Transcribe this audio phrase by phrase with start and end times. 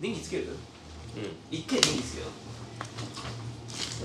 [0.00, 0.44] 電気つける？
[0.44, 0.54] う
[1.50, 2.26] 一回電気つけよ。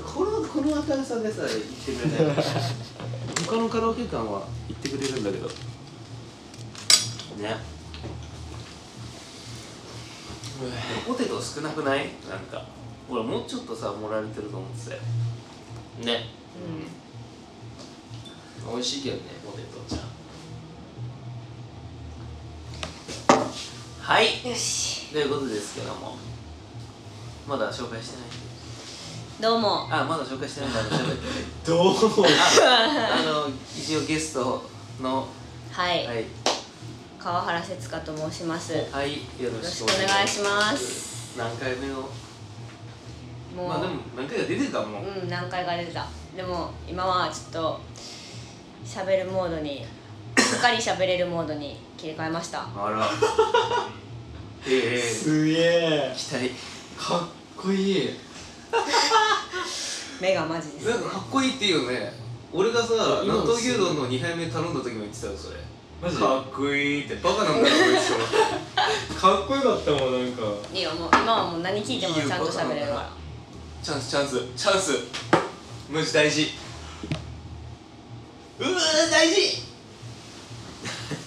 [0.01, 2.35] うこのこの明るさでさ言ってくれない。
[3.47, 5.47] 他のカラオケ館は言ってくれるんだけど。
[5.47, 5.53] ね。
[11.07, 12.09] ポテト少なくない？
[12.29, 12.65] なんか。
[13.09, 15.01] 俺もうちょっとさ盛られてると思ってたよ。
[16.01, 16.25] んね。
[18.67, 20.01] う美味しいけどねポテトちゃ
[23.35, 23.35] ん。
[24.01, 24.41] はい。
[24.43, 26.17] んよしということですけども。
[27.47, 28.29] まだ紹介してない
[29.41, 29.87] どうも。
[29.89, 31.21] あまだ紹介してないんだ喋って。
[31.65, 32.25] どうも。
[32.27, 33.47] ああの
[33.79, 34.69] 一応ゲスト
[35.01, 35.25] の。
[35.71, 36.25] はい、はい。
[37.17, 38.73] 川原節香と申します。
[38.91, 40.85] はいよろしくおよろしくお願いし願いしまます。
[40.85, 41.93] す何回目の？
[41.95, 42.09] も
[43.67, 46.05] う、まあでも何回か出てるかもううん何回か出てた。
[46.35, 47.79] でも今はちょっと
[48.85, 52.67] 喋るモードにしっかり喋れるモードに切り替えました。
[52.75, 53.09] あら
[54.67, 54.99] ええ。
[54.99, 56.13] すげえ。
[56.15, 56.49] 期待。
[56.97, 58.09] かっこいい。
[60.19, 60.91] 目がマジです、ね。
[60.93, 62.13] なん、かかっこいいっていうよね。
[62.53, 62.93] 俺がさ
[63.25, 65.57] 納豆牛丼の2杯目頼んだ時も言ってたよそれ。
[66.01, 66.17] マジ？
[66.17, 67.15] かっこいいって。
[67.15, 68.33] バカなんだろこいつと思って
[69.19, 70.41] かっこよかったもんなんか。
[70.73, 73.09] いいよもう今はもう何聞いてもちゃんと喋れるから
[73.83, 74.99] チャンスチャンスチャンス。
[75.91, 76.49] マジ大事。
[78.59, 79.63] うわー大事。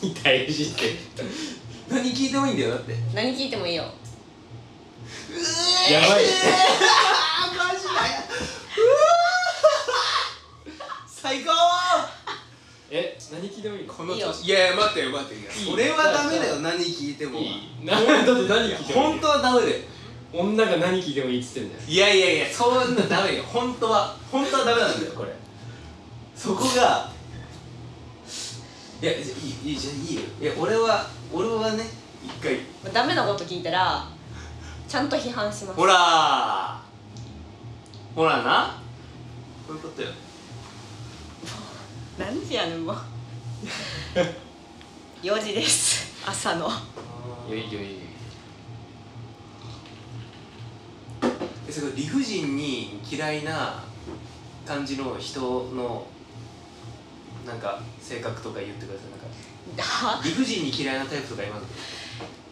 [0.25, 0.97] 大事って
[1.91, 2.93] 何聞いてもいいんだよだって。
[2.93, 3.85] う何聞いてもいいよ。
[5.89, 6.11] えやばい。
[6.11, 6.33] マジだよ
[8.77, 11.53] うわー最高。
[12.91, 13.93] え何聞いてもいいの？
[13.93, 14.45] このいいよ調子。
[14.47, 15.41] いやいや待ってよ待ってよ。
[15.41, 17.39] いいそれはダメだよ何聞いても。
[17.39, 17.85] いい。
[17.85, 19.75] なだって何聞いてもいい本当はダメだよ。
[20.33, 21.81] 女が何聞いてもいいっつってんだよ。
[21.89, 23.43] いやいやいやそんなダメよ。
[23.45, 25.33] 本当は本当はダメなんだよこれ。
[26.37, 27.11] そこが
[29.01, 30.23] いやじゃいいいいじゃあいいよ。
[30.43, 31.85] いや俺は俺はね
[32.25, 32.61] 一回。
[32.93, 34.09] ダメなこと聞いたら
[34.89, 35.77] ちゃんと批判します。
[35.77, 36.79] ほらー。
[38.15, 38.81] ほらな。
[39.67, 40.09] こういうことよ。
[42.19, 42.97] 何時やねんもう。
[45.23, 46.15] 4時です。
[46.27, 46.69] 朝の。
[47.49, 47.85] いやいいよい。
[47.85, 48.09] いよ
[51.69, 53.85] えそれ理不尽に嫌いな
[54.65, 56.07] 感じの人の
[57.47, 59.11] なんか性格とか言ってください。
[59.11, 59.33] なんかは
[60.25, 61.65] 理不尽に嫌いなタイプとかいます？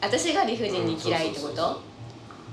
[0.00, 1.81] 私が理不尽に嫌いってこと？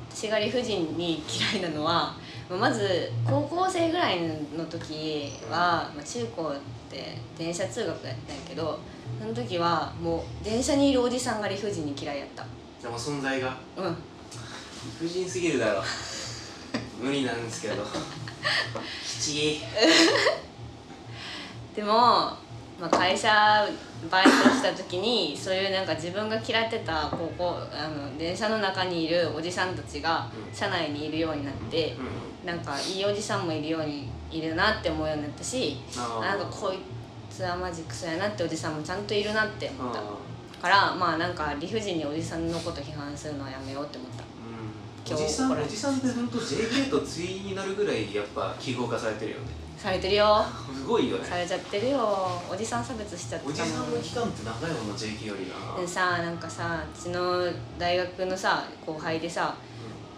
[0.10, 2.16] 私が理不尽に嫌いなのは
[2.50, 4.20] まず高校生ぐらい
[4.56, 6.56] の時は、まあ、中高っ
[6.92, 8.80] て電車通学やったんやけど
[9.20, 12.46] その時はもう電車にいるおじさんが理不尽に嫌いやった。
[12.82, 13.58] でも存在が？
[13.78, 13.86] うん。
[13.92, 13.98] 理
[15.00, 15.82] 不尽すぎるだろ。
[17.02, 17.84] 無理なんですけど。
[19.04, 19.62] きちい
[21.76, 22.38] でも、
[22.80, 23.30] まあ、会社
[24.10, 30.54] バイトした時にそういうなんか自分が嫌ってた高校あの電車の中にいるおじさんたちがうん。
[30.54, 31.96] 車内にいるようになって
[32.44, 32.48] うん。
[32.48, 36.80] なんかいいおじさんもいるようにいるなって思うようになったしなんかこい
[37.30, 40.04] つはマジクソやなっておじさんもちゃんといるなって思ったあ
[40.62, 44.24] からまあなんか理不尽におじさんのこと批判するのはやめようって思った。
[44.24, 45.24] ーうん。
[45.26, 50.46] おじさんおじさんって本当 JK と対になるぐらいやっぱ記号化されてるよねされてるよ。
[50.74, 51.26] すごいよね。
[51.26, 52.42] されちゃってるよ。
[52.50, 55.78] おじさん差別しちゃっておじさんの期間って長いもの JK よりな。
[55.78, 57.46] でさなんかさうちの
[57.78, 59.54] 大学のさ後輩でさ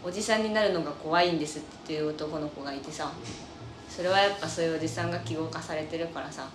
[0.04, 3.12] おじさんになるのが怖いんですっていう男の子がいてさ
[3.90, 6.48] それはやっぱそういうおじさんが記号化されてるからさ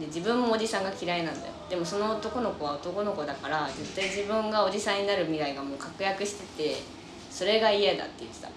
[0.00, 1.52] で自分もおじさんが嫌いなんだよ。
[1.70, 6.76] でもその男の子は男の子だから絶対自分がおじさんになる未来がもう確約してて
[7.30, 8.48] それが嫌だって言ってた。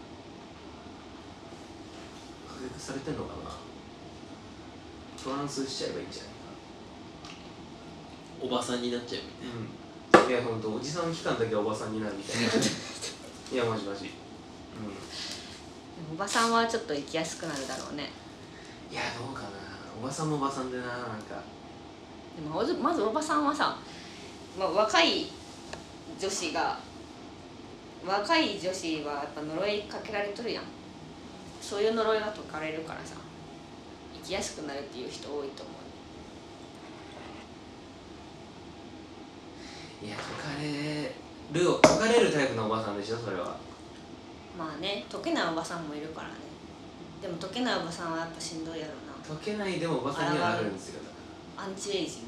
[2.48, 3.41] 確約されてんのかな？
[5.24, 6.32] トランスしちゃえばいいんじゃない
[8.42, 12.48] おばさんになっちゃうかなうんいやほんとおじさん期間だけはおばさんになるみたいな。
[12.48, 14.06] いやマジマジ。
[14.06, 14.10] う
[16.14, 18.04] おばさんはちょっと生きやすくなるだろうね。
[18.04, 19.48] んいやどうかな。
[20.02, 21.44] おばさんもおばさんでななんか。
[22.36, 23.78] でもまずまずおばさんはさ、
[24.58, 25.28] まあ、若い
[26.20, 26.80] 女子が
[28.08, 30.64] 若い女子はやっぱ呪いかけられとるやん。
[31.62, 33.16] そういう呪いが解かれるからさ
[34.24, 35.76] 生きやすくなるっていう人多いと思う。
[40.06, 40.26] いや解
[40.56, 41.14] かれ
[41.54, 43.56] る解かれるタイプのおばさんでしょそれは。
[44.58, 46.34] まあね解けないおばさんもいるからね。
[47.22, 48.96] でも解けないおばさんはやっぱしんどいやろう
[49.28, 51.02] 解けないでもおばさんにはなるんですよ
[51.56, 52.28] アンチエイジング。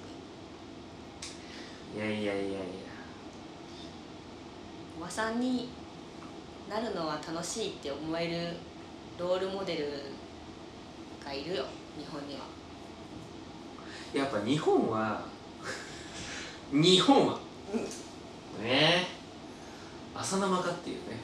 [2.00, 2.60] らいやいやいやいや。
[4.98, 5.70] おばさんに
[6.70, 8.56] なるのは楽しいって思える
[9.20, 9.88] ロールモデル
[11.26, 11.66] がいるよ
[11.98, 12.42] 日本には。
[14.14, 15.22] やっぱ日本は
[16.72, 17.34] 日本は。
[17.34, 17.40] ね。
[18.64, 19.08] え
[20.16, 21.20] あ浅生かっていうね。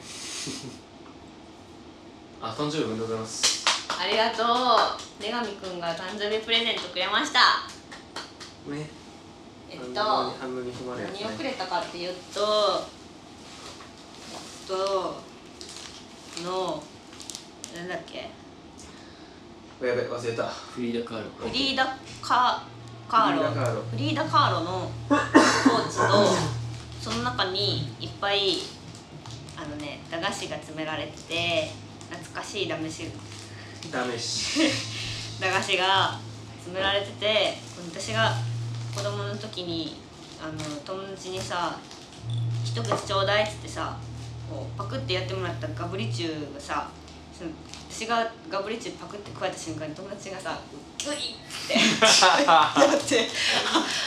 [2.42, 3.64] あ誕生日おめでとうございます。
[3.88, 4.46] ありがとう。
[5.22, 7.40] 女神くんが誕生日プレゼントくれました。
[8.70, 8.88] ね。
[9.70, 12.88] えっとね、何をくれたかっていうと
[14.32, 15.22] えっと
[16.42, 16.82] の
[17.76, 18.30] なんだっけ？
[19.80, 20.46] やべ忘れた。
[20.46, 22.62] フリーダカールフリーダカ
[23.08, 26.36] カーロフリーダカーロフリーダカーロのポーチと
[27.10, 28.58] その中にいっぱい
[29.56, 31.70] あのね駄菓子が詰められてて
[32.10, 33.10] 懐かしい駄菓子
[33.90, 34.60] ダメし
[35.40, 36.20] 駄菓子が
[36.56, 37.58] 詰められてて
[37.90, 38.34] 私が
[38.94, 39.96] 子供の時に
[40.42, 41.76] あの友達にさ
[42.64, 43.96] 「一口ちょうだい」っつってさ
[44.48, 46.88] こうパクってやってもらったガブリチュウがさ
[47.36, 47.50] その
[47.90, 50.56] 私がガブリチュウパクって加えた瞬間に友達がさ
[51.04, 51.74] 「グイッ!」って
[52.46, 53.28] やって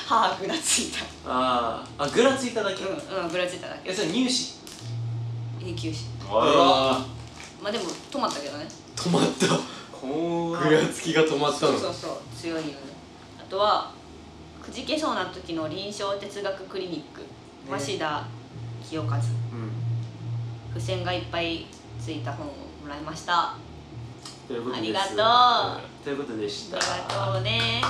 [0.07, 3.91] 歯ぐらついたあーあぐらついただけ、うんうんぐらついただけ。
[3.91, 4.53] えそれ乳歯
[5.61, 5.93] 永久
[6.27, 7.05] 歯あ
[7.61, 8.63] まあでも止まったけどね。
[8.65, 9.47] ら止まった。
[9.91, 11.71] こぐらつきが止まったの。
[11.73, 12.75] そうそうそう強いよね。
[13.39, 13.91] あとは
[14.63, 17.21] くじけそうな時の臨床哲学クリニック。
[17.69, 18.25] 鷲田
[18.89, 19.17] 清和。
[19.17, 19.21] うん。
[20.73, 21.65] 付箋がいっぱい
[22.03, 22.49] ついた本を
[22.83, 23.33] もらいました。
[23.33, 23.57] あ
[24.53, 25.07] ということですありがと
[25.79, 25.81] う。
[26.03, 26.77] ということでした。
[26.77, 26.93] りが
[27.33, 27.81] とうね。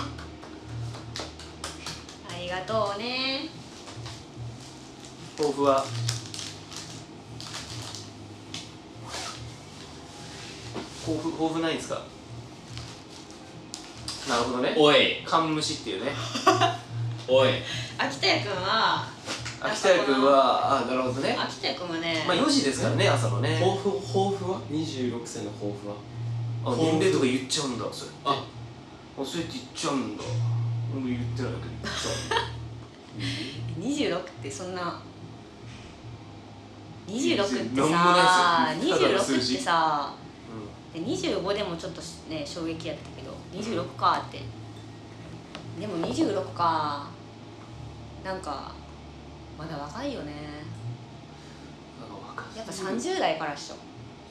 [2.30, 3.50] ありがとうね。
[5.38, 5.84] 抱負は？
[11.06, 12.02] 抱負抱負ないんですか？
[14.30, 14.74] なるほどね。
[14.78, 15.22] おい。
[15.26, 16.14] カンムシっていうね。
[17.28, 17.50] おい。
[17.98, 19.06] 秋田屋くんは？
[19.60, 20.80] 秋田屋君は？
[20.82, 21.36] あなるほどね。
[21.38, 23.60] 秋田屋くんはね、まあ4時ですからね朝のね。
[23.60, 25.96] 抱負抱負は？26歳の抱負は？
[26.66, 28.12] あ年齢とか言っちゃうんだそれ。
[28.26, 28.46] あ。
[29.20, 30.24] あそうやって言っちゃうんだ。
[30.96, 34.18] 俺言ってないけど言っちゃうんだ。
[34.18, 35.02] 26ってそんな。
[37.08, 38.98] 26ってなんもさないですよ。
[38.98, 40.14] ただの数26っ字てさ
[40.94, 44.42] で25でもちょっとね衝撃やったけど26かって。
[45.80, 47.08] でも26か
[48.24, 48.72] なんか
[49.58, 50.34] まだ若いよね。
[52.56, 53.76] やっぱ30代からっしょ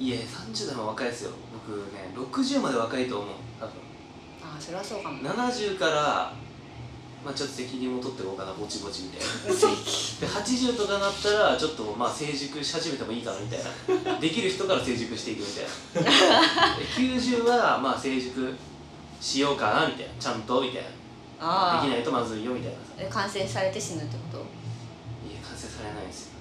[0.00, 1.30] いや30代も若いですよ。
[1.52, 3.34] 僕ね60まで若いと思う。
[3.60, 3.72] 多分。
[4.42, 5.18] ああそれはそうかも。
[5.20, 6.32] 70から
[7.24, 8.52] まあちょっと責任も取っていこうかな。
[8.52, 9.26] ぼちぼちみたいな。
[9.54, 13.60] で80とかなったらちょっとまあ成熟し始めてもいいかなみたい
[14.04, 14.18] な。
[14.18, 16.76] できる人から成熟していくみたいな。
[16.76, 18.52] で90はまあ成熟
[19.20, 20.12] しようかなみたいな。
[20.18, 20.88] ちゃんとみたいな。
[21.38, 22.78] ああできないとまずいよみたいな。
[22.78, 24.38] さえ完成されて死ぬってこと？
[25.30, 26.32] いや完成されないんですよ。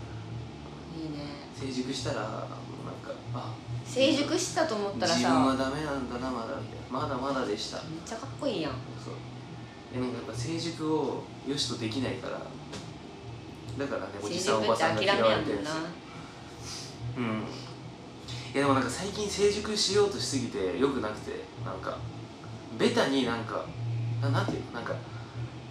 [0.98, 1.26] いいね。
[1.54, 2.48] 成熟したら
[3.86, 7.78] 成熟したと思ったら自分はさダメなんだなまだみたいなまだまだでした。
[7.78, 8.72] めっちゃかっこいいやん。
[9.04, 9.94] そう。
[9.94, 12.42] でなんかやっぱ成熟をよしとできないから。
[13.78, 15.76] だからねおじさんおばさんが嫌われてるんですよ。
[17.18, 17.24] うん。
[17.24, 17.28] い
[18.54, 21.98] やでもなんか最近成熟しようとしすぎてよくなくてなんか
[22.78, 23.66] ベタになんか
[24.22, 24.72] ななんていうの？
[24.74, 24.94] なんか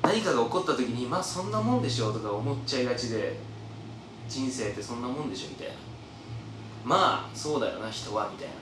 [0.03, 3.39] 何かが起こった時にまあそんなもんでしょとか思っちゃいがちで
[4.29, 5.75] 人生ってそんなもんでしょみたいな
[6.85, 8.55] まあそうだよな人はみたいな。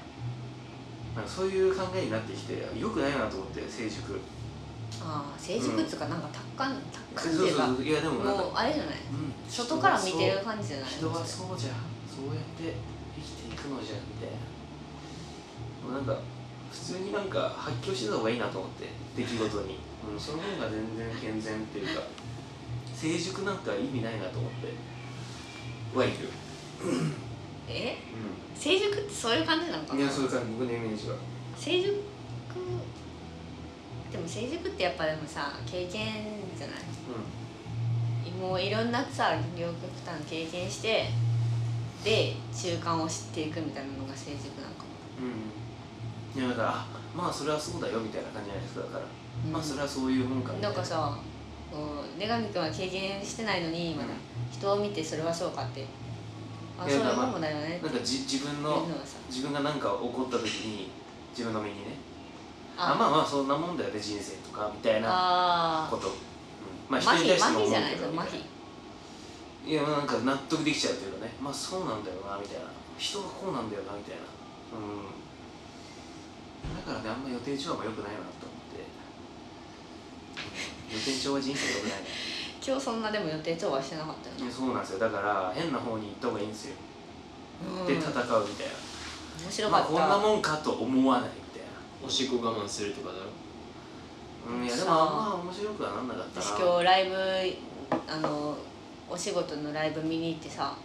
[1.17, 4.21] なんかそういう考えになってきてよくないなと思って成熟。
[5.01, 6.75] ああ成熟っつうかなんか達観
[7.15, 7.29] 達
[7.59, 8.95] 観っていうかいやでもなんかもうあれじゃない？
[8.95, 9.33] うん。
[9.49, 10.91] 外から見てる感じじゃない？
[10.91, 11.71] 人はそうじゃ
[12.09, 12.75] そうやって
[13.17, 14.39] 生きていくのじゃみたいな。
[15.87, 16.21] もうなんか
[16.71, 19.79] 普通になんか発狂してた方がいいなと思って出来事に、
[20.13, 22.03] うん、その方が全然健全っていうか
[22.95, 24.69] 成熟なんか意味ないなと思って
[25.97, 26.09] はい。
[26.09, 26.29] る
[27.69, 27.97] え？
[28.55, 30.01] 成熟ってそういう感じなのかな？
[30.01, 31.17] いやそういう感じ僕のイメージは。
[31.57, 31.95] 成熟？
[34.11, 35.93] でも成熟ってやっぱでもさ経験
[36.57, 38.31] じゃない？
[38.41, 41.07] もういろんなさ両極端経験して
[42.05, 44.89] で中間を知っていくみたいなのが成熟なのかも。
[46.37, 49.05] うん、うん、いやだからあまあそれはそうだよみたいな感じじゃないですかだから、
[49.45, 49.53] うん。
[49.53, 50.69] まあそれはそういうもんかな。
[50.69, 51.19] いんかさ
[52.19, 54.09] 女神君は経験してないのにまだ
[54.51, 55.85] 人を見てそれはそうかって
[56.79, 57.81] あそういうもんもだよね。
[57.83, 58.87] なんかじ自分の
[59.29, 60.91] 自分が何か起こった時に
[61.31, 61.99] 自分の身にね。
[62.77, 62.95] あ。
[62.95, 66.15] まあまあそんなもんだよね人生とかみたいなあこと、うん、
[66.89, 68.07] まあ人に対しても思うけど
[69.67, 71.33] いいやなんか納得できちゃうというかね。
[71.43, 72.71] まあそうなんだよなみたいな。
[72.97, 74.23] 人はこうなんだよなみたいな。
[74.75, 75.13] うん。
[76.87, 78.87] だからねあんま予定調和も良くないなと思って、
[80.91, 80.99] うん。
[80.99, 82.38] 予定調和人生良くないね
[82.69, 84.53] 今日そんなでも予定調和してなかったよね。
[84.53, 84.99] そうなんですよ。
[84.99, 86.75] だから変な方に行った方がいいんですよ、
[87.81, 87.87] うん。
[87.87, 88.45] で戦うみたいな。
[89.41, 91.69] 面白かった、まあこんなもんかと思わないみたいな。
[92.07, 93.31] おしっこ我慢するとかだろ？
[94.51, 96.47] うん、いやでもあんま面白くはなんなかったな。
[96.47, 97.17] 私今日ライブ
[98.07, 98.57] あの
[99.09, 100.77] お仕事のライブ見に行ってさ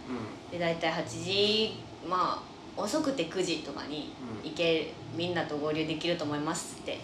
[0.48, 1.76] うで大体8時
[2.08, 4.50] まあ遅くて9時とかにうん。
[4.50, 7.00] 行けみんなと合流できると思いますってんうん。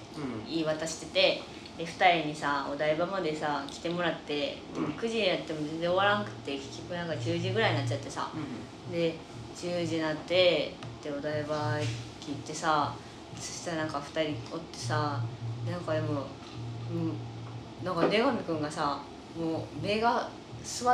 [0.49, 1.43] 言い渡してて
[1.81, 4.85] で2人にさお台場までさ来てもらってうん。
[4.85, 8.31] 9時やっても全然終わらんくて結局なんか10時ぐらいになっちゃってさ。
[8.93, 9.15] で
[9.57, 12.95] 10時になってでお台場行ってさ
[13.35, 15.21] そしたらなんか2人おってさ
[15.65, 16.27] でなんかでも、
[16.91, 19.01] うん、なんか出上君がさ
[19.39, 20.29] もう目が
[20.63, 20.85] 座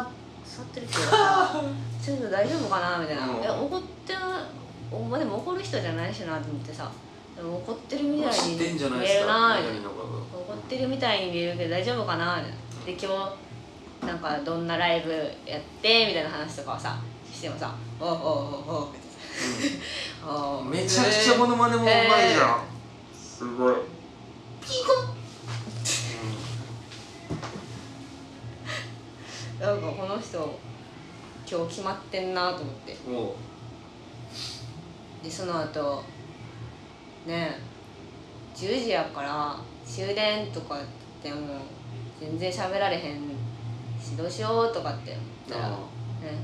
[0.45, 1.63] 座ってるけどさ
[2.01, 2.99] ちょっと大丈夫かな？
[2.99, 3.41] みたいな「うん。
[3.41, 4.15] いや怒って
[4.93, 6.89] お前でも怒る人じゃないしな」と思ってさ
[7.43, 8.69] 怒ってるみたいに見え
[9.21, 9.51] るな。
[9.51, 12.43] な怒ってるみたいに見えるけど大丈夫かな
[12.85, 15.11] で今日なんかどんなライブ
[15.45, 16.99] やってみたいな話とかをさ
[17.33, 18.23] してもさ「おうおうおう
[18.77, 18.99] おう」って。
[19.01, 19.07] さ
[20.27, 21.95] おうめちゃくちゃモノマネもうまい
[22.35, 22.63] じゃん。
[23.15, 23.75] すごい。
[29.61, 30.59] なんかこの人
[31.49, 32.97] 今日決まってんなと思って。
[33.09, 33.37] も
[35.23, 36.03] でその後
[37.27, 37.59] ね
[38.55, 40.79] 10時やから終電とかっ
[41.23, 41.41] てもう
[42.21, 43.21] 全然喋られへん
[44.01, 45.69] しどうしようとかって思ったら
[46.23, 46.39] 「ね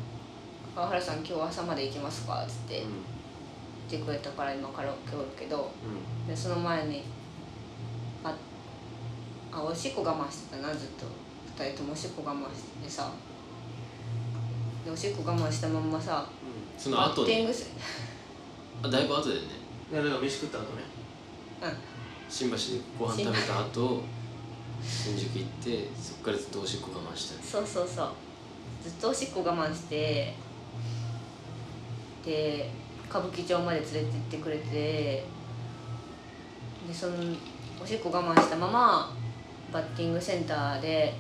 [0.75, 2.91] 川原さん今日朝まで行きますか?」っつってうん。
[3.91, 5.71] 言ってくれたから今カラオケおるけど
[6.27, 7.05] うでその前に
[8.25, 8.35] あ
[9.53, 11.05] あおしっこ我慢してたなずっと。
[11.57, 13.11] 2人ともおしっこ我慢してさ
[14.85, 16.27] でおしっこ我慢したまんまさ
[16.79, 17.71] その後でバッティングす
[18.83, 19.41] あだいぶ後でね
[20.01, 20.83] んでなんか飯食った後ね。
[21.63, 21.73] うん。
[22.29, 22.63] 新橋で
[22.99, 24.03] ご飯食べた後
[24.83, 27.41] 新宿行ってそっからずっとおしっこ我慢した。
[27.41, 28.09] りそうそうそう。
[28.83, 30.35] ずっとおしっこ我慢して
[32.25, 32.71] で
[33.09, 35.25] 歌舞伎町まで連れて行ってくれてで
[36.93, 37.15] その
[37.83, 39.15] おしっこ我慢したまま
[39.73, 41.15] バッティングセンターで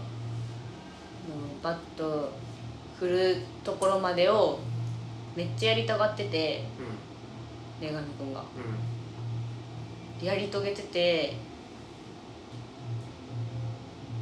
[1.62, 2.32] バット
[2.98, 4.58] 振るところまでを
[5.36, 6.91] めっちゃやりたがっててう
[7.82, 8.40] 根上君が。
[8.40, 8.44] ん。
[10.20, 11.34] でやり遂げてて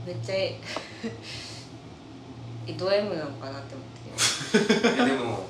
[0.07, 0.59] めっちゃえ
[2.79, 3.87] ド M なのかなって思っ
[4.83, 4.89] て。
[4.89, 5.47] う んいやでも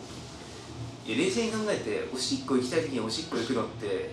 [1.07, 4.11] 冷静に考えておしっこ行きたい時におしっこ行くのって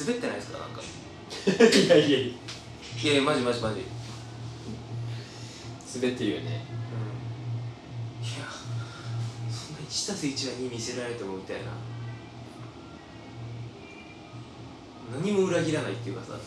[0.00, 0.58] 滑ってないですか？
[0.58, 0.80] なんか。
[1.76, 2.18] いやいやいや。
[2.18, 3.82] いやいやマジマジマジ。
[5.94, 6.64] 滑ってるよね。
[8.20, 8.26] うん。
[8.26, 8.46] いや
[9.50, 11.64] そんな 1+1 は2見せられてもみたいな
[15.12, 16.32] 何も裏切らないっていうかさ、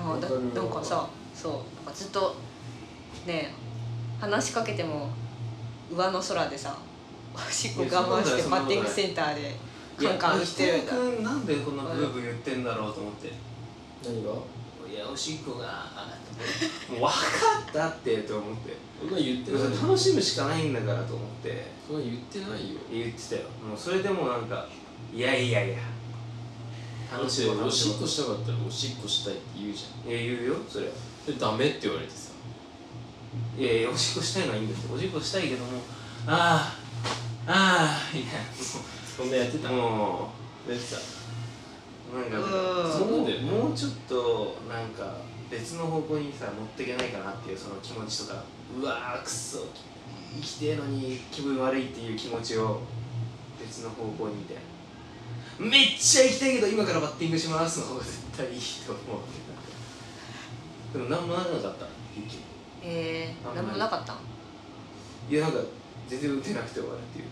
[0.00, 0.40] あだわかるわ。
[0.54, 2.34] なんかさそうなんかずっと
[3.26, 3.54] ね
[4.20, 5.10] 話しかけても
[5.90, 6.76] 上の空でさ
[7.34, 9.56] おしっこ我慢してバッティングセンターで
[9.96, 13.32] うん、カンカン打ってるんだ君なんでこんなブーブー言ってんだろうと思って。
[14.04, 14.30] 何が？
[14.90, 15.86] いやおしっこが
[16.90, 17.10] もう分か
[17.70, 18.76] ったってと思って。
[19.00, 19.70] そんな言ってないよ。
[19.82, 21.66] 楽しむしかないんだからと思って。
[21.86, 22.80] そんな言ってないよ。
[22.90, 23.42] 言ってたよ。
[23.66, 24.68] もうそれでもなんか
[25.14, 25.78] いやいやいや。
[27.12, 30.56] 楽しむおしっこ楽ししたかったらおしっこしたいって言うじむいや言うよ。
[30.68, 30.92] それゃん
[31.26, 32.32] でダメって言われてさ。
[33.56, 34.94] いやいやおしっこしたいのはいいんですよ。
[34.94, 35.80] おしっこしたいけども
[36.26, 36.76] あ
[37.46, 39.70] あああいやそんなやってた。
[39.70, 40.30] も
[40.68, 42.92] やってたうなんかうん。
[42.92, 45.18] そそうだよねもうちょっとなんか
[45.50, 48.42] 別の方向にさ持っていけないかなっていうその気持ちとか。
[48.76, 49.58] うわーくっそ
[50.34, 52.80] 生きてえのに気分悪いっていう気持ちを
[53.60, 54.62] 別の方向にみたいな
[55.58, 61.86] めっちゃ行きたいけど今からバッティングしますの方が絶対いいと思うでも何もなかった？
[62.16, 62.42] 一気に
[62.82, 64.12] えー、何もなかった。
[64.14, 64.16] ん
[65.30, 65.58] いやなんか
[66.08, 67.24] 全然打てなくて終わるっていう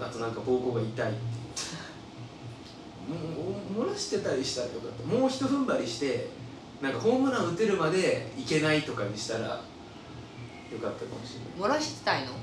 [0.00, 1.18] おあとなんか膀胱が痛いっていう。
[3.08, 3.14] も
[3.82, 6.28] う漏らしてたりしたらよかったもうひと踏ん張りして
[6.82, 9.60] なんかホームラン打てるまでいけないとかにしたらよかっ
[10.94, 11.70] たかもしれない。
[11.70, 12.32] 漏らしてたいの？
[12.32, 12.34] う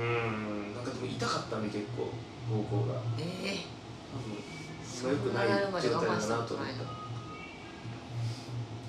[0.00, 2.08] ーんなんかでも痛かったね結構
[2.48, 2.94] 膀胱が。
[3.18, 3.60] え
[4.08, 6.98] 多分良くない状態だなと思った。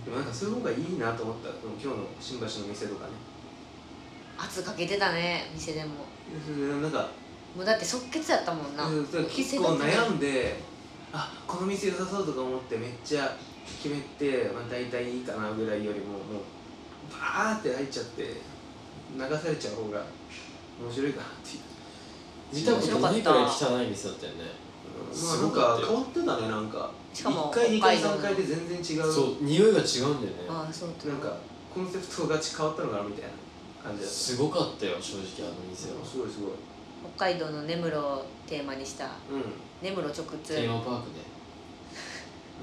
[0.06, 1.50] でもなんかそういう方がいいなと思った。
[1.50, 3.12] 今日の新橋の店とかね。
[4.38, 6.06] ー、圧かけてたね店でも。
[6.82, 7.10] なんか
[7.56, 8.86] もうだって即決やったもんな。
[9.30, 10.56] 結構悩んで
[11.12, 13.36] あこの店良さそうとか思ってめっちゃ
[13.82, 16.22] 決めて、まあ、大体いいかなぐらいよりももう
[17.12, 18.24] バーって入っちゃって
[19.16, 20.04] 流されちゃう方が
[20.80, 21.64] 面白いかなっていう
[22.52, 24.44] 見たことないくらい汚い店だったよね。
[25.00, 26.92] まあすなんごか変わってたねなんか。
[27.14, 28.18] しかも1階2階北海道の。
[28.18, 29.14] 3階で全然違う。
[29.14, 30.50] そう匂いが違うんだよね。
[30.50, 31.38] ああそうなんか
[31.74, 33.30] コンセプトが変わったのかなみたいな
[33.84, 34.16] 感じだった。
[34.16, 36.06] すごかったよ正直あの店は。
[36.06, 36.52] すごいすごい。
[37.16, 39.06] 北海道の根室をテーマにした。
[39.06, 39.10] う
[39.82, 40.56] 根室直通。
[40.56, 41.22] テーマパークで。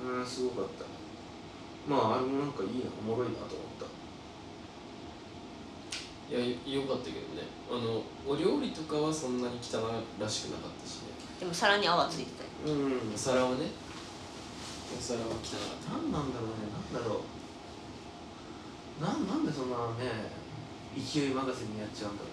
[0.07, 0.85] んうんすごかった。
[1.89, 3.86] まああれもなんかいいなおもろいなと思った
[6.29, 7.47] いやよよかったけどね。
[7.71, 9.79] あのお料理とかはそんなに汚
[10.21, 11.15] らしくなかったしね。
[11.39, 12.33] でも皿に泡ついて
[12.65, 12.77] たよ。
[12.77, 12.79] う
[13.11, 13.71] んお皿はね。
[14.97, 15.41] お皿は汚かっ
[15.87, 15.93] た。
[15.93, 16.67] 何なんだろうね。
[16.93, 19.03] なんだろう。
[19.03, 20.33] なんなんでそんなね
[20.97, 22.33] 勢い任せにやっちゃうんだろう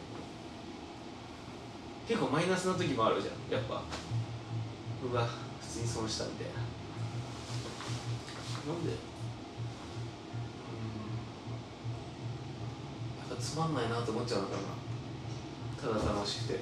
[2.07, 3.35] 結構マイナスな時もあるじゃん。
[3.51, 3.83] やっぱ。
[5.03, 5.27] うわ
[5.61, 6.53] 普通に損したみたいな。
[8.73, 9.12] なんで？
[13.43, 14.61] つまんないなと思っちゃうのかな。
[15.81, 16.61] ただ楽しくて、うん。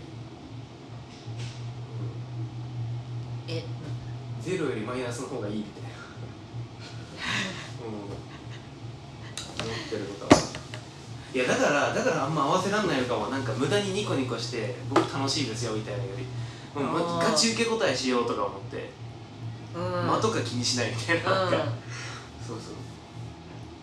[3.48, 3.64] え
[4.42, 5.90] ゼロよりマイナスの方がいいみたいな
[7.86, 7.94] うん。
[7.94, 10.42] 思ってることは。
[11.34, 16.26] いやだからだからあんま合わせらんないのかもなんか無駄にニコニコして僕楽しいですよみたいなより
[16.84, 18.90] もうあーガチ受け答えしようとか思って
[19.76, 20.08] うん。
[20.08, 21.62] 間とか気にしないみたいななんか、うん。
[22.46, 22.81] そうそう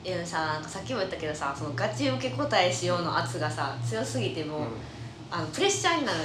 [0.08, 4.66] いやさなんかさっきも言ったけどさそのガチ受け答えしようの圧がさ強すぎてもう、うん。
[5.30, 6.18] あのプレッシャーになる。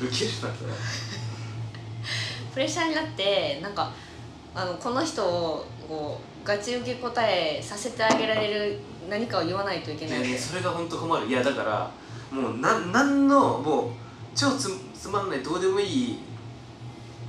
[0.00, 0.72] 受けるなそれ
[2.54, 3.92] プレッシャーになってなんか
[4.54, 10.20] あのこの人をこうガチ受け答えさせてあげられる何かを言わないといけない。
[10.20, 11.26] いやねそれが本当困る。
[11.26, 11.90] いやだから
[12.30, 13.90] もうなんなんのもう
[14.34, 16.18] 超つつまんないどうでもいい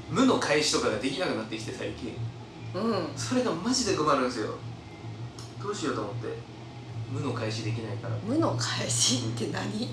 [0.10, 2.16] 無の返しとかができなくなってきて最近。
[2.74, 3.10] うん。
[3.18, 4.54] それがマジで困るんですよ
[5.62, 6.28] どうしようと思って。
[7.12, 8.16] 無の返しできないから。
[8.24, 9.90] 無の返しって何？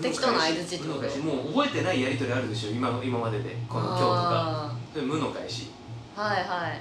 [0.00, 1.00] 適当な相槌ってこと？
[1.00, 1.18] 無の返し。
[1.18, 4.12] もう覚えてないやり取りあるでしょ今の今まででこの今日とか
[4.70, 5.70] あそれ無の返し。
[6.16, 6.80] ーはいはい。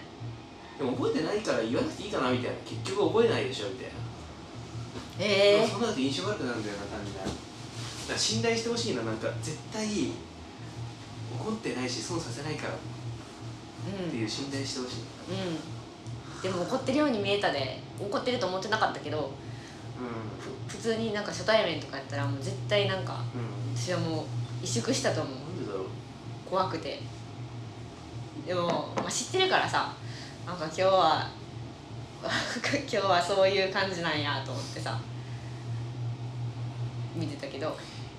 [0.78, 2.58] でも覚えてないから言わなくていいかなみたいな。
[2.66, 3.94] 結局覚えないでしょみたいな。
[5.20, 7.34] ええでもその後印象悪くなるんだよな感じがだか
[8.14, 9.02] ら信頼してほしいな。
[9.02, 9.88] なんか絶対
[11.34, 12.78] 怒ってないし損させないからっ
[14.10, 14.96] ていう信頼してほしい。
[15.34, 15.79] うんうん
[16.42, 17.90] でも怒ってるように見えたで。
[18.00, 23.76] 怒ってると思ってなかったけどうふ普通になんか初対面とかやったらもう絶対なんかんうん。
[23.76, 24.24] 私はも
[24.62, 25.34] う萎縮したと思う。
[25.34, 25.86] なんでだろう。
[26.50, 27.02] 怖くて。
[28.48, 29.94] でも、まあ、知ってるからさ
[30.48, 31.30] なんか今日は
[32.24, 35.00] 今日はそういう感じなんやと思ってさ
[37.16, 37.76] 見てたけど。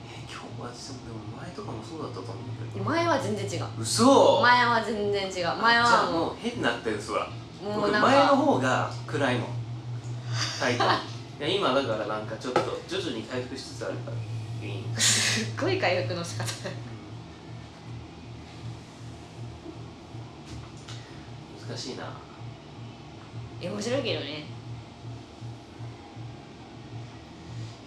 [0.07, 2.85] え今日はでも前とかもそうだったと思うけど。
[2.85, 3.67] 前は全然違う。
[3.81, 4.41] 嘘。
[4.43, 5.57] 前は全然違う。
[5.57, 9.49] 前はももう変なってるすわうもう僕なんか前の方が暗いもん。
[10.59, 10.91] タイトル。
[11.47, 14.17] いや今だからなんかちょっと徐々に回復しつつあるから
[14.67, 16.71] いい すっごい回復の仕方だ
[21.69, 22.13] 難しいな。
[23.63, 24.27] え面白いけどね。
[24.27, 24.37] いや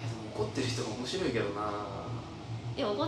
[0.10, 1.72] でも怒ってる人も面白いけどな。
[2.76, 3.08] でも怒っ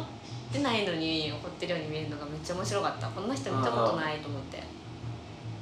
[0.51, 3.07] てないのに怒ってるように見えるのがめっちゃ面白かった。
[3.07, 4.74] こんな人見たことないと思って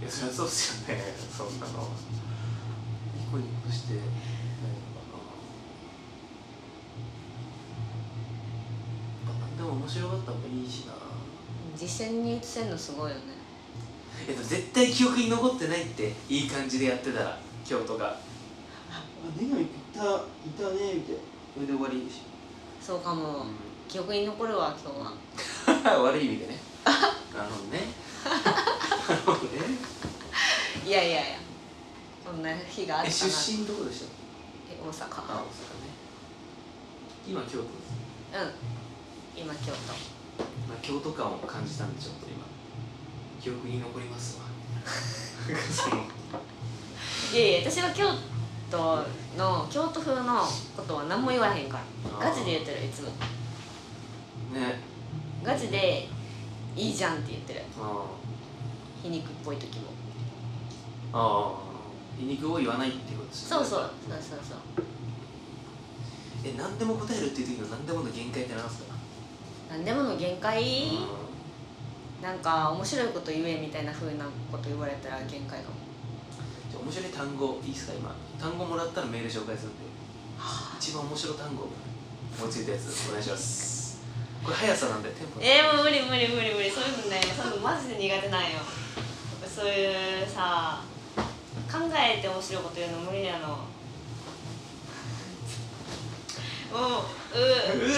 [0.03, 1.01] いやそりゃそうっすよね。
[1.31, 1.87] そんなの。
[3.15, 4.19] ニコニコしてないのか
[9.55, 9.57] な。
[9.57, 10.93] でも面白かったもいいしな。
[11.77, 13.23] 実践に移せんのすごいよね。
[14.27, 18.17] えっと絶対記憶に残ってないっていい感じでやってたら今日とか
[18.91, 19.05] あ
[19.39, 21.21] ネガいたいたねみたいな。
[21.53, 22.23] それで終わりでし
[22.81, 23.45] そうかも、ょ、
[23.87, 24.99] 記憶に残るわ今日
[25.87, 25.95] は。
[26.03, 26.59] 悪い意味でね。
[26.83, 26.91] な
[27.45, 28.72] るほどね
[30.85, 31.23] いやいやいや。
[32.25, 34.05] そんな日があったえな出身どこでした
[34.71, 35.05] え大阪。
[35.05, 35.93] あ大阪ね。
[37.27, 37.93] 今京都です。
[38.33, 39.43] うん。
[39.43, 39.77] 今京都。
[40.67, 42.43] まあ、京都感を感じたんでちょっと今。
[43.41, 44.45] 記憶に残りますわ。
[45.71, 46.03] そ の
[47.33, 48.05] いやいや私は京
[48.71, 49.05] 都
[49.37, 51.79] の京都風のことは何も言わへんか
[52.19, 52.29] ら。
[52.29, 53.09] ガチで言ってるいつも。
[54.53, 54.81] ね。
[55.43, 56.07] ガチで
[56.75, 57.61] いいじゃんって言ってる。
[57.79, 58.05] あ
[59.01, 59.92] 皮肉っぽい時も
[61.13, 61.73] ああ
[62.19, 64.85] 皮肉を言わないっていうことですねそうそうそうそうそう
[66.43, 68.95] え何でも答えるっていう時の何でもの限界って何ですか
[69.69, 75.75] 何でもの限界うんなんか面白いこと言えみたいな風なこと言われたら限界かも
[76.71, 79.83] じゃあ面白い単語いいですか今単語もらったらメール紹介するんで
[80.79, 81.67] 一番面白い単語
[82.39, 83.99] 思いついたやつお願いします
[84.43, 88.47] これ速さなんでテンポえー、もう無理無理無理無理そういうのねそういうのマジで苦手なんよ
[89.43, 90.81] そういうさ
[91.73, 93.47] 考えて面白いこと言うの無理なの。
[96.71, 96.81] もう
[97.33, 97.93] ううう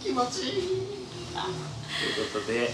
[0.00, 0.52] 気持ちいい。
[0.54, 0.60] と
[2.20, 2.72] いうことで。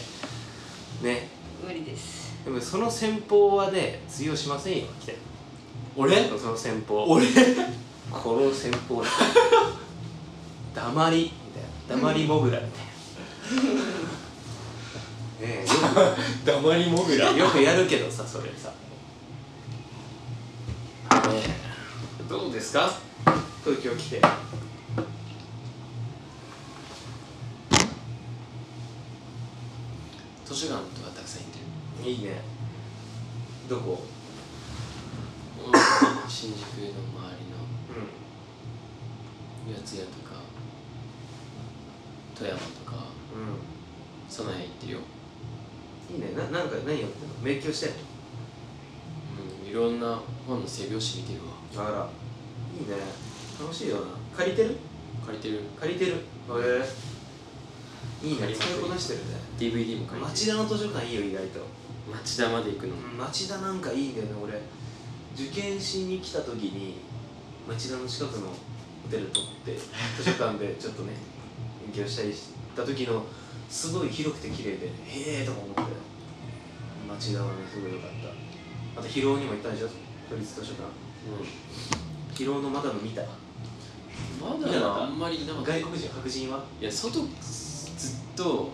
[1.00, 1.30] ね。
[1.66, 2.34] 無理です。
[2.44, 4.86] でもその戦法はね通用しませんよ。
[5.00, 5.16] 来て。
[5.96, 6.28] 俺？
[6.28, 7.04] その戦法。
[7.04, 7.26] 俺？
[8.10, 9.02] この戦法
[10.74, 11.22] 黙り。
[11.22, 11.30] み
[11.88, 12.04] たいな。
[12.04, 13.99] 黙りモグラみたいな
[15.40, 15.66] ねえ。
[15.66, 17.32] よ黙りもぐら。
[17.32, 18.72] くよくやるけどさそれさ。
[22.28, 22.92] どうですか？
[23.64, 24.20] 東京来て。
[30.44, 31.58] 図書館とかたくさん行って
[32.04, 32.10] る。
[32.10, 32.42] いいね。
[33.68, 34.04] どこ？
[36.28, 37.56] 新宿の周りの。
[39.66, 40.36] う四谷とか
[42.34, 42.92] 富山とか。
[42.96, 43.00] ん。
[44.28, 44.98] その辺行ってるよ。
[44.98, 45.04] うん
[46.12, 46.32] いいね。
[46.36, 47.34] ななんか何やってんの？
[47.44, 47.96] 勉強してんの？
[49.62, 51.88] うんいろんな本の背表紙見てるわ。
[51.88, 52.08] あら。
[52.78, 52.96] いいね。
[53.60, 54.02] 楽しいよな。
[54.36, 54.76] 借りてる？
[55.26, 55.60] 借りてる。
[55.78, 56.12] 借りてる。
[56.12, 56.16] へ
[58.22, 58.26] え。
[58.26, 58.40] いいね。
[58.40, 58.74] 借りまくり。
[58.74, 59.24] 使いこなしてるね。
[59.58, 61.60] DVD も借りて町田の図書館いいよ意外と。
[61.60, 61.64] る
[62.12, 62.94] 町田まで行くの。
[62.94, 64.60] うん町田なんかいいんだよね俺。
[65.36, 66.96] 受験しに来た時に
[67.68, 68.54] 町田の近くのホ
[69.08, 69.76] テル取って
[70.16, 71.12] 図書館でちょっとね
[71.86, 73.22] 勉強したりした時の
[73.70, 74.90] すごい広くて綺麗でへ
[75.42, 75.82] えとか思って。
[77.08, 78.10] 町田はねすごい良かっ
[78.94, 79.00] た。
[79.00, 79.88] あと広尾にも行ったんでしょ
[80.28, 80.88] 都立図書館。
[82.34, 83.22] 広尾のマダム見た。
[84.40, 86.64] ま見なかっただあんまりいなかった外国人白人は？
[86.80, 87.26] いや外ずっ
[88.36, 88.70] と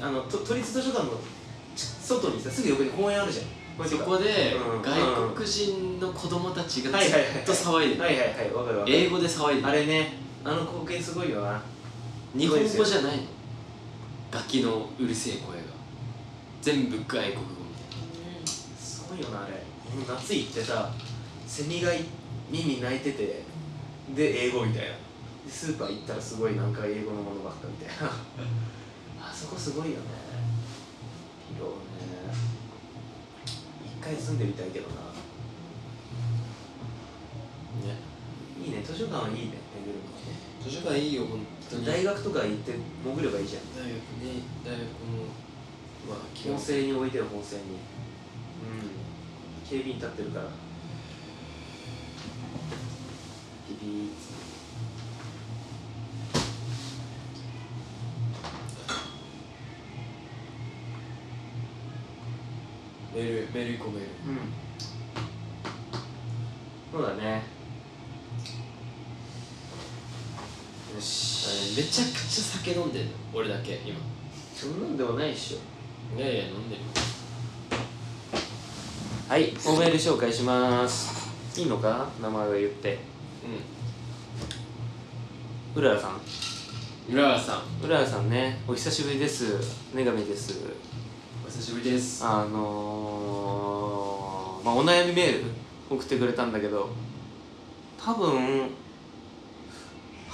[0.00, 1.12] あのと都立図書館の
[1.74, 3.88] ち外にさすぐ横に公園あるじゃん。
[3.88, 4.82] そこでうん。
[4.82, 7.10] 外国人の子供たちがずっ
[7.46, 8.00] と騒いでる。
[8.02, 8.52] はいはいはい。
[8.52, 8.96] わかるわかる。
[8.96, 9.68] 英語で騒いでる。
[9.68, 10.12] あれね
[10.44, 11.62] あの光景すごいよな。
[12.36, 13.22] 日本語じゃないの？
[14.32, 15.62] 楽器のうるせえ声が。
[16.62, 17.80] 全部外国語みた
[18.42, 19.62] いすごいよなあれ。
[20.06, 20.92] 夏行ってさ
[21.46, 22.04] セミがい
[22.50, 23.42] 耳鳴いてて
[24.14, 24.88] で英語みたいな。
[24.90, 24.96] で
[25.50, 28.12] スーパー行ったらすごいなんか英語のものばっかみたいな。
[29.22, 30.02] あそこすごいよね。
[31.56, 31.80] 広尾ね。
[33.84, 34.96] 一回住んでみたいけどな。
[34.96, 35.00] な
[37.88, 37.96] ね。
[38.62, 38.82] いいね。
[38.84, 39.40] 図書館はいいね。
[39.40, 40.36] 巡るのね。
[40.62, 41.40] 図書館いいよ本
[41.70, 41.86] 当に。
[41.86, 42.72] 大学とか行って
[43.04, 43.62] 潜ればいいじゃん。
[43.74, 43.94] 大学ね
[44.64, 44.86] 大学も
[46.08, 47.62] まあ基本に置いてよ本性に。
[47.62, 47.68] うん。
[49.68, 50.46] 警備員立ってるから。
[53.68, 54.10] ピピー
[63.14, 64.08] メールメール行こうメール。
[64.08, 64.52] うん。
[66.92, 67.42] そうだね
[70.92, 73.98] よあしれめちゃくちゃ酒飲んでんの俺だけ今。
[74.54, 76.18] そんなんでもないっしょ。
[76.18, 76.82] いやいや飲んでる。
[79.26, 81.30] はいおメール紹介します。
[81.58, 82.10] いいのか？
[82.20, 82.98] 名前を言って。
[85.74, 86.10] うららさん。
[86.10, 86.18] うん
[87.14, 87.62] 浦和さん。
[87.82, 88.60] うららさんね。
[88.68, 89.56] お久しぶりです。
[89.94, 90.52] 女神です。
[91.46, 92.22] お久しぶりです。
[92.22, 95.44] あのー、まあお悩みメール
[95.88, 96.90] 送ってくれたんだけど
[97.96, 98.68] 多分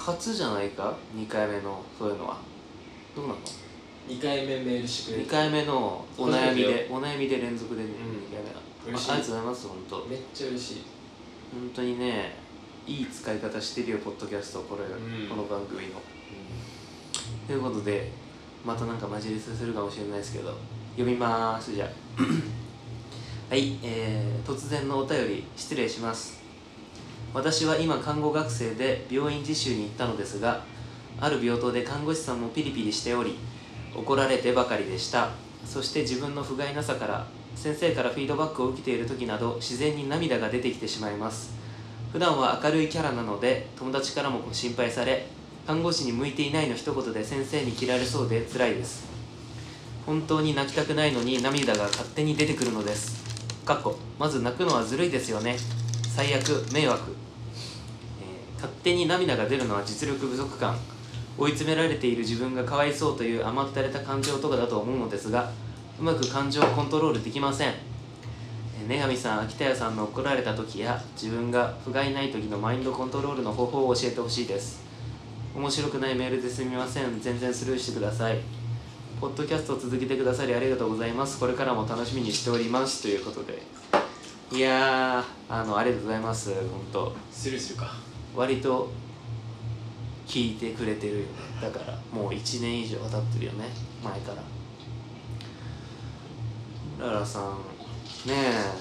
[0.07, 2.39] 初じゃないか？2回目のそういうのは。
[3.17, 3.39] どうなの
[4.09, 7.97] ？2回目メールしてくれ2回目のお悩みでお悩みで連続でね、うん。
[8.31, 9.11] 2回目は嬉しい。
[9.11, 9.97] あありがとうございます本当。
[9.97, 10.83] 本めっちゃ嬉しい。
[11.75, 12.37] 当にね
[12.87, 15.29] いい使い方してるよポッドキャストこれ、ん。
[15.29, 15.95] この番組の。
[17.49, 18.13] ということで
[18.65, 20.57] またなんかマジレスするかもしれないですけど
[20.93, 22.23] 読みますじゃあ。
[23.51, 26.46] はい、えー、突然のお便り失礼します
[27.37, 30.63] 私は今看護学生で病院実習に行ったのですが
[31.21, 33.37] ある病棟で看護師さんもピリピリしており
[33.95, 35.29] 怒られてばかりでした。
[35.67, 41.53] そして自分の不甲斐なさから先生からフィードバックを受けている時など自然に涙が出てきてしまいます。
[42.11, 45.27] 普段は明るいキャラなので友達からも心配され
[45.67, 49.07] 看護師に向いていないの一言で先生に切られそうで辛いです。
[50.07, 53.23] 本当に泣きたくないのに涙が勝手に出てくるのです。
[53.67, 55.59] かっこまず泣くのはずるいですよね。
[56.15, 57.15] 最悪迷惑、
[58.57, 60.77] 勝手に涙が出るのは実力不足感。
[61.39, 65.53] 追い詰められている自分がかわいそうという甘ったれた感情とかだと思うのですが
[66.01, 67.75] うまく感情をコントロールできません。
[68.89, 74.83] 女神さん秋田屋さんの怒られた時や自分が不甲斐ない時のマインドコントロールの方法を教えてほしいです。
[75.55, 77.21] 面白くないメールですみません。
[77.21, 78.39] 全然スルーしてください。
[79.21, 81.41] ポッドキャストを続けてくださりありがとうございます。
[81.41, 83.03] これからも楽しみにしております。
[83.03, 83.63] ということで。
[84.53, 86.55] いやーあのありがとうございます。
[86.55, 87.17] 本当。
[87.33, 88.06] スルーするか。
[88.37, 88.91] 割と
[90.27, 91.27] 聞いてくれてるよね。
[91.63, 93.65] だからもう1年以上経ってるよね。
[94.05, 94.33] 前か
[96.99, 97.07] ら。
[97.07, 97.43] ララさん。
[98.29, 98.73] ねえ。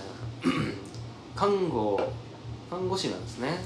[1.36, 2.00] 看護
[2.70, 3.62] 看護師なんですね。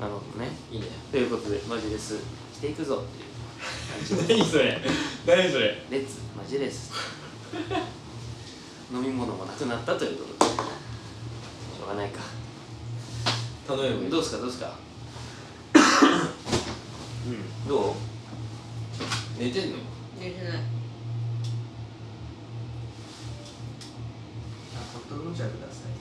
[0.00, 0.50] なるほどね。
[0.72, 0.86] いいね。
[1.12, 2.16] ということでマジレス。
[2.54, 3.28] していくぞっていう。
[4.16, 4.80] 感じで何それ。
[5.26, 5.82] 何それ。
[5.90, 6.92] レッツマジレス。
[8.90, 10.50] 飲み物もなくなったということで。
[10.50, 12.20] しょうがないか
[13.68, 14.38] 頼めばいいどうですか？
[14.38, 14.72] どうですか？
[17.26, 17.68] うん。
[17.68, 17.94] どう？
[19.38, 19.76] 寝てんの？
[20.18, 20.52] 寝てない。
[20.56, 20.58] あ、
[24.94, 25.92] ホット飲んじゃください。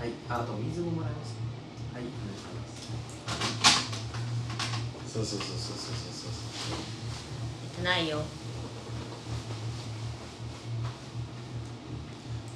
[0.00, 0.12] はい。
[0.28, 1.36] ああと水ももらいます
[1.94, 2.02] はい。
[2.02, 2.66] お願いしま
[5.06, 5.12] す。
[5.12, 6.32] そうそうそうそうそうそう
[7.76, 7.84] そう。
[7.84, 8.22] ないよ。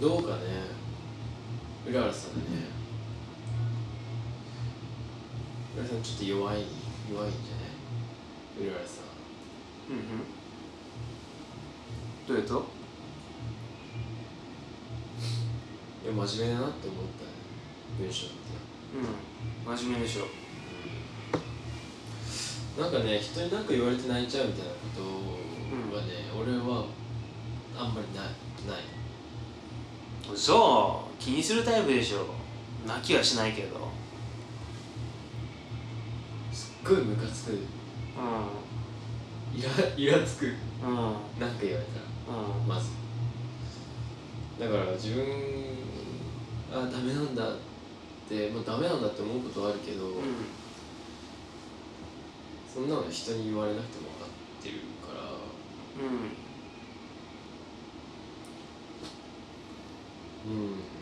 [0.00, 0.40] どうかね。
[1.86, 2.81] 浦原さんね
[5.74, 6.66] 浦原さんちょっと弱い
[7.10, 7.66] 弱いんじゃな
[8.64, 8.68] い？
[8.68, 9.04] 浦原さん
[9.92, 10.04] うんうん。
[12.28, 12.66] どういうと？
[16.04, 17.30] いや真面目だなって思ったね
[17.98, 18.36] 文章って。
[18.96, 19.76] うん。
[19.76, 20.26] 真面目でしょ。
[22.80, 25.02] なんかね人に何か言われて泣いちゃうみたいなこと
[25.96, 26.86] はね、俺は
[27.78, 28.26] あんまりない
[28.66, 28.82] ない。
[30.36, 32.26] そう気にするタイプでしょ。
[32.86, 33.76] 泣きはしないけど
[36.84, 37.52] ごいムカつく。
[37.52, 37.56] う
[39.54, 40.46] イライラつく。
[40.46, 40.94] んうん
[41.38, 42.00] なんか言われた
[42.32, 42.38] ら。
[42.38, 42.90] うんまず。
[44.58, 45.24] だから自分
[46.72, 47.56] あダメなんだっ
[48.28, 50.22] て、まあ、ダメなんだって思うことはあるけど、うん。
[52.72, 55.20] そんなの人に言われなくても分かってるから。
[56.00, 56.32] うん。
[60.44, 61.01] うん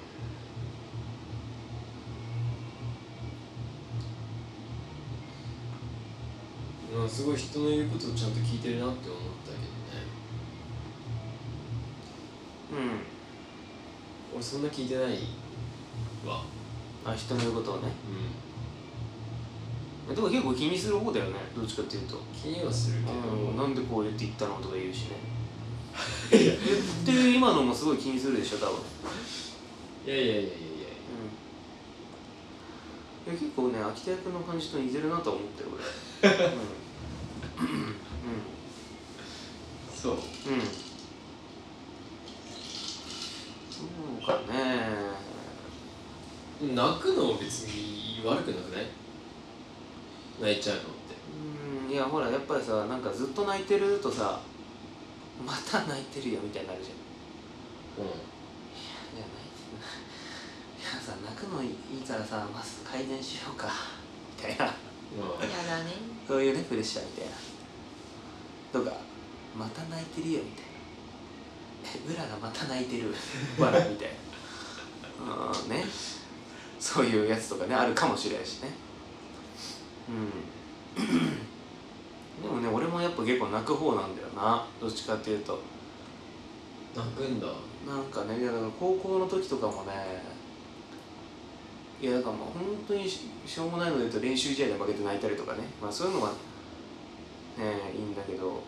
[7.00, 10.04] まあすごい人の言うことをちゃんと聞いてるなって思ったけどね。
[12.72, 14.36] うん。
[14.36, 15.18] 俺そんな聞いてない
[16.26, 16.44] わ。
[17.06, 17.88] あ人の言うことをね。
[20.08, 20.14] うん。
[20.14, 22.18] でも結構気にする方だよねどっちかっていうと。
[22.34, 25.16] 気にはするけど、うんなんでこう言って言ったのとか言うしね。
[26.30, 26.54] 言 っ
[27.06, 28.74] てる今のもすごい気にするでしょ多分。
[30.04, 30.50] いやいやいやいやいや。
[33.26, 33.32] うん。
[33.32, 36.44] いや結構ね秋田役の感じと似てるなとは思ってる俺。
[36.44, 36.79] うん
[39.94, 40.14] そう。
[40.14, 40.20] うん。
[40.54, 40.60] うん
[43.70, 44.56] そうかね。
[46.74, 48.86] 泣くの別に悪くなくない？
[50.40, 50.90] 泣いちゃうのって。
[51.86, 51.90] うん。
[51.90, 54.40] いやほらやっぱりさなんかずっと泣いてるとさ
[55.46, 56.96] また泣いてるよみたいになるじゃん。
[58.04, 58.14] ういや
[59.16, 59.80] 泣いてる
[60.80, 60.84] い。
[60.84, 63.68] やさ泣くのいいからさまず改善しようか。
[64.36, 64.66] みたいな。
[64.66, 64.72] ま
[65.40, 65.92] あやだね。
[66.28, 67.32] そういうねプレッシャーみたいな
[68.72, 68.92] とか
[69.56, 70.70] また泣いてるよみたいな。
[71.82, 73.14] え裏がまた泣いてる
[73.58, 74.08] わらみたい
[75.26, 75.52] な。
[75.64, 75.84] うんね。
[76.78, 78.72] そういうやつとかねあるかもしれないしね。
[80.08, 80.30] うん。
[82.42, 84.66] でもね俺もやっぱ結構泣く方なんだよな。
[84.80, 85.58] どっちかっていうと。
[86.94, 87.46] 泣くんだ。
[87.86, 90.22] なんかねいやだから高校の時とかもね
[92.00, 95.60] いやだからもう本当にししょうもないので言うと練習試合で負けて泣いたりとかね。
[95.82, 96.36] まあそういうのはね
[97.58, 98.62] いいんだけど。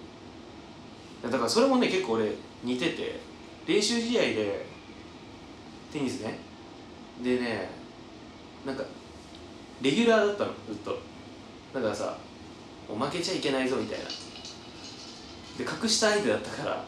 [1.22, 2.32] だからそれもね結構俺
[2.64, 3.32] 似てて。
[3.64, 4.66] 練習試合で
[5.92, 6.40] テニスね。
[7.22, 7.70] でね
[8.66, 8.82] なんか
[9.80, 10.98] レギュラーだったのずっと。
[11.72, 12.18] だからさ
[12.88, 14.04] もう負けちゃいけないぞみたいな。
[15.56, 16.84] で格下相手だったから。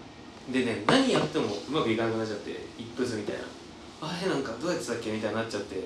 [0.52, 3.42] でね何やってもうまくいかなくなっちゃって一風みたいな。
[4.00, 5.76] あれなんかどうやってたっけみたいになっちゃって。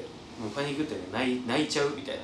[0.40, 1.00] もうパニックってね
[1.46, 2.22] 泣いちゃうみたいな。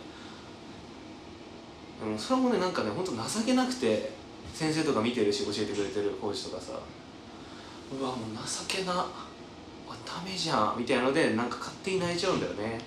[2.01, 4.11] でもそれもねなんかねほんと情けなくて
[4.53, 6.73] 先生とか見てるし教えてくれてるコーチとかさ。
[7.93, 8.19] うわもう
[8.69, 9.07] 情けなあ
[10.07, 12.81] ダメじゃんみたいなのでなんか勝手に泣いちゃうんだよね。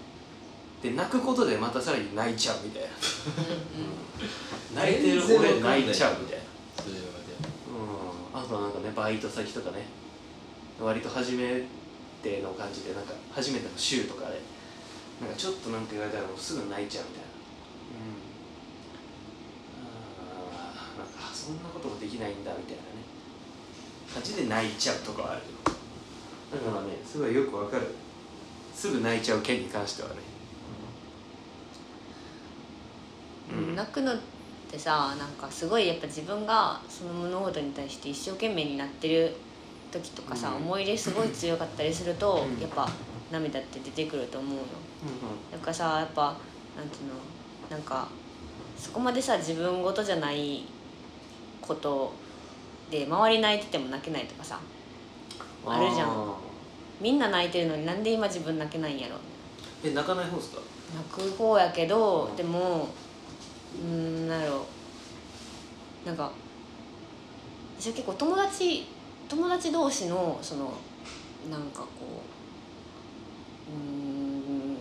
[0.82, 2.90] で泣くことでまたさらに泣いちゃうみたいな。
[4.82, 6.44] 泣いてる俺泣いちゃうみたいな。
[8.34, 9.86] うん、あとなんかねバイト先とかね。
[10.80, 11.64] 割と初め
[12.22, 14.40] ての感じでなんか初めての週とかで
[15.22, 17.28] なんかちょっとなんか言われたらもうすぐ泣いちゃうみたいな
[17.98, 18.22] うん
[19.82, 23.08] あーなんかそんなこともできないんだみたいなね。
[24.14, 25.46] 感じで泣いちゃうとかはあるよ。
[26.52, 27.88] だからねすごいよくわかる。
[28.76, 30.16] すぐ泣いちゃう件に関してはね。
[33.54, 33.76] うん。
[33.78, 34.18] 泣くのっ
[34.70, 39.34] てさなんかすごいやっぱ自分がその物事に対して一生懸命になってる
[39.90, 40.56] 時とかさ、うん。
[40.58, 42.62] 思い入れすごい強かったりすると、うん。
[42.62, 42.90] やっぱ
[43.32, 44.62] 涙って出てくると思うの。
[44.62, 44.66] う
[45.54, 46.36] なんかさやっぱ
[46.76, 47.14] なんていうの？
[47.70, 48.10] なんか
[48.78, 50.64] そこまでさ自分事じゃない
[51.68, 52.14] こと
[52.90, 54.60] で周り泣いてても泣けないとかさん
[55.70, 56.10] あるじゃん。
[56.10, 56.34] ー
[57.02, 59.16] みんな泣いてるのになんで今自分泣けないんやろ。
[59.84, 60.62] え泣かない方ですか？
[60.96, 62.36] 泣く方やけど、うん。
[62.36, 62.88] でも
[63.76, 64.66] うーんなんやろ。
[66.06, 66.32] なんか
[67.78, 68.86] 私は結構友達
[69.30, 70.74] 友達同士のその
[71.52, 71.88] なんかこ
[73.70, 74.78] ううーん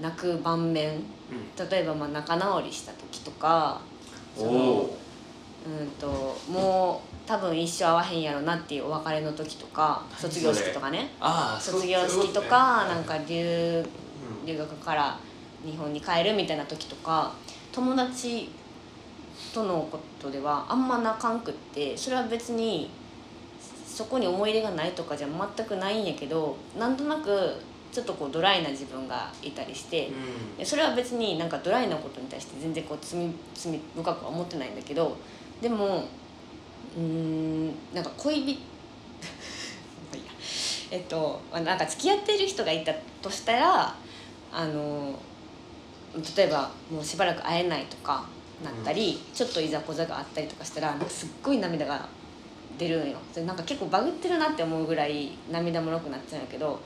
[0.00, 1.02] 泣く盤面。
[1.70, 3.80] 例えばまあ仲直りした時とか
[4.36, 4.96] そのお
[5.66, 11.10] うんともう多分一生会わへんやろなっていうお別れの時とか何卒業式とかね。
[11.20, 13.84] ああ卒業式とかなんか留
[14.46, 15.18] 留学から
[15.64, 17.32] 日本に帰るみたいな時とか
[17.72, 18.50] 友達
[19.54, 22.90] とのことではあんま泣かんくってそれは別に
[23.86, 27.54] そこに思い入れがないとかじゃ全くないんやけどなんとなく
[27.92, 30.08] ちょっとこうドライな自分がいたりして、
[30.56, 35.16] うでそれは別になんかドライなことに対して全然こう罪罪深くは思ってないんだけど
[35.64, 36.04] でも
[36.94, 38.58] うーんなんか恋人
[40.92, 43.94] えっとまあなんか付き合ってる人がいたとしたら
[44.52, 45.18] あの
[46.36, 48.26] 例えばもうしばらく会えないとか
[48.62, 52.06] なったり、ちょっといざこざがあったりとかしたらすっごい涙が
[52.78, 53.18] 出るんよ。
[53.32, 56.78] それなんか結構バグってるなって思うぐらい涙もろくなっちゃうんやけど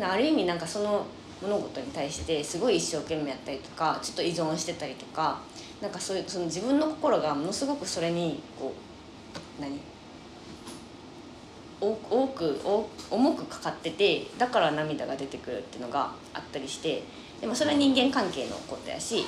[0.00, 1.04] ある意味なんかその
[1.42, 5.40] 物事に対してすごい一生懸命やったりとかちょっと依存してたりとか
[5.80, 8.74] なんかそういうその自分の心がものすごくそれにこ
[9.58, 9.78] う何？
[11.80, 12.60] 多多く
[13.10, 17.02] 重くかかっててだから涙が出てくるっていうのがあったりして
[17.40, 19.24] でもそれは人間関係のことやし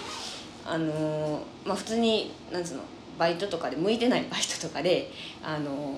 [0.67, 2.83] あのーまあ普通になんつうの
[3.19, 5.11] バイトとかで向いてないバイトとかで
[5.43, 5.95] あの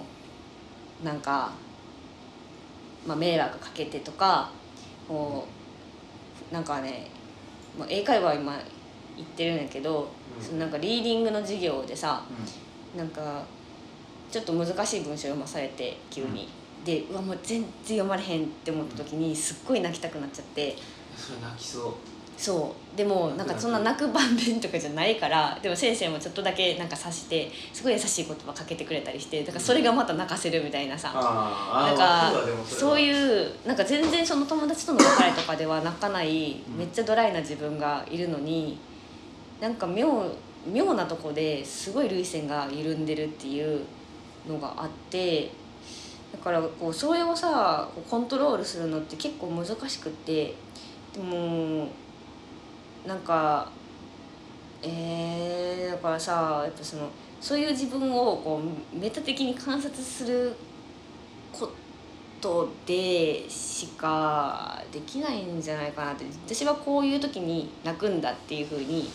[1.02, 1.52] ーなんか、
[3.06, 4.50] まあ、迷惑かけてとか
[5.08, 5.46] こ
[6.50, 7.08] うなんかね、
[7.78, 8.52] まあ、英会話今
[9.16, 10.08] 行ってるんやけど、
[10.52, 10.58] うん。
[10.58, 12.22] なんかリーディングの授業でさ
[12.94, 12.98] ん。
[12.98, 13.42] なんか
[14.30, 16.48] ちょっと難しい文章読まされて急に、
[16.84, 20.76] でうわもう全然読まれへんって思った時にすっごい泣きたくなっちゃって。
[21.16, 21.94] それ泣きそう。
[22.36, 22.96] そう。
[22.96, 32.32] でもなんかそんな泣く場面とかじゃないからでも先生もちょっとだけなんか察してすごい優しい言葉かけてくれたりしてだからそれがまた泣かせるみたいなさ、あなんか
[32.64, 38.78] そうういうなんか全然その友達との別れとかでは泣かないうんめっちゃドライな自分がいるのに
[39.64, 40.30] なんか妙
[40.70, 43.80] 妙なとこですごい涙腺が緩んでるっていう
[44.46, 45.50] のがあって
[46.30, 50.54] だからこうそれをさコントロールするのって結構難しくって
[51.14, 51.88] でも
[53.06, 53.70] なんか
[54.82, 57.08] えー、だからさやっぱその
[57.40, 58.60] そういう自分をこ
[58.94, 60.54] うメタ的に観察する
[61.50, 61.70] こ
[62.38, 69.08] とでしかできないんじゃないかなって私はこういう時に泣くんだっていうふうに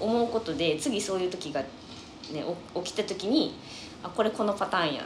[0.00, 1.66] 思うことで次そういう時が、ね、
[2.74, 3.54] 起きた時に
[4.02, 5.04] あこれこのパターンやみたい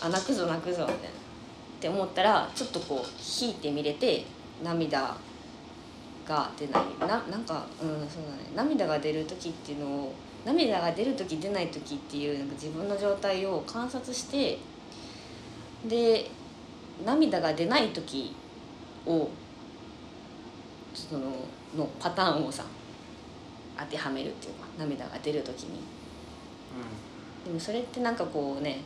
[0.00, 0.06] な。
[0.06, 0.96] あ泣くぞ泣くぞみたいな。
[0.96, 1.00] っ
[1.80, 4.24] て思ったらちょっとこう引いてみれて
[4.62, 5.14] 涙
[6.26, 6.82] が出ない。
[7.00, 8.50] ななんかうんそうだね。
[8.54, 10.12] 涙が出る時っていうのを
[10.44, 14.58] 涙が出る時出ない時っていうなんか自分の状態を観察して
[15.86, 16.30] で
[17.04, 18.34] 涙が出ない時
[19.06, 19.28] を
[20.94, 21.30] その
[21.76, 22.64] のパターンをさ
[23.78, 25.80] 当てはめるっていうか涙が出る時に。
[27.44, 28.80] でもそれってなんかこうね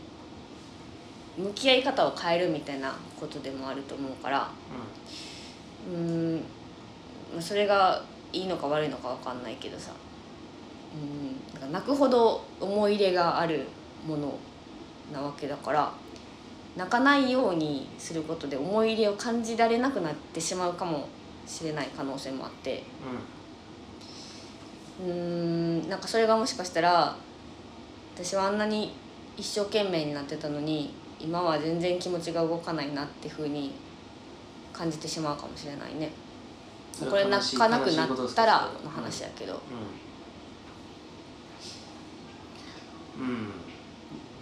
[1.37, 4.51] 向き合い方を変えるみたいなことでもあると思うから
[5.91, 6.37] うーん。
[7.33, 9.93] まあそれがいいのか悪いのか分かんないけどさ。
[10.95, 13.67] うんなんか泣くほど思い入れがある
[14.07, 14.39] もの
[15.13, 15.93] なわけだから
[16.77, 21.09] 泣かないようにすることで思い入れを感じられなくなってしまうかも
[21.47, 22.83] しれない可能性もあって
[25.01, 27.17] うーんなんかそれがもしかしたら
[28.15, 28.95] 私はあんなに
[29.37, 33.73] 一生懸命になってたのに今は全然気持ちが動かないなってふうに
[34.73, 36.07] 感じてしまうかもしれないね。
[36.07, 36.09] う
[37.07, 39.63] んこれ泣かなくなったらの話やけど、
[43.17, 43.53] うん、うん、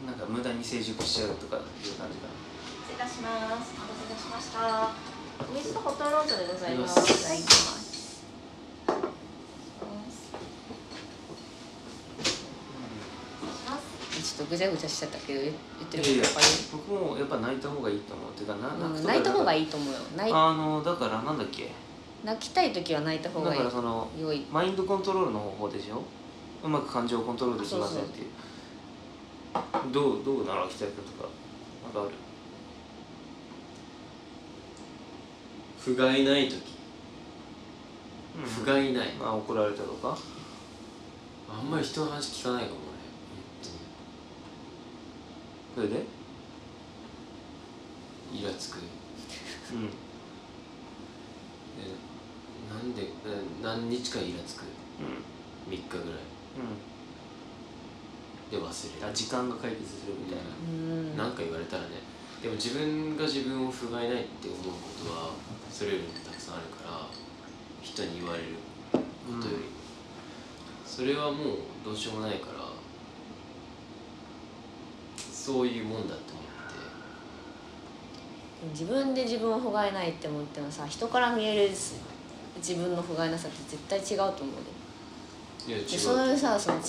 [0.07, 2.29] なんか無駄に成熟しちゃうとかいう感じか
[2.88, 3.75] 失礼いたします。
[3.77, 4.90] お待たせいたしました。
[5.38, 6.85] お水とホットロートでございま。
[6.85, 7.87] ありがとうございますいただきます。
[14.37, 15.55] ちょっとぐちゃぐちゃしちゃったけど言っ
[15.90, 16.09] てるこ
[16.70, 18.68] と僕もやっぱ泣いた方がいいと思うてかな。
[18.68, 19.99] うんくとか泣いた方がいいいと思うよ。
[20.14, 21.70] 泣いあのだからなんだっけ？
[22.22, 23.59] 泣きたい時は泣いた方だがいい。
[23.61, 24.44] からその良い。
[24.53, 26.03] マインドコントロールの方法でしょ？
[26.62, 28.27] うまく感情をコントロールできませんっていう。
[29.90, 31.29] どうどう習きたいかとか
[31.84, 32.11] なんかある？
[35.80, 36.57] 不甲斐ない時。
[38.37, 38.43] うん。
[38.45, 39.09] 不甲斐ない。
[39.18, 40.18] まあ怒られたとか。
[41.49, 42.80] あんまり人の話聞かないかも。
[42.80, 42.86] 俺
[45.77, 46.03] それで？
[48.33, 48.79] イラつく。
[48.79, 48.81] う
[49.77, 49.93] ん。
[51.77, 51.85] で
[52.72, 53.03] なんで
[53.62, 54.62] な何日かイラつく？
[54.99, 55.70] うん。
[55.70, 56.09] 3日ぐらい。
[56.57, 56.81] うん。
[58.51, 59.07] で忘れる。
[59.07, 60.45] あ時間が解決するみたいな。
[60.66, 61.16] うん。
[61.16, 61.89] なんか言われたらね
[62.41, 64.70] でも自分が自分を不甲斐ないって思うこ
[65.05, 65.33] とは
[65.70, 67.07] それよりもたくさんあるから
[67.83, 68.57] 人に言われる
[68.93, 69.01] こ
[69.43, 69.64] とより、
[70.87, 72.55] それはもうどうしようもないから
[75.47, 76.44] そういうもんだと思っ
[78.72, 78.72] て。
[78.72, 81.70] 自分で自分を不甲斐ないって思ってもさ人から見える
[82.57, 84.57] 自分の不甲斐なさって絶対違うと思う
[85.68, 85.84] でいや違う。
[85.84, 86.80] でそういうさその違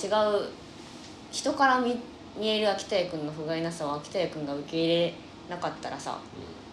[0.44, 0.48] う
[1.30, 1.96] 人から見
[2.36, 5.14] 見える秋田屋君の不甲斐なさを秋田屋君が受け入れ
[5.48, 6.18] なかったらさ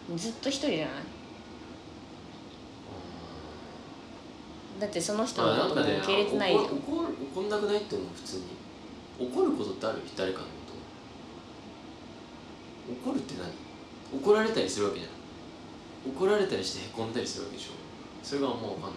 [0.09, 0.17] うん。
[0.17, 0.95] ずっと一人じゃない？
[4.79, 6.71] だってその人のことも受け入れてないじゃん怒
[7.03, 8.43] る怒んなくないって思う普通に。
[9.19, 10.01] 怒ることってある？
[10.17, 10.41] 誰か
[12.87, 13.51] 怒るって何？
[14.21, 15.11] 怒られたりするわけじゃん。
[16.13, 17.71] 怒られたりしてへこんだりするわけでしょ。
[18.23, 18.91] それがあんま分かんない。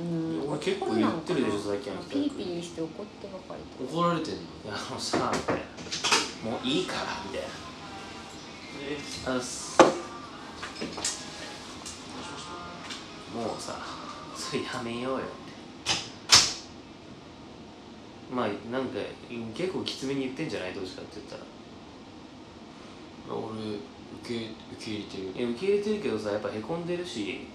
[0.00, 0.02] う
[0.46, 0.50] ん。
[0.50, 4.40] 俺結構言ってるでしょ最近ピリピリして怒ってばかりと怒られてんの？
[4.40, 5.62] いやあのさみたいな。
[6.50, 7.00] もういいから
[7.30, 7.42] みたい
[9.26, 9.76] なあのす
[13.34, 13.78] もうさ
[14.34, 15.26] それやめようよ
[18.34, 18.98] まあなんか
[19.54, 20.72] 結構きつめに言ってんじゃない？
[20.72, 21.42] どうしかって言ったら。
[23.36, 23.74] 俺
[24.22, 24.34] 受け
[24.74, 25.24] 受け入れてる。
[25.34, 27.46] いや受け入れてるけどさやっぱへこんでるし。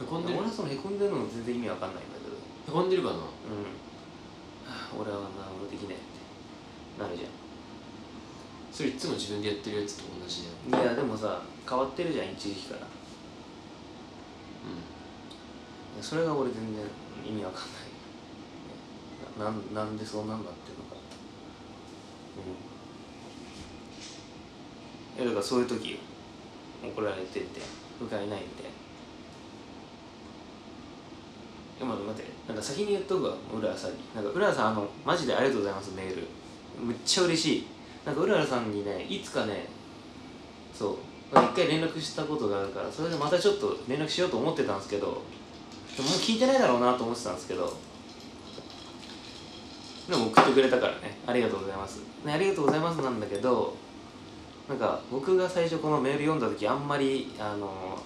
[0.00, 0.38] へこんでる？
[0.38, 2.36] 俺はそのへこんでるのも全然意味わかんないんだけど。
[2.36, 2.38] へ
[2.82, 3.14] こんでるかな？
[3.16, 3.26] うん、は
[4.68, 5.26] あ俺はな
[5.60, 6.04] 俺できないって
[7.02, 7.28] なるじゃ
[8.72, 10.84] それいつも自分でやってるやつと同じだよ。
[10.84, 12.82] んいやでもさ変わってるじゃん一時期から。
[12.82, 12.86] う
[16.02, 16.84] それが俺全然
[17.26, 17.85] 意味わかんない
[19.38, 20.96] なんなんでそうなんだっていうのか
[25.16, 25.24] うん。
[25.24, 25.98] いやだからそういう時
[26.82, 27.60] 怒られてて
[27.98, 28.38] 不甲斐ないんでい
[31.80, 32.30] や待って待って。
[32.48, 33.96] なんか先に言っとくわ浦原さんに。
[34.14, 36.22] なんか浦原さんあのマジでありがとうございますメール。
[36.80, 37.66] むっちゃ嬉しい。
[38.04, 39.68] なんか浦原さんにねいつかね
[40.72, 40.96] そう。
[41.32, 47.76] 一回連絡したことがあるからそれでまたちょっと連絡しようと思ってたんですけどもう聞いてないだろうなと思ってたんですけど
[50.08, 51.18] でも送ってくれたからね。
[51.26, 53.74] ありがとうございます、ね、ありがとうございますなんだけど
[54.68, 57.98] なんか僕が最初このメール読んだ時あんまりあの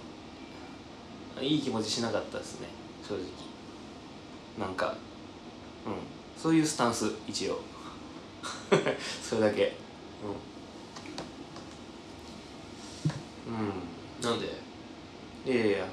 [1.40, 2.68] いい気持ちしなかったですね。
[3.06, 3.24] 正直。
[4.58, 4.94] なんか
[5.86, 5.92] うん。
[6.36, 7.60] そういうスタンス一応。
[9.22, 9.76] それだけ。
[13.48, 13.54] うん。
[13.54, 14.30] うん。
[14.30, 14.46] なんで？
[15.46, 15.86] いやいや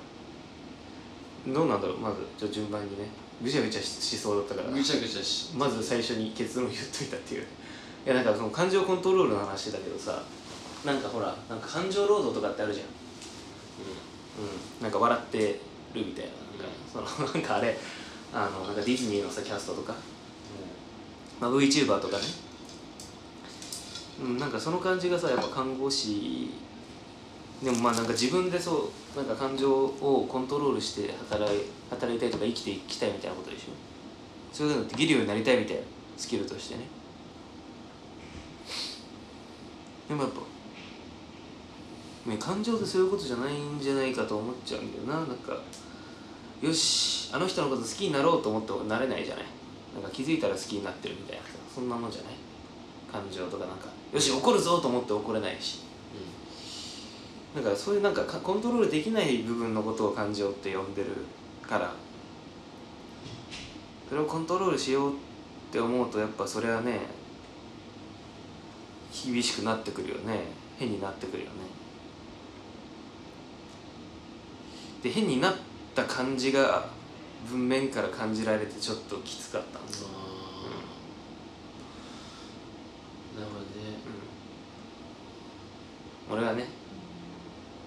[1.48, 2.18] どうなんだろうまず。
[2.38, 3.08] じゃ順番にね。
[3.42, 4.72] ぐちゃぐちゃししそうだったから。
[4.72, 7.44] ぐちゃぐちゃしまず最初に結論言っといたっていう。
[8.06, 10.24] いやなんかその感情コントロールの話だけどさ
[10.86, 12.86] なんかほらなんか感情労働とかってあるじゃん。
[12.88, 14.84] うん。
[14.84, 15.60] なんか笑って
[15.94, 16.32] るみたいな。
[17.02, 17.78] なんかその なんかあれ
[18.34, 19.94] あのなんかディズニーのさキャストとか、
[21.40, 22.24] まあ、VTuber とかね。
[24.20, 26.50] うんなんかその感じがさやっぱ看護師。
[27.64, 33.66] でもまあなんか自分でそうなんか感情をコントロールして働い働いたいとか生きていきたいみたいなことでしょ？
[34.54, 35.82] そういうのってできるようになりたいみたいな
[36.18, 36.82] スキルとしてね。
[40.10, 40.40] でもやっぱ
[42.32, 45.28] ね感情ってそういうことじゃないんじゃないかと思っちゃうんだよな。
[45.28, 45.58] なんか
[46.62, 49.46] よしあの人のこと好きになろうと思ってもなれないじゃない？
[49.94, 52.34] なんか気づいたら好きになってるみたいなさそんなもんじゃない？
[53.12, 53.88] 感情とかなんか。
[54.14, 55.82] よし怒るぞと思って怒れないし。
[57.56, 61.10] だからそういうなんかかコントロールできない部分のことを感情って呼んでる
[61.68, 61.92] から。
[64.10, 65.16] それをコントロールしようっ
[65.72, 67.02] て思うとやっぱそれはね
[69.12, 70.46] 厳しくなってくるよね。
[70.80, 71.56] 変になってくるよね。
[75.04, 75.56] で変になっ
[75.94, 76.88] た感じが
[77.50, 80.02] 文面から感じられてちょっときつかったんです
[83.36, 83.68] なるほどね。
[86.32, 86.66] 俺はね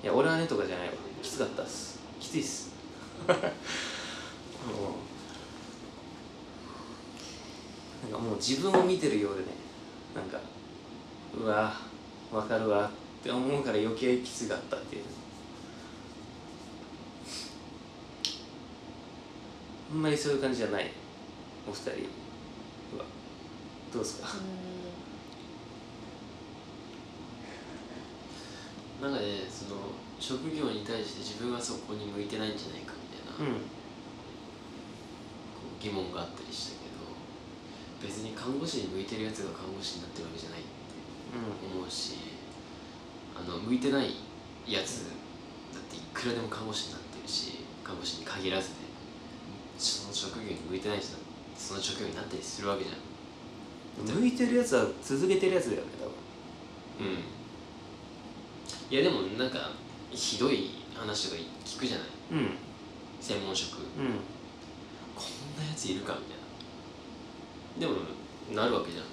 [0.03, 0.95] いや俺はねとかじゃないわ。
[1.23, 1.99] きつかったっす。
[2.21, 2.71] きついっす
[3.29, 3.37] なん
[8.13, 9.47] かもう自分を見てるようでね。
[10.15, 10.41] なんか
[11.39, 11.73] うわ
[12.33, 12.91] わかるわっ
[13.23, 15.05] て思うから余計きつかったっていう。
[19.93, 20.91] あんまりそういう感じじゃない。
[21.69, 23.05] お二人は。
[23.93, 24.29] どうですか？
[29.03, 29.81] なんかねその
[30.21, 32.93] 職業に対して自分はそこに向いてないんじゃないか、
[35.81, 37.09] 疑問があったりしたけど
[38.03, 40.69] 別に看護師に向いてるやつが看護師になってるわけじゃないって
[41.75, 42.17] 思うし
[43.35, 44.15] あの向いてない
[44.67, 45.09] やつ
[45.73, 48.75] だっていくらでも看護師になってるし看護師に限らずね
[49.79, 51.17] その職業に向いてない人
[51.57, 52.97] その職業になったりするわけじゃん。
[54.21, 57.11] 向いてるやつは続けてるやつだよね多分。
[57.11, 57.19] うん。
[58.91, 59.71] いやでもなんか
[60.11, 62.07] ひどい話とか聞くじゃない。
[62.33, 62.70] うん
[63.21, 63.79] 専門職。
[63.79, 63.85] うん。
[65.15, 67.95] こんなやついるかみたいな。
[67.95, 68.01] でも
[68.55, 69.05] なるわけじゃん。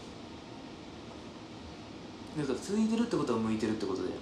[2.39, 4.15] だから続いてるってことは向いてるってことだよ。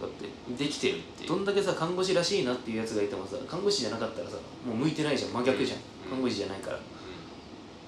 [0.00, 0.26] だって
[0.64, 4.36] できてるってどんだけさ看護師らしいなっていうやつがいてもさ看護師じゃなかったらさ
[4.66, 5.32] もう向いてないじゃん。
[5.32, 6.10] 真逆じゃん、うん。
[6.10, 6.78] 看護師じゃないから。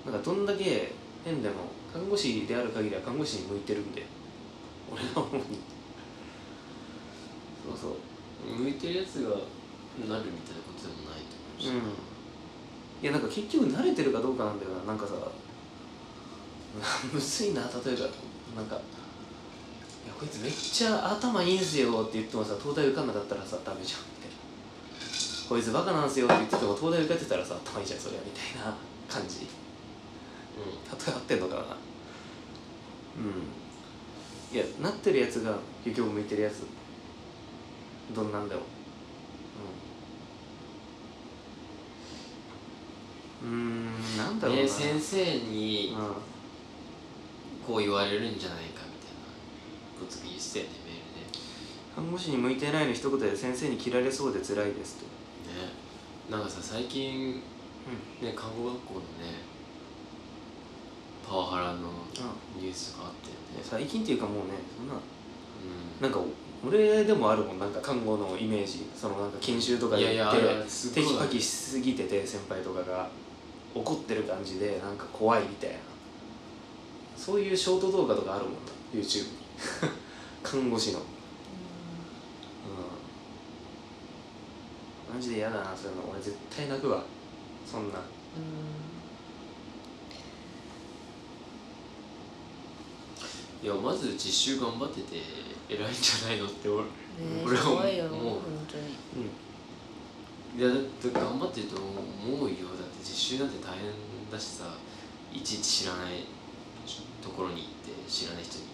[0.06, 0.92] なんかどんだけ
[1.24, 1.54] 変でも
[1.92, 4.04] 看護師である限りは看護師に向いてるんで
[4.92, 5.42] 俺が思うに。
[7.64, 7.90] そうそう。
[7.90, 9.40] うん向いてるやつがなる
[10.04, 10.73] みたいなこと
[11.60, 11.66] うん。
[13.02, 14.84] いやなんか結局慣れてるかどうかなんだよな。
[14.84, 15.12] なんかさ
[17.12, 17.62] むずいな。
[17.62, 18.06] 例えば
[18.56, 18.76] なんか
[20.04, 24.00] 「いやこいつめっちゃ頭いいんすよ」って言ってもさ東大受かんなかったらさダメじゃん。
[24.00, 24.36] みたいな
[25.48, 28.74] 「こいつバカなんすよ」って言ってても東大受かってたらさ頭いいじゃんそれはみたいな
[29.08, 29.40] 感じ。
[29.40, 29.46] 例
[31.08, 31.62] え合ってんのかな。
[31.62, 31.64] う
[33.20, 34.56] ん。
[34.56, 36.62] いやなってるやつが結局向いてるやつ
[38.14, 38.64] どんなんでもう
[43.44, 46.06] うーんなんだろうな、ね先生にうん
[47.66, 49.24] こう言われるんじゃないかみたいな
[49.98, 51.38] こと言ってたよねメールで
[51.94, 55.04] 看護師に向いてないの一言で先生に切られそうで辛いですと。
[55.04, 55.72] ね。
[56.30, 57.42] なんかさ最近
[58.20, 59.44] ね看護学校のね
[61.26, 61.78] パワハラの
[62.60, 63.62] ニュースとかあったよね。
[63.62, 66.20] 最近っていうかもうねそんなうなんか
[66.66, 68.86] 俺でもあるもんなんか看護のイメージ。
[68.94, 71.04] そのなんか研修とかでいや行っていやあれすごい。
[71.04, 73.08] テキパキしすぎてて先輩とかが
[73.74, 75.76] 怒ってる感じでなんか怖いみたいな。
[77.16, 78.58] そういうショート動画とかあるもんな
[78.92, 79.28] YouTube に。
[80.42, 80.98] 看護師の。
[80.98, 81.02] う
[85.12, 85.14] ん。
[85.14, 86.10] マジで嫌だなそういうの。
[86.10, 87.02] 俺絶対泣くわ。
[87.66, 87.98] そんな。
[93.62, 95.22] いやまず実習頑張ってて
[95.70, 96.90] 偉いんじゃないのって俺ね
[97.46, 98.22] 俺はすごいよもう。
[98.22, 98.92] 本当に。
[100.56, 102.56] いやだって頑張ってると思うよ
[103.04, 103.92] 実習なんて大変
[104.32, 104.64] だしさ
[105.30, 106.24] いちいち知らない
[107.20, 108.64] ところに行って知らない人に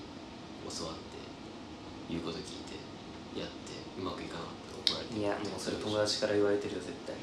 [0.70, 1.18] 教わって
[2.08, 2.78] 言うこと聞いて
[3.34, 7.16] やってうまくいかなかったら怒られていやもうそれ友達から言われてるよ絶対。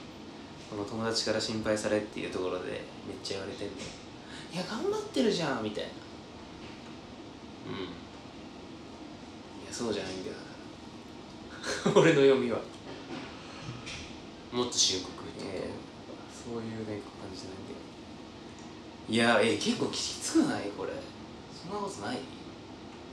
[0.70, 3.74] この友達から心配されっていうところでめっちゃ言われてんね
[4.52, 5.90] いや頑張ってるじゃんみたいな。
[7.68, 7.76] うん。
[9.64, 10.36] いやそうじゃないんだよ。
[11.96, 12.60] 俺の読みは。
[14.52, 15.67] もっと深刻ってこと、ええ
[16.48, 17.78] そういうね感じなんだよ。
[19.10, 20.70] いやえ結構きつくない？
[20.78, 20.94] これ。
[21.52, 22.18] そんなことない？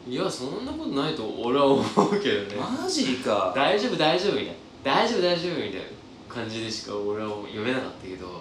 [0.07, 1.85] いやそんなことないと俺は思う
[2.23, 2.57] けどね。
[2.57, 3.53] マジか。
[3.57, 4.53] 大丈夫大丈夫みたいな。
[4.85, 5.83] 大丈夫大丈夫みたいな
[6.29, 8.41] 感じでしか俺は読めなかったけど。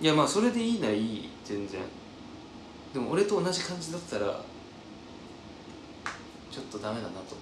[0.00, 1.80] いやまあそれでいいならいい全然。
[2.92, 4.26] でも俺と同じ感じだったら
[6.50, 7.36] ちょっとダメだなと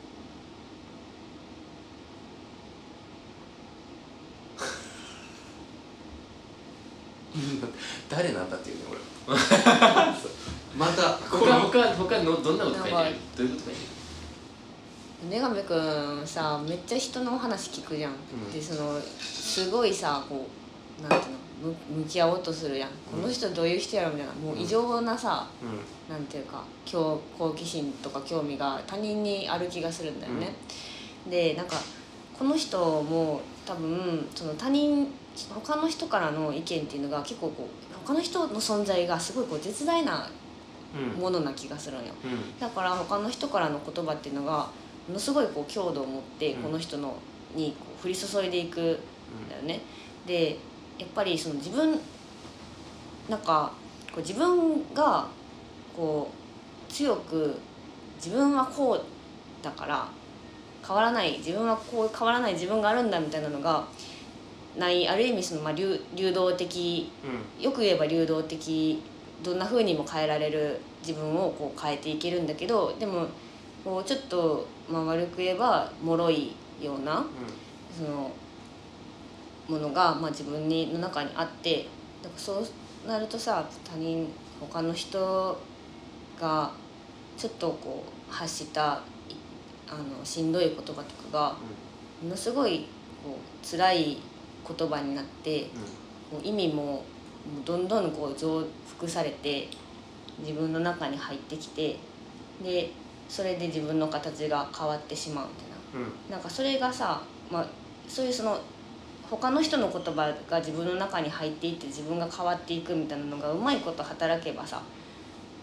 [8.09, 9.01] 誰なんだっていうね俺。
[10.76, 13.16] またこ他の他他のどんなこと書いてる？
[13.37, 13.87] どういうこと書いてる？
[15.30, 18.53] 女神くんさめっちゃ人の話聞くじゃん、ん。
[18.53, 20.47] でそのすごいさこ
[21.01, 21.47] うなんていうの？
[21.62, 24.32] む向き合おうとするやん、この人どういう人やろみたいな。
[24.34, 30.55] もう異常なさ、うなんていうか興好奇心とか興味が他人にある気がするんだよね、
[31.30, 31.76] でなんか
[32.39, 35.09] この人も多分その他人
[35.62, 40.28] 他の人からの意見っていうのが結構こう他の人の存在がすごいこう絶大な
[41.18, 42.14] ものな気がするんよ。
[42.24, 42.59] うん。
[42.59, 44.68] だから他の人からの言葉っていうのが
[45.07, 46.62] ものすごいこう強度を持ってうん。
[46.62, 47.16] この人の
[47.55, 49.80] にこう降り注いでいくんだよね。
[50.26, 50.57] で
[50.99, 52.01] やっぱりその自分
[53.28, 53.72] なんか
[54.12, 55.28] こう自分が
[55.95, 56.30] こ
[56.89, 57.55] う強く
[58.16, 60.09] 自分はこうだから
[60.87, 63.84] 変わらない自分はこう変わらない自分があるんだみたいなのが
[64.79, 67.11] ないある意味そのまあ流流動的
[67.59, 67.64] うん。
[67.64, 69.03] よく言えば流動的
[69.43, 73.27] どんな風にも変えられる自分をこう変えていけるんだけどでも
[73.85, 76.53] こうちょっと、まあ、悪く言えば脆い
[76.83, 77.24] ような
[77.97, 78.31] その
[79.68, 81.87] ものが、まあ、自分にの中にあって
[82.22, 82.64] だからそ
[83.05, 84.29] うなるとさ他人
[84.61, 85.57] 他の人
[86.41, 86.72] が
[87.37, 89.35] ちょっとこう発したい
[89.89, 91.57] あのしんどい言葉とかが
[92.22, 92.87] ものすごい
[93.22, 94.18] こう辛い
[94.67, 95.69] 言葉になって
[96.31, 97.05] こう意味も
[97.64, 98.64] どんどんこう増
[98.99, 99.69] 幅されて
[100.41, 101.97] 自分の中に入ってきて
[102.62, 102.91] で
[103.29, 105.77] それで自分の形が変わってしまうみたいな。
[105.95, 107.67] うんうんなんかそれがさ、まあ、
[108.09, 108.59] そういうその
[109.31, 114.83] 他の人の言葉が自分の中に入っていって自分が変わっていくみたいなのがうまいこと働けばさ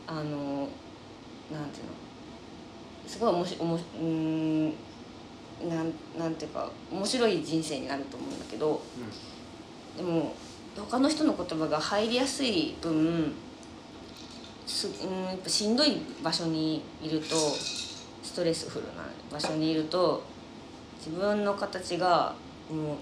[0.08, 1.94] あのなんていうの
[3.08, 4.74] すごいおもしおもしうーん
[5.70, 8.82] なんなんていうか面白い人生になると思うんだけど
[9.98, 10.34] でも
[10.76, 13.34] 他の人の言葉が入りやすい分
[14.66, 17.36] すうんやっぱしんどい場所にいると
[18.24, 20.24] ストレスフルな場所にいると
[20.98, 22.34] 自分の形が
[22.72, 22.98] も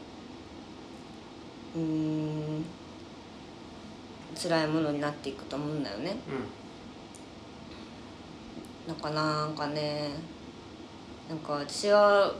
[1.75, 2.65] ううーん
[4.35, 6.15] 辛いものになっていくと思うんだよね。
[8.87, 10.09] なんかなんかね
[11.29, 12.33] なんか私は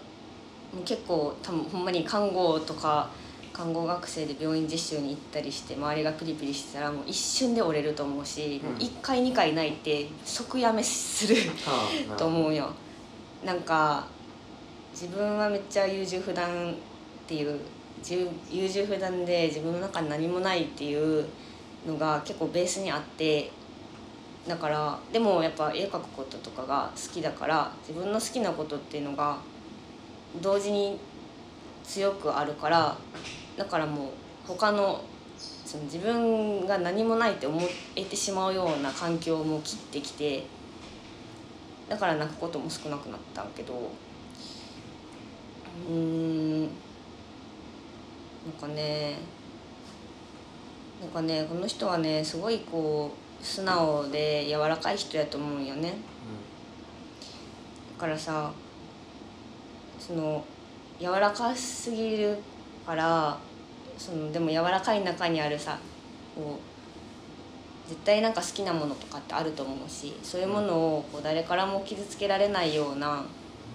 [0.85, 3.09] 結構多分ほんまに看護とか
[3.51, 8.69] 看護学生で病院実習に行ったりして周りがピリピリしてたらもう一瞬で折れると思うし、うん。
[8.71, 12.69] もう1回2回泣いて即やめするはあと思うよ。
[13.43, 14.07] なんか
[14.93, 16.75] 自分はめっちゃ優柔不断っ
[17.27, 17.59] ていう
[18.49, 21.25] 優柔不断で自分の中に何もないっていう
[21.85, 23.51] のが結構ベースにあって
[24.47, 29.37] だからでもやっぱ絵描くこととかが好きだから自分の好きなことっていうのが
[30.39, 30.97] 同時に
[31.83, 32.97] 強くあるから
[33.57, 34.07] だからもう
[34.47, 35.03] 他の
[35.37, 37.59] その自分が何もないって思
[37.95, 40.43] えてしまうような環境も切ってきて
[41.89, 43.91] だから泣くことも少なくなったけど
[45.89, 46.71] うーんなん
[48.59, 49.15] かね
[51.01, 53.11] なんかねこの人はねすごいこ
[53.41, 55.95] う素直で柔らかい人やと思うんよね。
[57.97, 58.51] だからさ
[60.07, 60.43] その
[60.99, 62.37] 柔らかすぎる
[62.85, 63.37] から
[63.97, 65.77] そのでも柔らかい中にあるさ
[66.35, 66.59] こ
[67.85, 73.23] う絶対なんか好きなものとかってあると思うしそういうものをこう誰からも傷つけられないような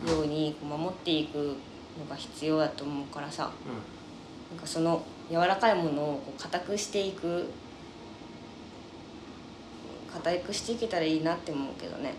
[0.06, 1.56] ようにこう守っていく
[1.98, 3.50] のが必要だと思うからさ。
[4.50, 7.50] なんかその柔らかいものをこう硬くしていく
[10.12, 12.14] 硬くしていけたらいいなって思うけどね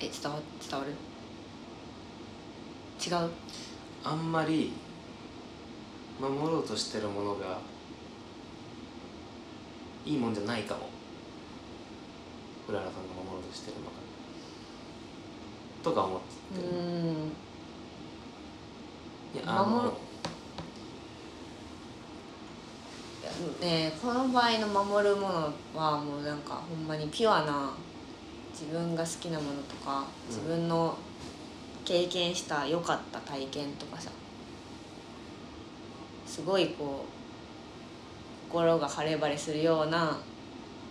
[0.00, 0.38] え伝わ
[0.70, 0.92] 伝わる？
[2.98, 3.30] 違う？
[4.02, 4.72] あんまり
[6.18, 7.58] 守ろうとしてるものが
[10.06, 10.88] いいもんじゃないかも。
[12.66, 13.90] 浦原さんが守ろうとしてるのが。
[15.82, 16.20] とか思っ
[16.54, 17.28] てて、うーん。
[19.34, 19.90] いやあ守る。
[19.90, 19.94] の
[23.60, 27.72] ねこの場合の守るものはもうなんかほんまにピュアな
[28.54, 30.34] 自分が好きなものとかうん。
[30.34, 30.96] 自分の
[31.84, 34.10] 経験した良かった体験とかさ
[36.26, 37.04] すごいこ
[38.48, 40.16] う心が晴れ晴れするような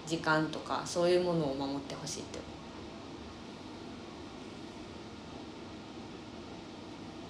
[0.05, 2.39] 時間とかそういうものを守ってほしいって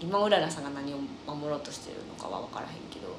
[0.01, 3.15] 今うららさんが何を守ろうとしてるのかは分からへんけど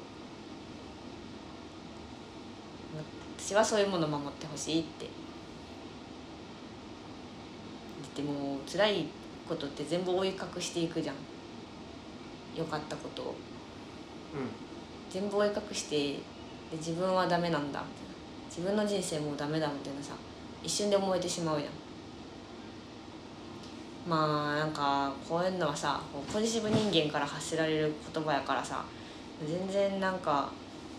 [3.37, 5.07] 私はそういうものを守ってほしいって
[8.15, 9.05] でも辛い
[9.47, 11.15] ことって全部追い隠していくじゃん。
[12.55, 13.25] 良かったことを。
[13.25, 13.31] う
[15.09, 16.17] 全部追い隠してで
[16.77, 18.15] 自分はダメなんだみたいな。
[18.49, 20.13] 自分の人生もうダメだみたいなさ
[20.63, 21.71] 一瞬で思えてしまうじゃん。
[24.07, 25.99] まあなんかこういうのはさ
[26.31, 28.85] ポジティブ人間から発せられる言葉やからさ
[29.45, 30.51] 全然なんか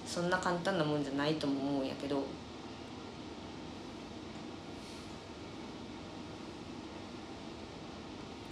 [0.04, 2.22] そんな簡単なもんじゃないとも思うんやけど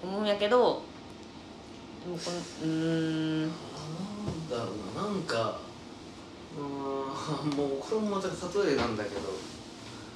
[0.05, 0.83] 思うんやけど
[2.05, 3.43] でもこのうーん。
[3.47, 5.59] んなんだろうななんか
[6.57, 9.21] うーん もうこれもまた例えなんだけど、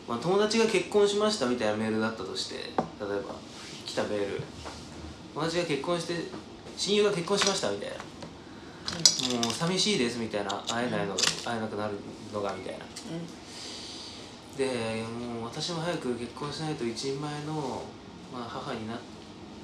[0.06, 3.34] まあ、友達が結婚しましたみたいなメールだったとして例えば
[3.86, 4.42] 来たメール。
[5.34, 6.14] 友達が結婚して
[6.76, 7.96] 親友が結婚しましたみたいな。
[9.42, 10.50] もう寂しいですみたいな。
[10.68, 11.94] 会えないのが会えなくなる
[12.32, 12.84] のがみたいな。
[14.56, 17.82] でもう私も早く結婚しないと一人前の、
[18.32, 18.98] まあ、母にな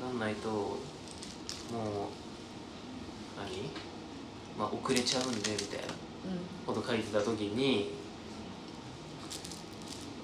[0.05, 0.79] なんないともう
[3.39, 3.71] 何、
[4.59, 5.95] まあ、遅れちゃうんでみたいな。
[6.67, 7.93] こと書いてた時に、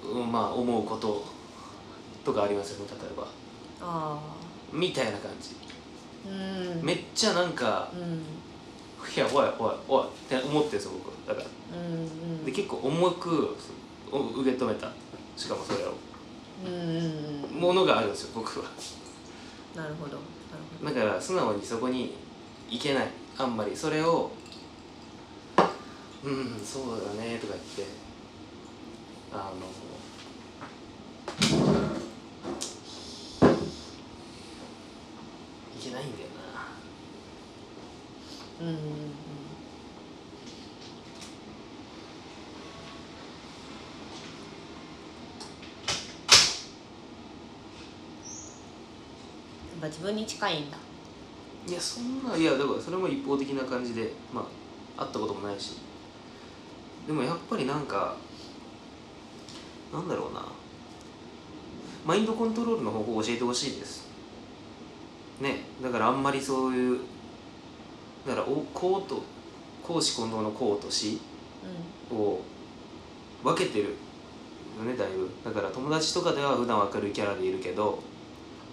[0.03, 1.23] うん、まあ思うこと
[2.25, 3.27] とかありますよね例えば。
[3.81, 4.19] あ
[4.73, 5.55] みたいな感じ。
[6.27, 6.83] あうん。
[6.83, 8.23] めっちゃなんかうん。
[9.15, 11.47] いやおいおいおいって思ってるんですよ僕だから。
[11.77, 11.97] うんう
[12.41, 12.45] ん。
[12.45, 13.55] で結構重く
[14.11, 14.91] お受け止めた。
[15.37, 15.93] しかもそれを。
[16.65, 17.59] うんうんうん。
[17.59, 18.65] ものがあるんですよ僕は
[19.75, 20.17] なるほど。
[20.17, 20.23] なる
[20.79, 22.15] ほだから素直にそこに
[22.69, 23.07] 行けない。
[23.37, 24.31] あんまりそれを
[26.23, 27.85] 「うんそうだね」とか言って
[29.31, 29.65] あの
[35.79, 36.67] いけないんだよな。
[38.59, 38.81] どうんうんうん
[49.70, 50.77] やっぱ自分に近いんだ。
[51.67, 54.47] いいやそんないやだからそれも一方的な感じでま
[54.97, 55.77] あ会ったこともないし。
[57.07, 58.15] でもやっぱりなんか
[59.91, 60.45] なんだろうな。
[62.05, 64.07] マインドコントロールの方法を教えてほしいです。
[65.39, 65.63] ね。
[65.81, 66.99] だからあんまりそういう
[68.25, 69.23] だからお公と
[69.83, 71.19] 公私混同の公と私
[72.11, 72.39] を
[73.43, 73.95] 分けてる
[74.77, 75.29] よねだいぶ。
[75.43, 77.99] だから友達とかでは普段明るいキャラでいるけど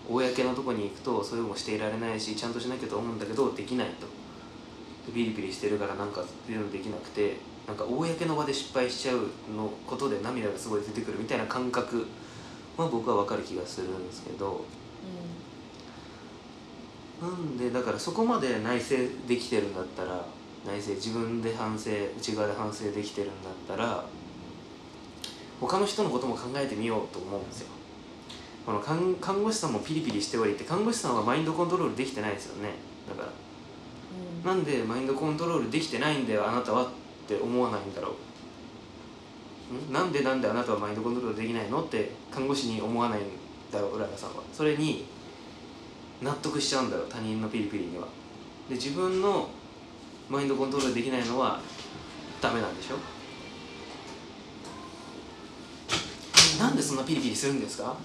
[0.09, 4.07] 公のとこに行くとそういうのもしていられないしちゃんとしなきゃと思うんだけどできないと。
[5.07, 7.37] でピリピリしてるからなんかっていうのできなくて
[7.67, 9.19] なんか公の場で失敗しちゃう
[9.55, 12.07] のことで涙がすごい出てくるみたいな感覚
[12.77, 14.65] は僕は分かる気がするんですけど。
[17.21, 18.95] なんでだからそこまで内省
[19.27, 20.25] できてるんだったら
[20.65, 24.05] 内省自分で反省内側で反省できてるんだったら
[25.61, 27.78] 他の人のことも考えてみようと思うんですよ
[28.69, 32.75] この看看護師さんもピリピリしておりって看護師さんはマインドコントロールできてないですよね。
[33.09, 33.23] だか
[34.45, 34.53] ら。
[34.53, 36.89] なんでマインドコントロールできてないんだよあなたはっ
[37.27, 38.15] て思わないんだろ
[39.73, 39.91] う。
[39.91, 39.93] ん？
[39.95, 43.23] なんでなんであなたはマインドコントロールできないのって看護師に思わないん
[43.73, 43.97] だろう。
[43.97, 45.07] うららさんはそれに
[46.21, 48.07] 納得しちゃうんだよ他人のピリピリには。
[48.69, 49.49] で自分の
[50.29, 51.59] マインドコントロールできないのは
[52.43, 52.99] ダメなんでしょ？
[56.63, 57.97] なんでそんなピリピリするんですか？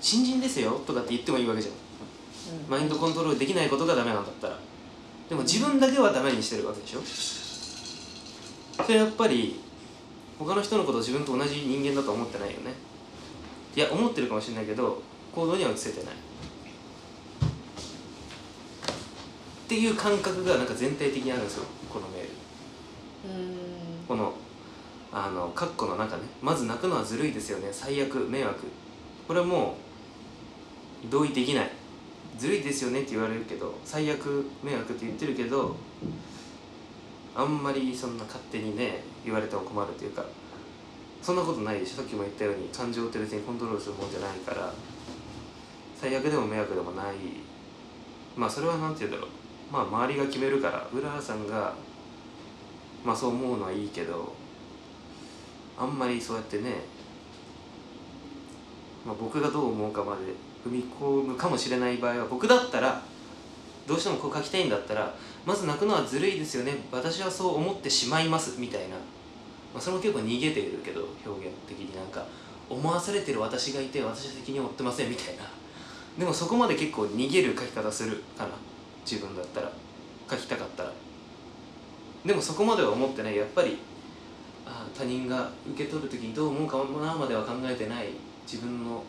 [0.00, 1.74] 新人ですよとかって言ってもいいわけじゃん。
[2.70, 4.58] マインドコントロールできないことがダメなんだったら。
[5.28, 7.00] でも自分だけはダメにしてるわけでしょ。
[8.84, 9.60] それやっぱり
[10.38, 12.72] 他の人のことを自分と同じ人間だと思ってないよね。
[13.76, 15.02] いや思ってるかもしれないけど
[15.34, 16.14] 行動には移せてない。
[16.14, 16.16] っ
[19.68, 21.64] ていう感覚がなんか全体的にあるんですよ。
[21.92, 22.28] このメール。
[24.08, 24.32] この
[25.12, 26.22] あの括弧の中ね。
[26.40, 27.68] まず泣くのはずるいですよね。
[27.70, 28.66] 最悪迷惑
[29.28, 29.76] これも
[31.10, 31.70] 同意できない。
[32.38, 35.76] ずるいですよねって言われるけど最悪迷惑って言ってるけど
[37.34, 40.24] あんまりそんな勝手にね言われても困るというか
[41.20, 41.96] そんなことないでしょ。
[41.96, 44.72] さっきも言ったように感情って別にコントロールするもんじゃないから
[46.00, 47.14] 最悪でも迷惑でもない。
[48.36, 49.30] まあそれは何て言うんだろう。
[49.72, 51.74] まあ周りが決めるから浦原さんが
[53.04, 54.32] まあそう思うのはいいけど
[55.76, 56.84] あんまりそうやってね、
[59.08, 60.22] まあ、僕がどう思うかまで
[60.64, 63.02] 踏み込むかもしれない場合は僕だったら
[63.86, 65.14] どうしてもこう書きたいんだったら
[65.46, 66.74] まず泣くのはずるいですよね。
[66.92, 72.24] 私はそう思ってしまいますみたいな、まあ、それも結構逃げてるけど表現的になんか。
[72.70, 75.44] 思わされてる私がいて私は責任を負ってませんみたいな。
[76.18, 78.50] でもそこまで結構逃げる書き方するかな。
[79.10, 79.72] 自分だったら。
[80.30, 80.92] 書きたかったら。
[82.26, 83.36] でもそこまでは思ってない。
[83.36, 83.78] やっぱり
[84.66, 88.08] あ他人が受け取る時にどう思うかもなまでは考えてない。
[88.50, 89.04] 自分の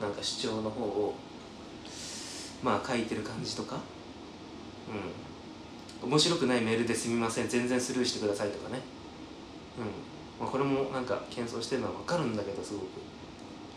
[0.00, 1.14] なんか主張の方を
[2.62, 3.80] まあ書いてる感じとか
[4.88, 6.08] うん。
[6.08, 8.80] 面白くないメールですみません全然スルーしてくださいとかね。
[9.78, 9.84] うん、
[10.40, 12.84] まあ、これもなんか謙遜してるのは分かるんだけどすごく。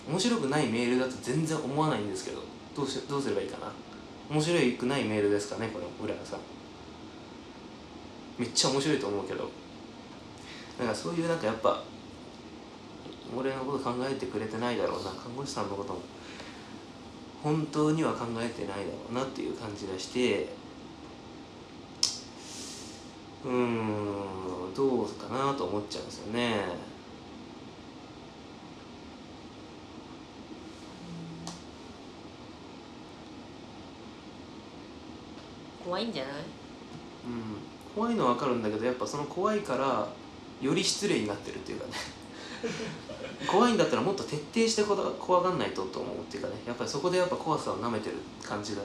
[0.08, 2.42] 面白くないメールだと全然思わないんですけど
[2.76, 3.72] どうしどうすればいいかな。
[4.30, 6.40] 面白くないメールですかねこの浦田さん。
[8.38, 9.50] めっちゃ面白いと思うけど。
[10.80, 11.84] なんかそういうなんかやっぱ
[13.38, 16.00] 俺のこと考えてくれてないだろうな看護師さんのことも。
[17.44, 20.50] 本当には考えてないだろうなっていう感じがして。
[23.46, 26.64] うーんどうかなと思っちゃうんですよね。
[35.84, 36.34] 怖いんじゃない？
[36.34, 36.44] うん
[37.94, 40.08] 怖いのは分かるんだけどやっぱその怖いから
[40.62, 41.94] より失礼になってるっていうかね
[43.48, 48.82] 怖いんだったらもっと徹底して怖がんないとと思うっていうかねやっぱりそこでやっぱ怖さをなめてる感じが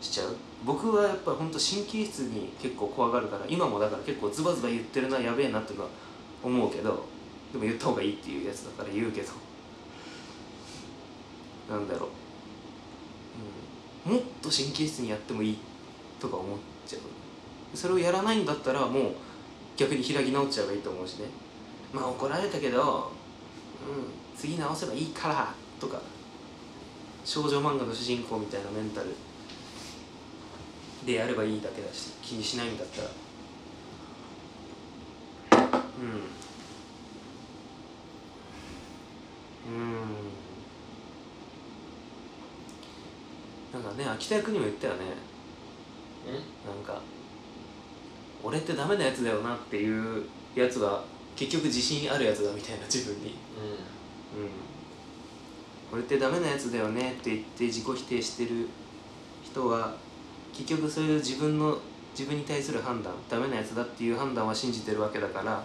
[0.00, 0.36] しちゃう。
[0.64, 5.74] 僕はやっぱりほんと神経質に結構怖がるから今もだから結構ズバズバ言ってるなやべえなって
[6.42, 7.04] 思うけど
[7.52, 9.32] でも言った方がいいっていうやつだから言うけど。
[11.70, 12.08] なんだろ
[14.06, 15.58] う、うん、もっと神経質にやってもいい
[16.18, 17.76] とか思っちゃう。
[17.76, 19.12] それをやらないんだったらもう
[19.76, 21.26] 逆に開き直っちゃえばいいと思うしね。
[21.94, 23.12] まあ怒られたけど、
[24.36, 26.00] 次直せばいいからとか。
[27.24, 29.14] 少女漫画の主人公みたいなメンタル。
[31.04, 33.08] でやればいいだけだし気にしないんだったら。
[35.60, 36.06] うん。
[39.72, 39.80] うん。
[43.72, 45.00] なんかね秋田役にも言ったよね。
[46.66, 47.00] なんか
[48.42, 50.24] 俺ってダメなやつだよなっていう
[50.54, 51.04] やつは
[51.40, 53.30] 結局自信あるやつだみたいな自分に。
[53.30, 53.34] うん。
[55.90, 58.68] 俺ってダメなやつだよねって言って自己否定してる
[59.42, 59.94] 人は
[60.52, 61.78] 結局そういう自分の
[62.16, 65.64] 自分に対する判断ダメなやつだっていう判断は信じてるわけだから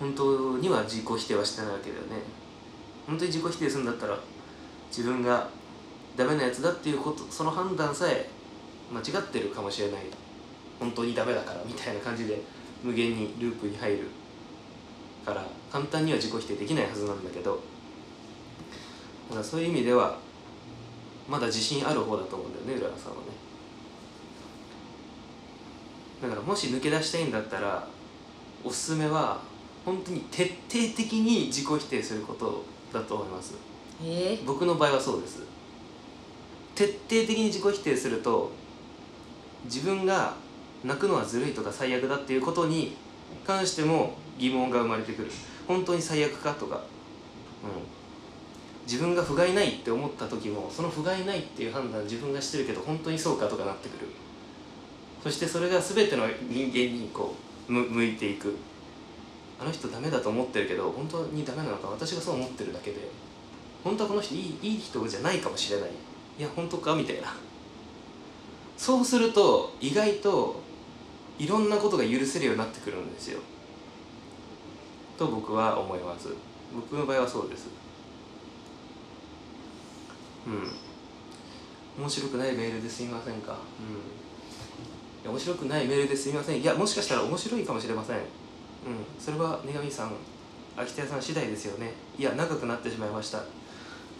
[0.00, 2.22] 本当には自己否定はしてないわけだよね。
[3.06, 4.18] 本当に自己否定するんだったら
[4.88, 5.46] 自分が
[6.16, 8.30] ダメなやつだっていうことその判断さえ
[8.90, 10.00] 間違ってるかもしれない。
[10.80, 12.40] 本当にダメだからみたいな感じで
[12.84, 13.98] 無限にループに入る
[15.24, 17.60] から簡単には自己否定できないはずなんだけど
[19.34, 20.18] だそういう意味では
[21.28, 23.22] まだ自信ある方だと思うんだよね浦和さんはね。
[26.22, 27.88] だからもし抜け出したいんだったら
[28.62, 29.40] おすすめは
[29.84, 33.54] 本当に徹底的に自己否定することだと思います。
[34.02, 34.38] え？
[34.46, 35.42] 僕の場合はそうです。
[36.74, 38.52] 徹底的に自己否定すると
[39.64, 40.34] 自分が
[40.84, 42.94] 泣くのはずるいとか最悪だっていうことに
[43.46, 45.30] 関しても疑問が生まれてくる。
[45.66, 46.82] 本当に最悪かとか、うん、
[48.86, 54.08] 自分が不甲斐ないって思った時もその不甲斐ないっていう判断自分がしてるけど本当にそうかとかなってくる。
[55.22, 57.34] そしてそれが全ての人間にこ
[57.68, 58.54] う向いていく。
[59.58, 61.88] あの人ダメだと思ってるけど本当にダメなのか。
[61.88, 63.08] 私がそう思ってるだけで。
[63.82, 65.90] 本当はこの人いいいい人じゃないかもしれない。
[66.38, 66.94] いや本当か？
[66.94, 67.34] みたいな。
[68.76, 70.60] そうすると意外と
[71.38, 73.40] いろんなことが許せるようになってくるんですよ。
[75.18, 76.28] と僕は思います。
[76.74, 77.68] 僕の場合はそうです。
[80.46, 82.02] うん。
[82.02, 83.52] 面白くないメールですみませんか？
[83.52, 83.54] うん。
[85.22, 86.60] いや面白くないメールですみません。
[86.60, 88.16] いやもしかしたら面白いかもしれません。
[88.16, 88.24] うん。
[89.18, 90.12] それはねがみさん
[90.76, 91.92] 秋田屋さん次第ですよね。
[92.18, 93.42] いや長くなってしまいました。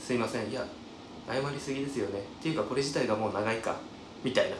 [0.01, 0.51] すいません。
[0.51, 0.65] いや
[1.29, 2.21] 謝りすぎですよね。
[2.21, 3.77] っていうかこれ自体がもう長いか。
[4.23, 4.57] みたいな。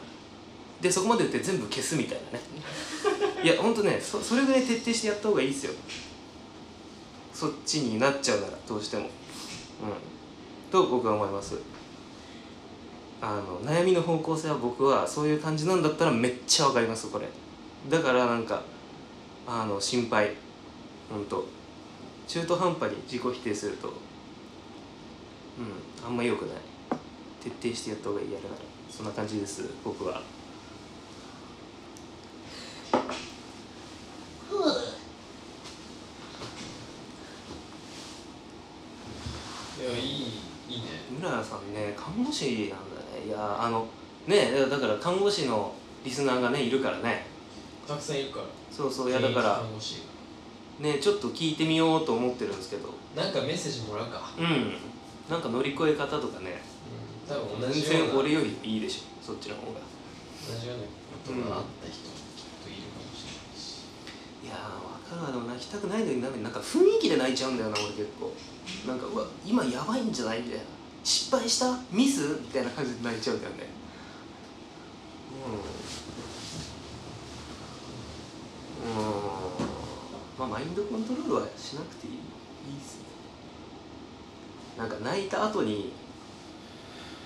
[0.85, 2.45] でそこまで言って全部消すみたいなね。
[3.43, 5.73] いやほんとねそそれぐらい徹底してやった方がいいですよ。
[7.33, 9.05] そっちになっちゃうならどうしても。
[9.05, 9.11] うん。
[10.71, 11.57] と僕は思います。
[13.23, 17.29] あの悩みの方向性は僕はそういう感じなんだったらめっちゃわかりますこれ。
[17.89, 18.63] だからなんか
[19.47, 20.33] あの心配。
[21.11, 21.47] ほんと
[22.29, 23.89] 中途半端に自己否定すると。
[23.89, 23.95] うん。
[26.07, 26.57] あんま良くない。
[27.43, 28.57] 徹底してやった方がいいやるなら。
[28.91, 30.21] そんな感じです僕は。
[39.81, 40.05] いやいい
[40.69, 40.85] いいね。
[41.19, 43.27] 村谷さんね看護師なんだね。
[43.27, 43.87] いやあの
[44.27, 45.75] ねだから看護師の
[46.05, 47.27] リスナーがねいるからね。
[47.87, 48.47] たくさんいるから。
[48.71, 50.03] そうそういやだから看護師。
[50.81, 52.95] ねちょっと聞いてみようと思ってるんですけど。
[53.15, 54.33] なんかメッセージもらうか。
[54.39, 54.77] うん。
[55.31, 56.63] なんか乗り越え方とかね。
[57.29, 57.35] うん。
[57.35, 58.13] 多分同全じような。
[58.13, 59.27] 然俺よりいいでしょ。
[59.27, 59.81] そっちの方が。
[60.49, 60.89] 同じようなこ
[61.25, 62.09] とがあった人。
[62.09, 63.85] もきっといるかもしれないし
[64.45, 64.59] いやー
[65.09, 65.33] 分かるわ。
[65.33, 68.35] でも泣きたくないのになんか雰囲気で泣いちゃうんだよな俺結構。
[68.87, 70.43] なんかうわ今やばいんじゃない？
[70.43, 70.65] みたいな。
[71.03, 71.79] 失敗した？
[71.91, 72.41] ミス？
[72.43, 73.67] みたいな感じで泣いちゃうんだよね。
[78.85, 79.01] うん。
[79.01, 79.05] うん。
[80.39, 82.23] まあマインドコントロールはしなくていいいいっ
[82.83, 83.05] すね。
[84.77, 85.93] なんか泣いた後に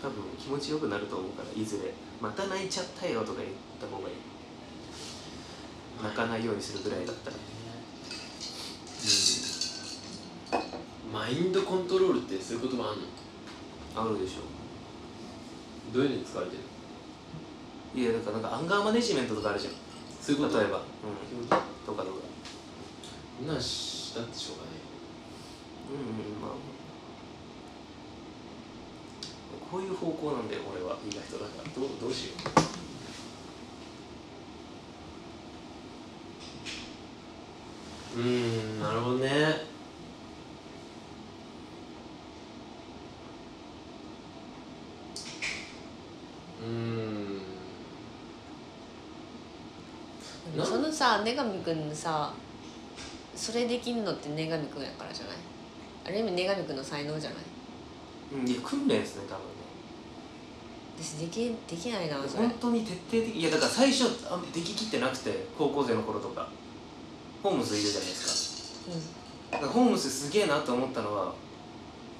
[0.02, 1.94] 多分気持ちよくなると思うからいずれ。
[2.20, 3.50] また泣いちゃったよとか言っ
[3.80, 4.14] た方がいい。
[6.02, 7.36] 泣かないようにするぐらいだったら
[11.12, 13.04] マインドコントロールってそういう言葉あんの？
[13.96, 14.42] あるでしょ。
[15.92, 16.62] どういうのに使われてる
[18.00, 19.72] いやだからなんかアンガーマネジメントとかあるじゃん。
[20.20, 20.58] そういうこと？
[20.60, 21.56] 例えば、うん、と？
[21.86, 22.18] とかとか。
[23.40, 24.74] そんなんしたってしょうがない
[25.90, 26.00] うん
[26.34, 26.50] うんまあ。
[29.70, 30.98] こういう方向なんだよ俺は。
[31.06, 31.70] 意外とだから。
[31.74, 39.28] どうどうしようーんなるほどね。
[46.60, 46.68] うー
[50.62, 50.64] ん。
[50.64, 52.32] そのさ女神くんのさ
[53.36, 55.36] それできんのって女神くんやからじゃない？
[56.06, 57.38] ある意味女神くんの才能じゃない？
[58.32, 59.48] ううんいや訓練ですね多分ね。
[61.00, 62.48] 私できできないなそれ。
[62.48, 66.48] 本当に徹底的いやだから最初あでききってなくて高校生の頃とか
[67.42, 68.92] ホームズいるじゃないですか。
[69.50, 71.24] うだからホームズすげえなと思ったのは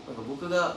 [0.06, 0.76] なんか僕が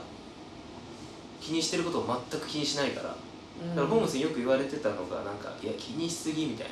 [1.40, 3.08] 気にしてることを全く気にしないから。
[3.08, 3.74] だん。
[3.76, 6.66] からホームズによく言われてたのがなんかいや気にしすぎみたい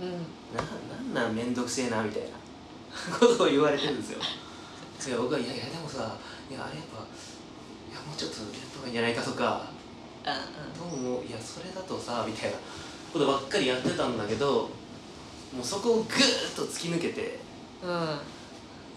[0.00, 0.10] うん。
[0.56, 2.28] なななんなんめんどくせえなみたいな。
[3.18, 4.18] ことを言われてるんですよ。
[4.18, 6.16] いや僕はいやいやでもさ
[6.50, 9.66] いやあれやっぱいやもうちょっとやった方がいいんじゃないかとか。
[10.26, 12.56] どうもいやそれだとさみたいな
[13.12, 14.68] ことばっかりやってたんだけど
[15.54, 17.38] もうそこをグーッと突き抜けて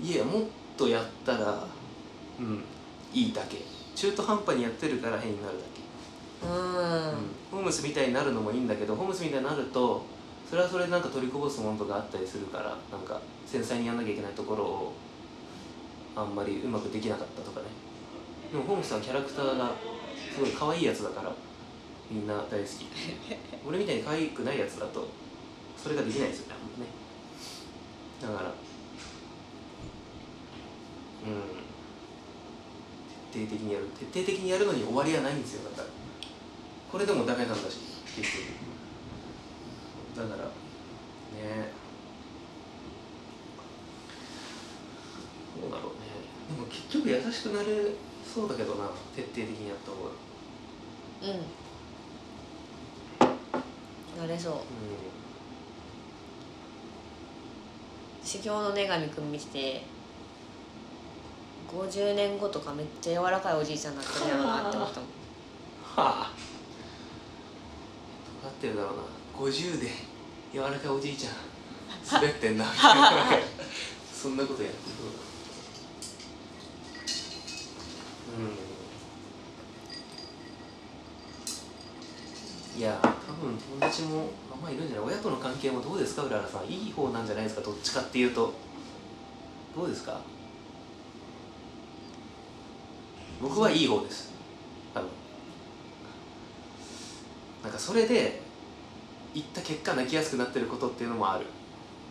[0.01, 0.43] いやもっ
[0.77, 1.67] とやったら
[2.39, 2.63] うん
[3.13, 3.57] いいだけ。
[3.95, 5.81] 中途半端にやってるから変になるだけ。
[6.45, 6.49] うん。
[7.51, 10.05] ホームスみたいになるのもいいんだけどホームスみたいになると
[10.49, 14.93] それはそれでなんか取りこぼすものとかあったりするからなんか繊細にやんなきゃいけないところを
[16.15, 17.65] あんまりうまくできなかったとかね。
[18.51, 19.71] でもホームスはキャラクターが
[20.33, 21.31] すごい可愛いやつだから
[22.09, 22.85] みんな大好き。
[23.67, 25.07] 俺みたいに可愛くないやつだと
[25.81, 26.53] それができないですよね
[26.83, 26.87] ね。
[28.21, 28.53] だからうん。
[33.31, 33.85] 徹底的にやる。
[33.97, 35.87] 徹底的にやるのに終わりはないんですよだから。
[36.91, 37.77] これでもダメなんだし
[38.15, 38.27] 結
[40.15, 40.29] 局。
[40.29, 40.51] だからね。
[45.61, 45.99] どうだろうね。
[46.55, 47.67] でも結局優しくなれ
[48.25, 50.09] そうだけどな徹底的にやった方が。
[51.21, 51.25] う
[54.17, 54.21] ん。
[54.21, 54.53] なれそう。
[54.53, 54.55] う
[58.29, 59.81] 修行の女神くん見てて
[61.67, 65.09] 50年後とかめっちゃ柔らかいおじいちゃんになってるやろうなって思ったもん。
[65.09, 65.11] ん
[65.95, 66.31] はあ。
[68.43, 69.03] なってるだろうな。
[69.35, 69.87] 50で
[70.53, 71.33] 柔らかいおじいちゃん
[72.21, 72.65] 滑ってんな。
[72.65, 73.43] みたいな
[74.13, 75.11] そんなことやってそうだ
[82.75, 82.79] うん。
[82.79, 83.08] いや多
[83.39, 84.29] 分友達も
[84.61, 85.07] まいるんじゃない？
[85.07, 86.23] 親との関係もどうですか？
[86.23, 86.65] うららさん。
[86.65, 87.61] いい方なんじゃないですか？
[87.61, 88.53] どっちかっていうと。
[89.75, 90.19] どうですか？
[93.41, 94.31] 僕はいい方です。
[94.93, 95.09] 多分。
[97.63, 98.41] なんかそれで
[99.33, 101.45] 言った結果泣きやすくなってることっていうのもある。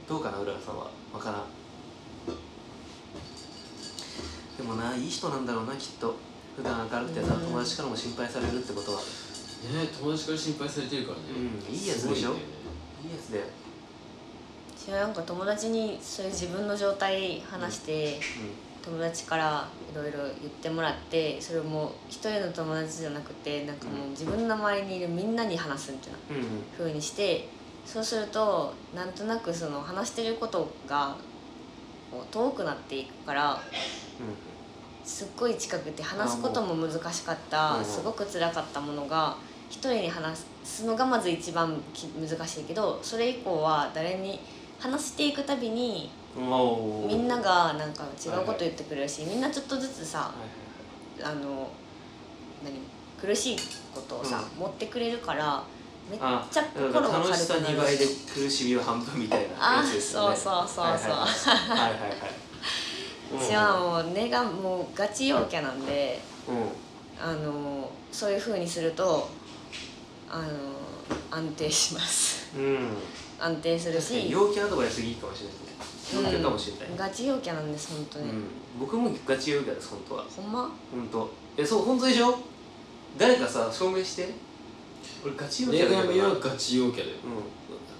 [0.08, 0.38] どうかな？
[0.38, 0.90] うららさんは。
[1.12, 1.42] わからん。
[4.56, 6.14] でもないい人なんだろうなきっと。
[6.56, 7.40] 普段明るくてさうん。
[7.42, 8.98] 友達からも心配されるってことは
[9.64, 11.24] ね友達から心配されてるからね。
[11.68, 12.30] うんいいやつでしょ？
[12.34, 12.36] ね。
[13.04, 13.44] いいやつだよ。
[14.76, 18.20] 私はなんか友達にそういう自分の状態話して、
[18.82, 26.18] 友達からいろいろ言ってもらってそれも一人の友達じゃなくてなんかもう自分の周りにいるみんなに話すみたいな
[26.84, 27.48] うんうにして
[27.84, 31.16] そうするとなんとなくその話してることが
[32.30, 33.60] 遠くなっていくから
[35.04, 39.36] すっごい近くて話すことも難しかっあたすごく辛かったものが
[39.70, 44.40] 一人に話すのがまず一番き難しいけどそれ以降は誰に
[44.78, 51.42] 話していくたびにみんながなんか違うこと言ってくれるしみんなちょっとずつさはいはいはい。
[51.42, 51.70] あの
[52.62, 52.74] 何
[53.20, 53.56] 苦しい
[53.92, 55.62] ことをさ、持ってくれるから
[56.08, 57.44] めっあちゃだ心が軽くなる。
[57.44, 60.34] さ2倍で苦しみは半分みたいなやつですよね。
[60.34, 61.54] あそうそうそうそう。
[61.54, 61.80] はいはいはい。
[61.80, 62.10] はいはいはい。
[63.36, 66.56] 私はもう根がもうガチ陽キャなんでうん。
[67.20, 69.28] あのそういうふうにすると
[70.30, 70.48] あの
[71.30, 72.56] 安定します。
[72.56, 72.88] うん、うん、
[73.38, 78.44] 安定するし、陽気アドバイスいいかもしれないですね陽キャかもしれない、ガチ陽キャなんです本当に、うん、
[78.80, 80.24] 僕もガチ陽キャです本当は。
[80.24, 80.70] ほんま？
[80.90, 81.30] 本当。
[81.56, 82.38] えそう本当でしょ？
[83.16, 84.28] 誰かさ証明して。
[85.24, 86.28] 俺ガチ陽キャ女だけどな。
[86.28, 87.16] うん神はガチ陽キャだよ。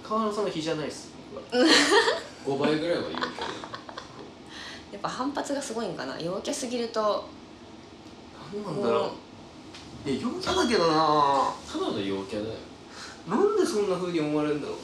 [0.03, 1.09] 川野さんの日じゃないっす。
[2.45, 3.31] 僕は5倍ぐらいは陽キャだよ。
[4.91, 6.19] やっぱ反発がすごいんかな。
[6.19, 7.25] 陽キャすぎると。
[8.53, 9.11] 何なんだろう
[10.05, 11.53] いや陽キャだけどな。
[11.71, 12.55] ただの陽キャだよ。
[13.27, 14.83] なんでそんな風に思われるんだろうね。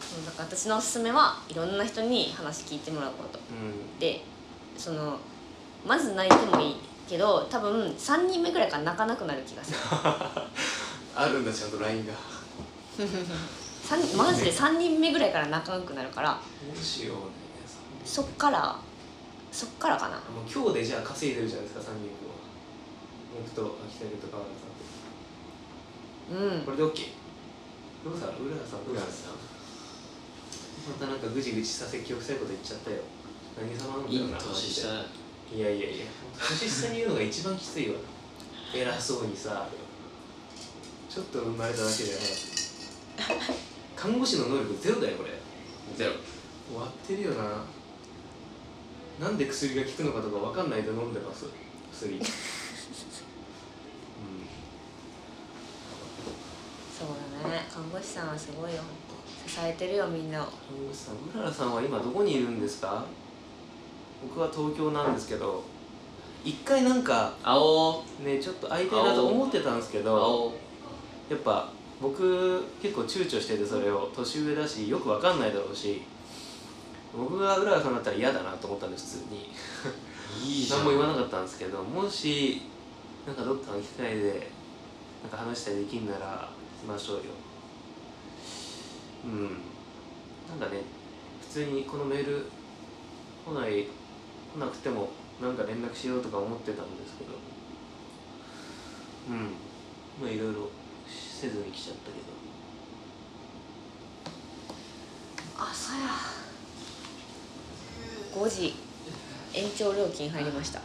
[0.00, 3.38] そうだから私のおすすめはいろんな人に話聞いてもらうこと。
[3.38, 3.42] う
[4.00, 4.22] で
[4.76, 5.18] その
[5.86, 6.76] まず泣いてもいい
[7.08, 9.78] けど多分3人目ぐらいから泣かなくなる気がする。
[9.78, 9.80] ん
[11.16, 12.12] あるんだちゃんと LINE が。
[13.86, 16.40] 三マジで3人目ぐらいから泣かなくなるから
[16.74, 17.22] どうしようね
[18.04, 18.76] そっから
[19.52, 20.16] そっからかな。
[20.16, 22.35] もう今日でじゃあ稼いでるじゃないですか3人分は
[23.36, 24.72] 僕と秋田と川原さ
[26.32, 27.12] んうんこれで OK
[28.04, 29.06] どうさ浦原さんどう浦さ？
[29.06, 29.36] 原さん。
[30.86, 32.98] またなんかぐちぐちさせ記憶臭いこと言っちゃったよ。
[33.58, 35.04] 何様なんだよな年したマ
[35.50, 35.62] ジで。
[35.62, 36.06] いやいやいや。
[36.38, 37.96] 年下に言うのが一番きついわ。
[38.72, 39.68] 偉そうにさ。
[41.08, 42.10] ちょっと生まれただけで
[43.96, 45.30] 看護師の能力ゼロだよこれ。
[45.96, 46.12] ゼロ。
[46.68, 47.64] 終わってるよな。
[49.18, 51.46] なんで薬が効くのかとか分かんないで飲んでます。
[51.92, 52.20] 薬うん
[56.98, 57.08] そう
[57.42, 57.66] だね。
[57.70, 58.80] 看護師さんはすごいよ。
[59.46, 60.46] 支えてるよみんなを。
[60.46, 60.52] 看
[60.86, 63.04] 護師さんうららさんは今どこにいるんですか？
[64.22, 65.62] 僕は東京なんですけど
[66.44, 68.02] 一回なんか青。
[68.24, 70.52] ねちょっと会いたいなと思ってたんですけど青。
[71.28, 71.68] やっぱ
[72.00, 74.10] 僕結構躊躇しててそれを。
[74.14, 76.02] 年上だしよく分かんないだろうし
[77.16, 79.50] 僕がうららさんだったら嫌だなと思ったんです普通に。
[80.44, 80.78] いいじゃん。
[80.80, 82.62] 何も言わなかったんですけどもし
[83.26, 84.50] なんかどっかの機会で
[85.22, 86.55] なんか話したりできんならし
[86.86, 87.22] ましょうよ。
[89.24, 89.42] うん。
[90.48, 90.82] なんかね
[91.40, 92.50] 普通にこのメール
[93.44, 93.86] 来ない
[94.54, 95.10] 来なくても
[95.40, 97.30] なんか連絡しようとか思ってたんですけど。
[99.30, 99.54] うん。
[100.22, 100.70] まあいろいろ
[101.08, 102.24] せずに来ちゃったけど。
[105.58, 106.08] あそうや。
[108.46, 108.74] 5時。
[109.54, 110.80] 延長料金入りました。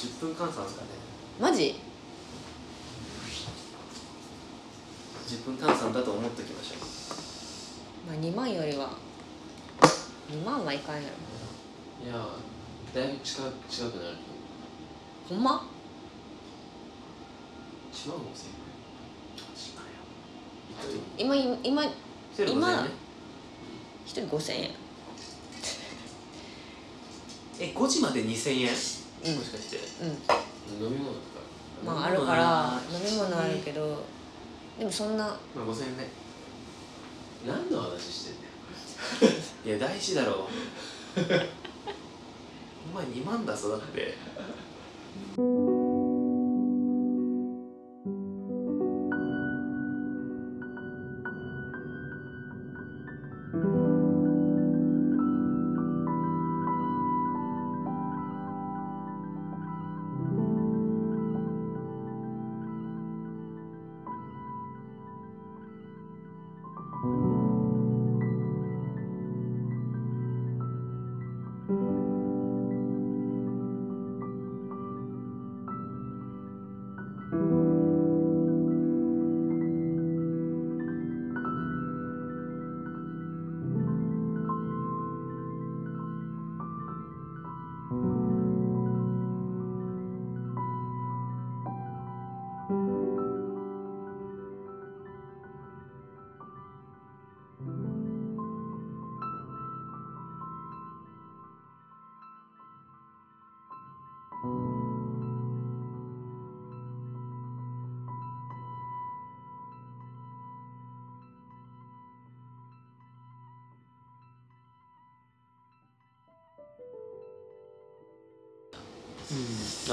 [0.00, 0.88] 10分換算ですかね。
[1.40, 1.80] マジ？
[5.26, 6.78] 10分換算だと思っときましょう。
[8.06, 8.90] まあ2万よりは
[10.30, 11.06] 2万はいかんやろ。
[12.06, 12.28] いや
[12.94, 14.12] だいぶ近く近くなるよ。
[15.28, 15.66] ほんま
[17.92, 18.24] ？1万5000円。
[21.16, 21.82] 今今今
[22.34, 22.90] セル5000今ね。
[24.06, 24.70] 1人5000円。
[27.60, 28.68] え5時まで2000円？
[28.68, 29.36] うん。
[29.36, 29.78] もしかして。
[30.02, 30.84] うん。
[30.84, 31.40] 飲み物とか。
[31.84, 34.04] まああるから飲み物あるけど
[34.78, 36.08] でもそんなまあ5000円ね。
[37.46, 39.34] 何の話してんだよ。
[39.66, 40.48] いや大事だろ
[42.92, 44.16] お前2万だぞだって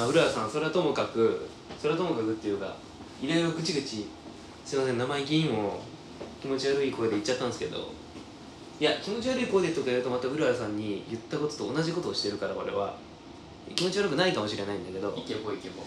[0.04, 1.48] あ浦谷さんそれはともかく
[1.80, 2.76] それはともかくっていうか
[3.22, 4.08] いろいろぐちぐち
[4.66, 5.80] すいません生意気にも
[6.42, 7.78] 気持ち悪い声で言っちゃったんですけど
[8.80, 12.96] いや気持ち悪い声でとか言うとまた浦谷さんに言ったことと同じことをしてるから俺は。
[13.76, 15.84] 気持ち悪くないかもしれないんだけどイケボイケボ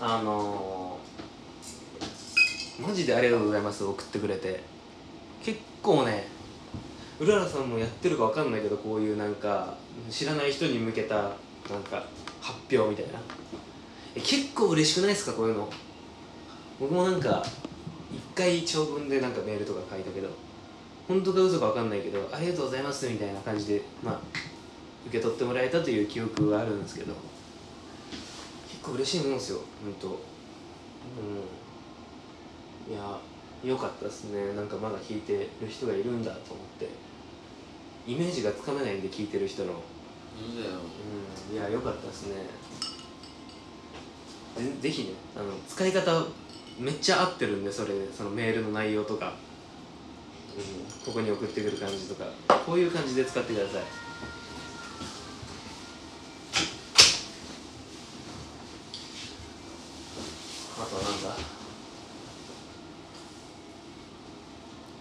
[0.00, 4.62] あのー、マジでありがとうございます送ってくれて。
[5.44, 6.26] 結構ね
[7.20, 9.76] うららさんもやってるかわかんないけどこういうなんか
[10.10, 11.28] 知らない人に向けたな
[11.78, 12.02] んか
[12.64, 13.20] 発表みたいな。
[14.14, 15.68] 結構嬉しくないですかこういうの？
[16.80, 17.44] 僕もなんか
[18.12, 20.28] 一回長文でなんかメールとか書いたけど
[21.08, 24.20] 本当か嘘かわかんないけどありがとうございますみたいな感じでまあ
[25.06, 27.14] 受け取ってもらえたという記憶はあるんですけど
[28.70, 30.08] 結構嬉しいもんですよ本当。
[30.08, 30.10] う
[32.90, 32.94] ん。
[32.94, 33.18] いや
[33.64, 34.54] 良かったですね。
[34.54, 36.88] なんかまだ聞いてる人がいるんだと思って。
[38.06, 39.72] イメージがつかめないんで聞いてる人の
[40.36, 40.76] いいだよ
[41.50, 41.56] うん。
[41.56, 42.46] いや良かったですね。
[44.56, 46.24] ぜぜひねあの使い方
[46.78, 49.34] めっちゃ合ってるんでそれそのメールの内容とか、
[50.56, 52.24] うん、ここに送ってくる感じとか。
[52.64, 53.82] こういう感じで使ってください。
[60.80, 61.36] あとはなんだ？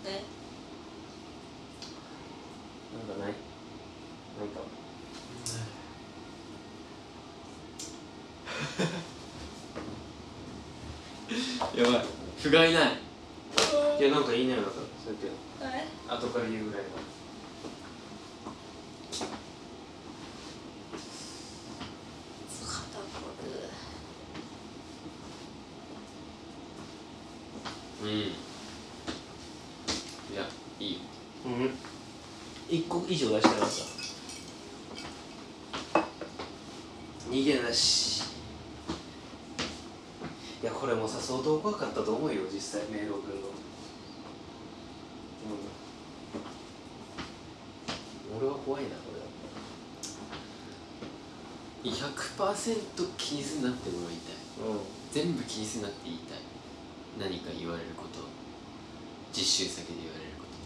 [0.06, 0.24] え
[3.08, 3.34] なんかないな
[4.46, 4.60] いか
[11.84, 12.06] やばい。
[12.42, 13.00] 不甲斐ない。
[14.00, 15.28] いやなんか言いなよなそうやって。
[15.62, 16.90] え後から言うぐらいの
[22.66, 23.04] 肩こ
[28.04, 28.24] るうんい
[30.36, 30.48] や
[30.80, 31.00] いいよ
[31.46, 31.78] うん
[32.70, 33.84] 1個以上出したらさ
[37.30, 38.24] 逃げなし
[40.62, 43.42] いやこれもさ相当怖かったと思うよ実際メール送るの
[48.32, 49.26] うん俺は怖いなこれだ
[52.38, 54.36] 100%気にすんなっても言いたい。
[54.68, 54.80] うん。
[55.12, 56.38] 全部気にすんなって言いたい。
[57.20, 58.20] 何か言われること。
[59.32, 60.64] 実習先で言われることと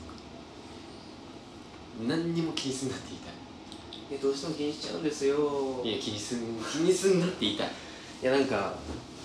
[2.07, 2.07] か。
[2.07, 3.27] 何にも気にすんなって言いた
[4.10, 5.81] えどうしても気にしちゃうんですよ。
[5.84, 6.39] いいや気にすん
[6.72, 7.72] 気にすんなって言いたい。
[8.22, 8.76] いやなんか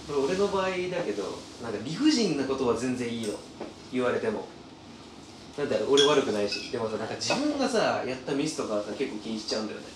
[0.09, 0.75] これ俺の場合だ
[1.07, 3.35] けどなんか理不尽なことは全然いいの。
[3.93, 4.47] 言われても。
[5.57, 6.73] なんだろう俺悪くないし。
[6.73, 9.87] でもさなんか自分がさやったミスとかはさ結構気にしちゃうんだよね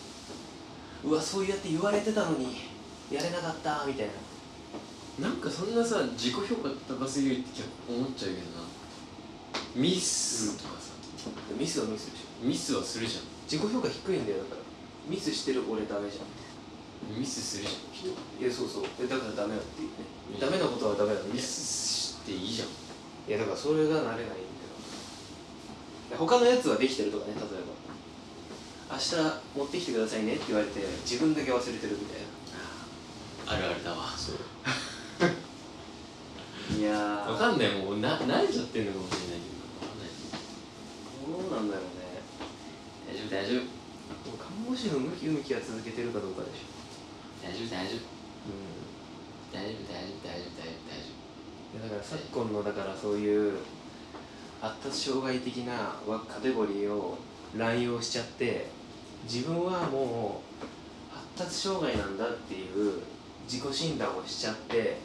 [1.07, 2.57] うわそうやって言われてたのに
[3.11, 5.29] やれなかったみたいな。
[5.29, 8.67] なんかそんなさ自己評価高すぎるって思っちゃうけどな。
[9.75, 10.93] ミスとかさ、
[11.57, 12.45] ミスはミスでしょ。
[12.45, 14.61] ミスはするじゃ自己評価低いんだよだから。
[15.09, 16.23] ミスしてる俺ダメじゃ
[17.15, 17.17] ん。
[17.17, 18.09] んミスするじゃん人。
[18.43, 18.85] いやそうそう。
[19.01, 19.95] えだからダメだっていうね。
[20.35, 20.41] うん。
[20.41, 22.69] ダメなことはダメだミスしていいじゃん。
[23.31, 24.51] いやだからそれが慣れないん
[26.11, 26.19] だよ。
[26.19, 27.86] 他のやつはできてるとかね例えば
[28.91, 29.15] 明日
[29.57, 32.27] 持ってきてくださいねって言われて自分だけ忘れてるみたいな。
[33.47, 34.15] あるあるだわ。
[34.17, 34.37] そう。
[36.79, 37.31] いやー。
[37.31, 37.71] わかんない。
[37.71, 39.49] もうな慣れちゃってるのかもしれないけ
[41.27, 41.33] ど。
[41.33, 42.23] どうなんだろうね。
[43.07, 43.63] 大丈夫大丈夫。
[44.39, 46.67] 看護師の向き不向きは続けてるかどうかでしょ。
[47.43, 47.99] 大丈夫大丈夫。
[47.99, 48.01] う
[48.51, 48.87] ん。
[49.53, 51.07] 大丈夫大丈夫大丈夫大丈夫大丈
[51.75, 53.55] いやだから昨今のだからそういう
[54.61, 57.19] 発達障害的なわカテゴリーを
[57.57, 58.67] 乱用しちゃって
[59.31, 63.03] 自分はもう発達障害なんだっていう
[63.47, 64.97] 自己診断をしちゃって、うん、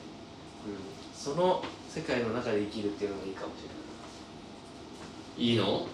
[1.14, 3.78] その世界の中で生きるっていうのがいいかもしれない。
[5.36, 5.80] 夫いいの？
[5.80, 5.88] うん。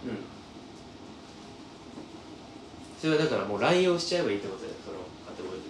[2.99, 5.63] それはだからもう乱用しちゃえばいいってことだよそのカテゴリー。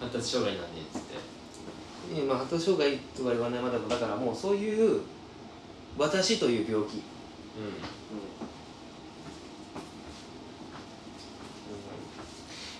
[0.00, 1.14] 発達障害なんでっつって。
[2.14, 5.00] えーまあ、発達障害とは言わないまだだからもうそういう
[5.96, 7.00] 私という病気、う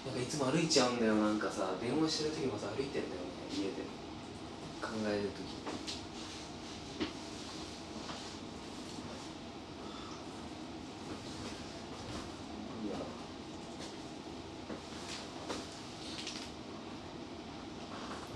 [0.06, 3.94] なんかいつも歩いちゃうんだよなんかさ電話してる時もさ歩いてんだよね家で。
[4.84, 5.64] 考える時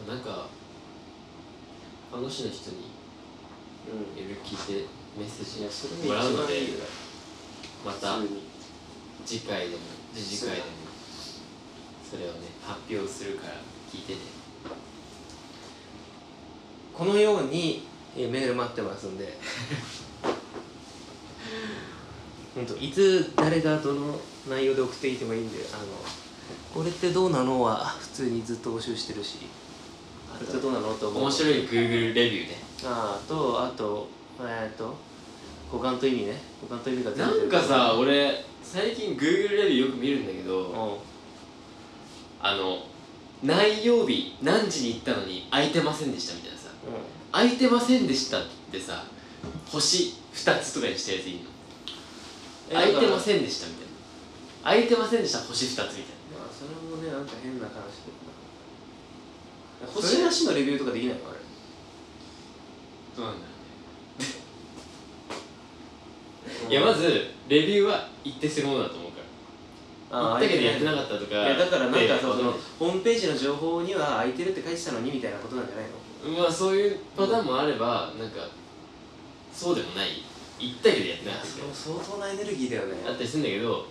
[0.09, 0.49] なんか
[2.11, 2.77] 看護師の人に
[3.93, 4.86] うんいろいろ聞いて
[5.19, 6.55] メッセージもらうので
[7.85, 8.16] また
[9.27, 9.82] 次回でも
[10.15, 10.77] 次次回でも
[12.10, 13.55] それをね発表するから
[13.93, 14.18] 聞いてね。
[16.97, 17.86] このように
[18.16, 19.36] えーメール待ってますんで。
[22.55, 24.18] 本当いつ誰がどの
[24.48, 25.85] 内容で送ってきてもいいんであの
[26.74, 29.36] これってどうなのは普通にずっと募集してるし。
[30.28, 32.62] これってどうなのと思う面白い Google レビューね。
[32.85, 34.09] ああとあと
[34.40, 34.94] えっと
[35.72, 36.40] 股間と意味ね。
[36.62, 40.47] 股間と意味が全部なんかさ俺最近 Google レビューよく見るんだけうん。
[40.47, 41.01] ど
[42.40, 42.78] あの
[43.43, 46.69] 何曜日何時に行ったのに空いてませんでしたみたいなさ。
[47.32, 48.43] 空いてませんでしたっ
[48.73, 49.05] てさ
[49.70, 51.51] 星2つとかにしたやついいの？
[52.70, 53.89] え空いてまんせんでしたみたいな。
[54.65, 55.86] 空いてませんでした星2つみたい
[56.32, 57.81] まあそれもねなんか変な話だ
[59.86, 61.39] な星なしのレビューとかできないのあれ。
[63.19, 63.48] うなんだね。
[66.70, 69.07] いやまずレビューは一定するものだと思う
[70.10, 71.35] 行ったけどやってなかったとか。
[71.35, 75.85] いやだからなんかでそのホームページの情報には空いてるって書いてたのにみたいなことなんじゃない
[76.32, 76.43] の？
[76.43, 78.48] まあそういうパターンもあればなんか
[79.52, 80.24] そうでもない。
[80.59, 81.47] 行ったけどやってなかった。
[81.47, 82.97] それも相当なエネルギーだよね。
[83.06, 83.86] あったりするんだけど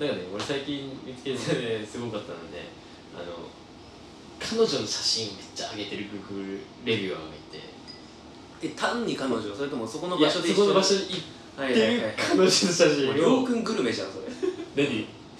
[0.00, 2.64] なんかね俺最近見つけてねすごかったので
[3.14, 3.46] あの
[4.40, 7.60] 彼女の写真めっちゃ上げてる Google レビュアーがいて。
[8.64, 9.54] え単に彼女？
[9.54, 14.26] それともそこの場所でそこの場所にに行っはいてる彼女の写真りょうをくんグルメじゃんそれ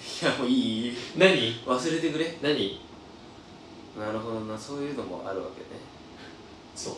[0.03, 0.97] い何やもういい。
[1.17, 1.61] 何？
[1.65, 2.37] 忘れてくれ。
[2.41, 2.79] 何？
[3.97, 4.57] なるほどな。
[4.57, 5.81] そういうのもあるわけね。
[6.75, 6.93] そう。
[6.93, 6.97] う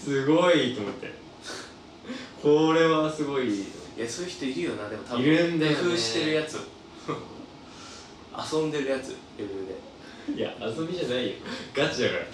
[0.00, 1.12] すごいと思って。
[2.42, 3.48] これはすごい。
[3.48, 3.64] んい
[3.96, 4.88] やそういう人いるよな。
[4.88, 5.78] でも多分いるんだよね。
[5.78, 6.58] 工夫してるやつ。
[8.52, 10.40] 遊んでるやつレビューで。
[10.40, 11.32] いや遊びじゃないよ。
[11.74, 12.20] ガチだから。
[12.24, 12.28] ガ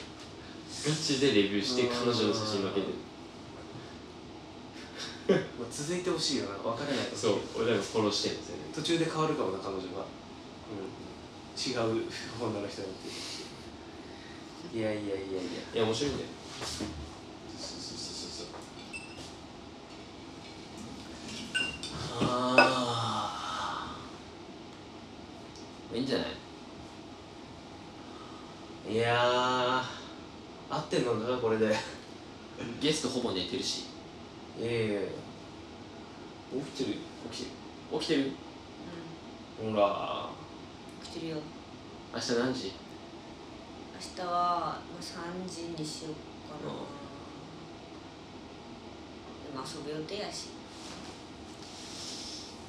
[0.95, 2.95] チでレビューして彼女の写真分けてる
[5.59, 6.56] まあ続いてほしいよな。
[6.56, 7.38] 分からないとそう。
[7.59, 10.06] 俺らがフォローしてるんですよね途中で変わるかもな彼女が、
[10.72, 10.88] うん、
[11.60, 12.05] 違う
[12.40, 12.96] 女の人になっ
[14.72, 14.78] て。
[14.78, 15.18] いやいやいやいや。
[15.74, 16.28] いや面白いんだよ。
[16.62, 16.88] そう
[17.59, 18.46] そうそうそう
[22.20, 23.96] あ
[25.94, 26.28] いいんじゃない？
[28.88, 30.74] ーいやー。
[30.74, 31.74] 合ってんのかこれで。
[32.80, 33.84] ゲストほぼ寝てるし。
[34.60, 35.00] いやいやいや
[36.52, 36.98] 起きてる
[37.30, 37.46] 起き
[38.09, 38.24] てる。
[38.24, 38.32] 起き
[39.60, 40.30] てるほら。
[41.05, 41.36] 来てるよ。
[42.14, 42.72] 明日何時？
[43.94, 45.06] 明日はもう3
[45.47, 46.14] 時にしよう
[46.48, 46.72] かな。
[49.44, 50.48] でも遊ぶ予定やし。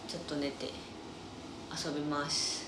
[0.07, 2.67] ちょっと寝て遊びます。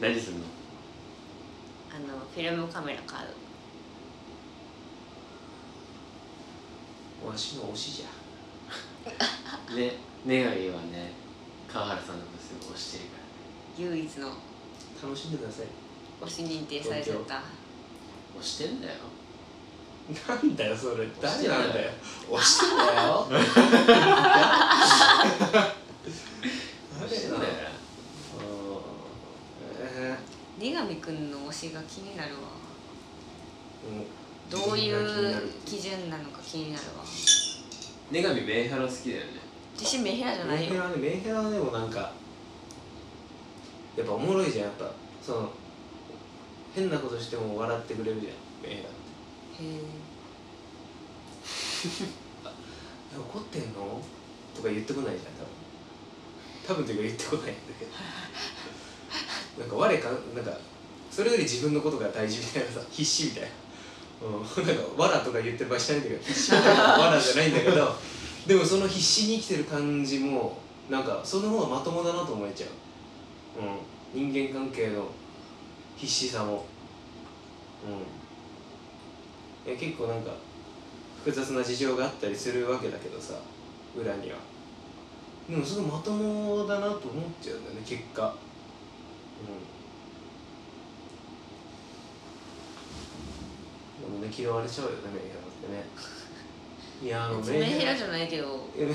[0.00, 0.46] 何すんの？
[1.94, 3.24] あのフィルムカメラ買
[7.22, 7.28] う。
[7.28, 8.06] わしの推しじゃ
[9.74, 9.92] ね
[10.26, 11.12] 願いはね
[11.72, 13.16] 川原さんのことすごい推してるか
[13.78, 14.28] 唯一の。
[15.02, 15.66] 楽しんでください。
[16.20, 17.42] 推し認定されちゃった
[18.38, 18.92] 押してんだよ。
[20.28, 21.08] なんだよそれ。
[21.20, 21.90] 誰なんだよ。
[22.30, 23.26] 押してんだよ。
[23.28, 23.42] 押
[27.08, 27.42] してんだよ。
[29.80, 30.16] え
[30.58, 32.40] 根上くんの推しが気になるわ。
[33.84, 34.06] ーうん。
[34.66, 35.50] どういうる。
[35.64, 37.02] 基準なのか気になるわ。
[38.12, 40.70] 女神メンヘラ好きだよね私メンヘラじゃないよ。
[40.72, 42.12] メンヘラねメンヘラはでもなんか
[43.96, 44.90] やっぱおもろいじゃんやっぱ。
[45.24, 45.50] その
[46.74, 48.34] 変なことしても笑ってくれるじゃん
[48.68, 49.64] メンヘラって。
[49.64, 49.84] へええ
[53.18, 54.02] 怒ってんの？
[54.56, 55.52] とか言ってこないじゃん多分。
[56.66, 57.90] 多分というか言ってこないんだけど。
[59.60, 60.58] なんか我かなんか
[61.10, 63.48] それより自分のことが大事みたいなさ必死みたいな。
[64.26, 64.30] う
[64.62, 64.66] ん。
[64.66, 67.96] なんか「わら」とか言ってる場合じゃないんだけど必死みたいな「わら」じゃないんだけど
[68.46, 70.58] でもその必死に生きてる感じも
[70.90, 72.70] なんかその方がまともだなと思えちゃう、
[74.16, 75.06] うん、人間関係の
[75.96, 76.66] 必死さも。
[77.86, 79.72] うん。
[79.72, 80.32] いや結構なんか
[81.24, 83.34] 複雑な事情があったりするわけだけどさ
[83.96, 84.38] 裏には。
[85.48, 88.34] でもそれまともだなと思っちゃうんだよね結果。
[94.02, 94.20] うん。
[94.20, 96.21] でもね嫌われちゃうよねメンヘラってね。
[97.02, 97.96] いやあのメンヘラ。
[97.96, 98.68] じゃないけど。
[98.76, 98.94] いやメ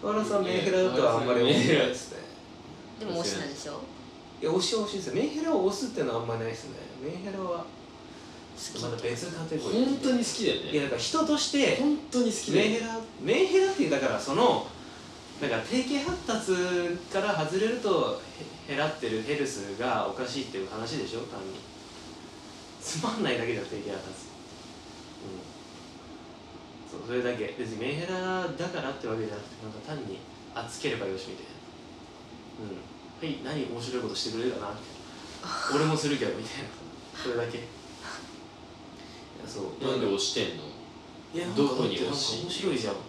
[0.00, 2.18] 河原さんメンヘラだとはあんまり思ってないですね。
[3.00, 3.80] でも推しなんでしょ？
[4.42, 5.14] いや推しは推しですよ。
[5.14, 6.76] メンヘラを推すっていうのはあんまりないですね。
[7.02, 9.84] メンヘラは好きまた別カテゴリー。
[9.86, 10.70] 本当に好きだよね。
[10.72, 14.66] いやだから人として本当に好きだよメンヘラメンヘラっていうだからその
[15.40, 16.52] だから定型発達
[17.12, 18.20] から外れると
[18.68, 21.20] へ減らってるヘルスがおかしいっていう話でしょ？
[21.20, 21.58] 単に。
[22.80, 24.26] つまんないだけじゃん定型発達。
[25.24, 25.52] うん
[26.92, 27.56] そうそれだけ。
[27.58, 30.20] 別にメンヘラだからってわけじゃなくてなんか単に
[30.54, 31.52] 熱ければよしみたいな。
[32.68, 32.76] うん。
[32.76, 34.76] はい何面白いことしてくれるかな。
[34.76, 34.92] みたい
[35.72, 36.68] な俺もするけどみたいな。
[37.16, 37.56] それだけ。
[37.56, 37.66] いや
[39.48, 39.82] そう。
[39.82, 40.64] なんで押してんの？
[41.32, 42.94] いやどこになんか推し面白いじゃん。
[42.94, 43.00] 普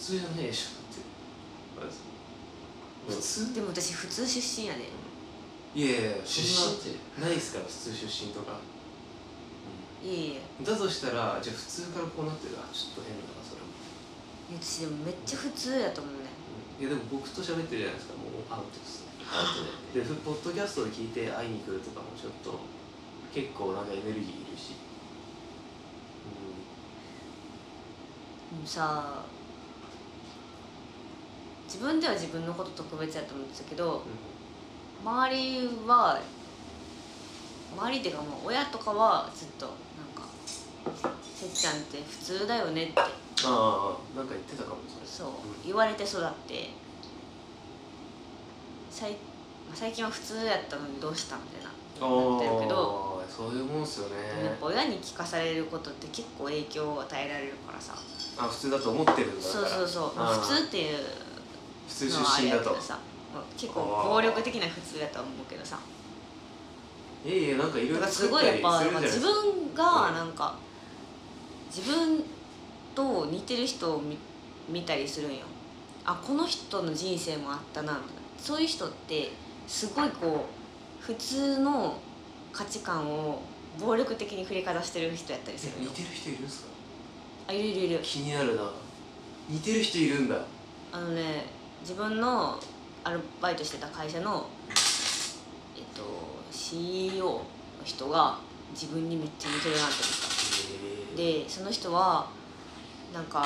[0.00, 0.80] 通じゃないでしょ
[1.82, 1.94] だって。
[3.12, 3.52] 普通？
[3.54, 4.88] でも私普通出身やで。
[5.74, 7.20] いやいやいや出身って。
[7.20, 8.58] なないですから普通出身とか、
[10.02, 13.68] いえだとしたらじゃあ普通からこうなってるあちょっと変だなそれも、
[14.48, 16.32] いや私でもめっちゃ普通やと思うね。
[16.80, 18.16] いやでも僕と喋ってるじゃないですか。
[18.16, 19.04] もうアウトです。
[19.04, 22.58] ねあとねでふポッドキャストで聞いて会いに来るとかもちょっと
[23.34, 24.72] 結構なんかエネルギーいるし。
[28.50, 29.22] もうさ
[31.66, 34.02] 自分では自分のこと特別やと思ってたけど
[35.04, 36.20] 周りは
[37.78, 39.78] 周りっていうかもう親とかはずっとなんか
[40.84, 43.00] 「てっちゃんって普通だよね」って。
[43.00, 43.06] あ
[43.44, 45.06] あなんか言ってたかもそれ。
[45.06, 45.30] そう。
[45.64, 46.70] 言われて育って。
[48.90, 49.16] 最
[49.74, 51.70] 最近は普通やったのにどうしたみたいな。
[51.70, 53.22] なってるけど。
[53.30, 54.44] そういうもんっすよね。
[54.44, 57.94] やっぱ親に聞かされることって結構影響を与えられるからさ。
[58.36, 60.98] あ普通だと思ってるんだそうそうそう、普通っていう
[61.86, 62.98] 普通出身だとさ
[63.34, 65.78] まあ結構暴力的な普通やとは思うけどさ。
[67.24, 70.54] いやいやなんかいろいろすごいやっぱ自分がなんか
[71.74, 72.24] 自分
[72.94, 74.16] と似てる人を見
[74.68, 75.44] 見たりするんよ。
[76.04, 78.12] あこの人の人生もあったなみたいな。
[78.38, 79.30] そういう人って
[79.66, 80.46] すごいこ
[81.00, 81.98] う普通の
[82.52, 83.42] 価値観を
[83.78, 86.68] 暴力的に振りかざしてる人やったりする似てる人いるんですか？
[87.48, 88.00] あいるいるいる。
[88.02, 88.70] 気になるな。
[89.48, 90.36] 似てる人いるんだ。
[90.92, 91.46] あのね
[91.82, 92.58] 自分の
[93.04, 94.48] アルバイトしてた会社の
[95.76, 96.02] えっと
[96.50, 97.44] CEO の
[97.84, 98.38] 人が
[98.72, 100.26] 自分にめっちゃ似てるなって思った。
[100.86, 102.26] へえでその人は
[103.12, 103.44] なんか、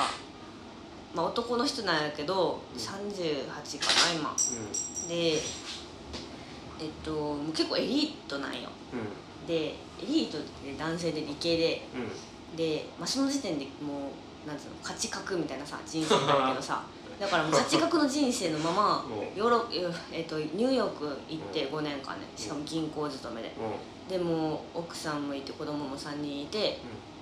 [1.13, 2.79] まあ、男の人なんやけどうん。
[2.79, 4.31] 38かな今。
[4.31, 5.33] うで
[6.77, 8.59] えっともう結構エリートなんよ。
[8.59, 9.47] んうん。
[9.47, 9.75] でエ
[10.07, 11.81] リートって男性で理系で。
[11.93, 12.55] うん。
[12.55, 14.11] で、まあ、その時点でも
[14.45, 16.83] うなんつうの価値格みたいなさ人生なんだけどさ。
[17.19, 19.65] だからもう価値格の人生のまま ヨーロ、
[20.11, 22.27] えっとニューヨーク行って5年間ね。
[22.37, 23.49] しかも銀行勤めで。
[23.49, 23.77] も
[24.07, 26.79] でもう奥さんもいて子供も3人いて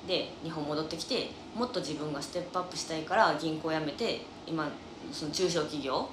[0.07, 4.69] で日本戻ってきてもっと自分がステップアップしたいから銀行辞めて今
[5.11, 6.09] その中小企業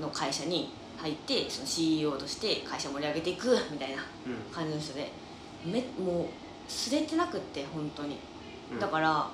[0.00, 4.36] の会社に入ってその CEO として会社盛り上げていく みたいなううん。
[4.52, 5.10] 感じの人で
[5.64, 6.26] めもう
[6.70, 8.16] すれてなくって本当に。
[8.72, 8.78] うん。
[8.78, 9.28] だから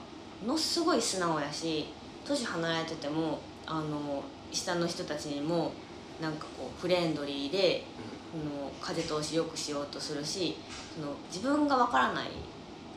[0.45, 1.87] ものすごい素直やし
[2.24, 5.73] 年離れててもあの下の人たちにも
[6.20, 7.85] なんかこうフレンドリーで
[8.32, 10.57] その風通しよくしようとするし
[10.95, 12.28] その自分がわからない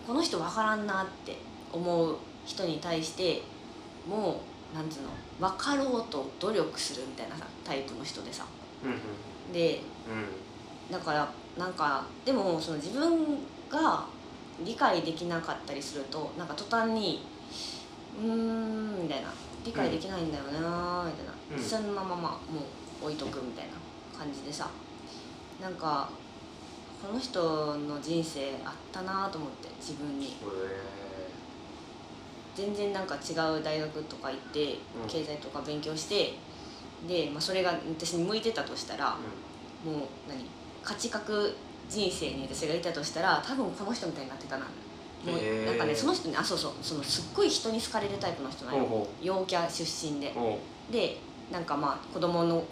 [0.05, 1.37] この人わからんなって
[1.71, 3.41] 思う人に対して
[4.07, 4.41] も
[4.73, 5.09] うなんつうの
[5.49, 8.45] 分かろうと努力するみたいなさタイプの人でさ。
[8.83, 8.99] うんうん
[9.53, 9.81] で
[10.89, 13.37] うだからなんかでもその自分
[13.69, 14.05] が
[14.65, 17.23] 理解できなかったりするとなんか途端に
[18.17, 19.31] 「うーん」みたいな
[19.63, 21.63] 「理解できないんだよな」みたいな、うん。
[21.63, 22.61] そのまままあも
[23.01, 23.73] う置いとくみたいな
[24.17, 24.69] 感じでさ。
[25.61, 26.09] なんか
[27.05, 30.37] この人の人生あったなと思って自分に。
[32.55, 35.07] 全然なんか違う大学とか行ってうん。
[35.09, 36.35] 経済とか勉強して
[37.07, 39.17] で、まあ、それが私に向いてたとしたら
[39.85, 39.99] えもう
[40.29, 40.45] 何
[40.81, 41.21] 価値観
[41.89, 44.65] 人生に私がいたとしたら多分この人みたいになってたな。
[44.65, 50.33] もうなんかねその人にあそうそうそのすっごい人に好かれるタイプの人なの陽キャ出身で。
[50.91, 51.17] で
[51.51, 52.63] なんかまあ子供の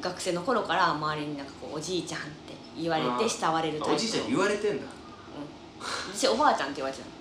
[0.00, 2.49] 学生の頃から周りになんかこうおじいちゃんって
[2.80, 3.92] 言われて慕われるタイプ。
[3.92, 4.86] あおじいちゃんに言われてんだ。
[6.14, 7.12] 私おばあちゃんって言われてたの。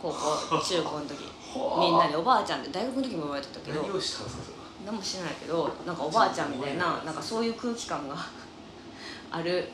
[0.00, 1.34] 高校中高の時。
[1.78, 4.42] みんなでおばあちゃんって大学の時も言われてたけど何をしたんですか
[4.84, 8.16] 何も知らないけどなんかおばあちゃんみたいななんかそういう空気感が
[9.30, 9.68] ある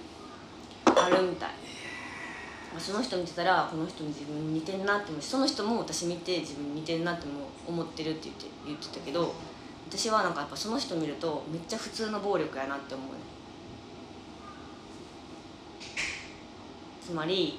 [0.84, 1.50] あるみたい。
[2.72, 9.34] まあその人見てたらこの人に自分に似てんなって思うしその人も私見て自分に似てんなっても思ってるって言って言ってたけど
[9.88, 13.18] 私はなんかやっぱその人見るとめっちゃ普通の暴力やなって思うね
[17.04, 17.58] つまり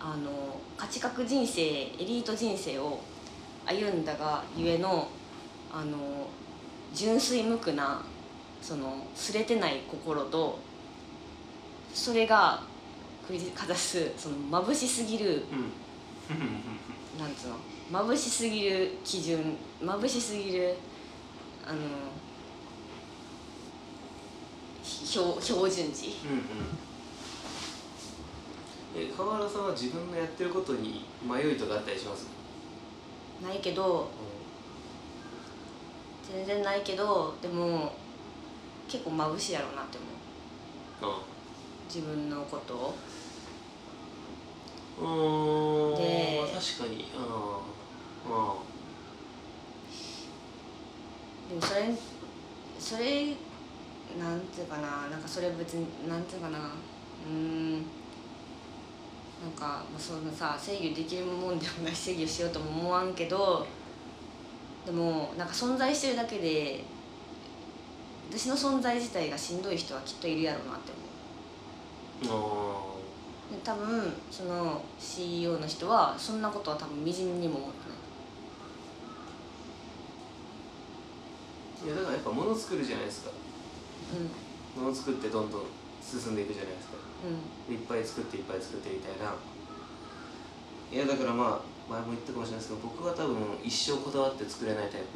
[0.00, 3.00] あの価値観人生エリート人生を
[3.66, 5.08] 歩んだがゆえの
[5.72, 6.28] あの
[6.94, 8.02] 純粋無垢な
[8.62, 10.58] そのすれてない心と
[11.92, 12.62] それが
[13.28, 17.18] 繰りかざすその眩しすぎるうん。
[17.18, 17.48] なんつう
[17.92, 18.06] の？
[18.08, 20.76] 眩しすぎる基準眩しすぎる
[21.66, 21.78] あの
[24.82, 26.14] 標標準値。
[26.24, 26.87] うんうん
[28.96, 32.26] え川原さんは自分のやってることに迷いとかあったりします？
[33.42, 34.08] ないけど
[36.34, 37.92] 全然ないけどでも
[38.88, 39.98] 結構眩しいやろうなって
[41.00, 41.14] 思う。
[41.14, 41.22] あ
[41.86, 42.94] 自分のことを。
[45.00, 45.96] うーん。
[45.96, 47.06] で確かに。
[47.14, 47.18] あ
[48.26, 48.54] あ。
[51.48, 51.94] でもそれ
[52.78, 53.36] それ
[54.18, 55.08] なんていうかな。
[55.08, 56.58] なんかそれ別になんていうかな。
[56.58, 57.86] うーん
[59.42, 63.66] なんかまあそんなさ制御できるもんでもないし制御しようとも思わんけど
[64.84, 66.82] でもなんか存在してるだけで
[68.30, 71.08] 私の存在自体がしんどい人はきっといるやろうなって思う。
[73.64, 77.76] 多分その CEO の人はそんなことは多分みじんにも思って
[81.82, 81.88] あい。
[81.88, 83.30] やだからやっぱ物作るじゃないですか。
[83.30, 83.36] ない
[84.76, 85.62] 物作ってどんどん
[86.02, 86.94] 進んでいくじゃないですか。
[86.96, 87.07] うんうん
[87.70, 89.34] いっぱい作っていっぱい作ってみたいな。
[90.90, 95.06] いやだからまあ前も言ったかもしれないですけど僕は多分一生こだわって作れないタイプ。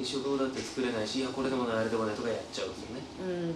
[0.00, 3.02] 一生こだわって作れないしいやこれでもないあれでもないとかやっちゃうんですよね。
[3.20, 3.28] うん。
[3.28, 3.34] うん。
[3.44, 3.54] うん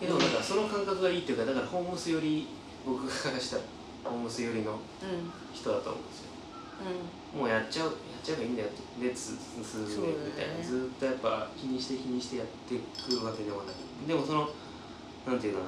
[0.00, 2.46] でもだからその感覚がいいっていうかだからホームスより
[2.86, 3.62] 僕からしたら
[4.04, 4.78] ホームス寄りのうん。
[5.52, 6.24] 人だと思うんですよ。
[7.34, 7.92] うもうやっちゃう
[8.28, 8.68] ちゃえばいいんだよ
[9.00, 9.32] でつ
[9.64, 13.74] 進んでいくみたいな、ねずっとやっぱ気にして気にしてやっていくわけでもない
[14.06, 14.48] でもその
[15.26, 15.66] なんていうかな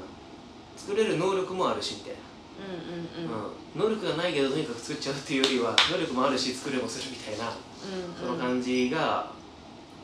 [0.77, 2.21] 作れる能力もあるしみたいん
[3.21, 3.31] うんうん。
[3.31, 3.91] な、うん。
[3.91, 7.53] 能力がないけどとにかく作っちゃうっていうよりは能力もあるし作れもするみたいな
[8.19, 8.41] そのうん。
[8.41, 9.33] 感じが、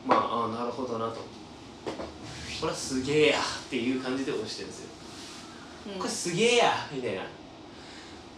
[0.05, 4.89] まああなるほどなとこれはすげえやっていう感じで押してるんですよ、
[5.93, 5.99] うん。
[5.99, 7.21] これすげえやみたいな。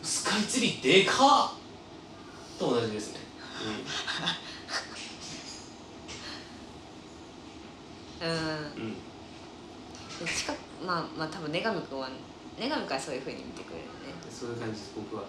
[0.02, 3.20] スカイツリーでかっと同じですね、
[8.22, 8.28] うん。
[8.28, 8.36] うん。
[8.36, 12.10] うん、で近くまあまあ多分根上君は
[12.60, 13.90] 根上君はそういうふうに見てくれるね。
[14.30, 15.26] そういう感じです僕は、う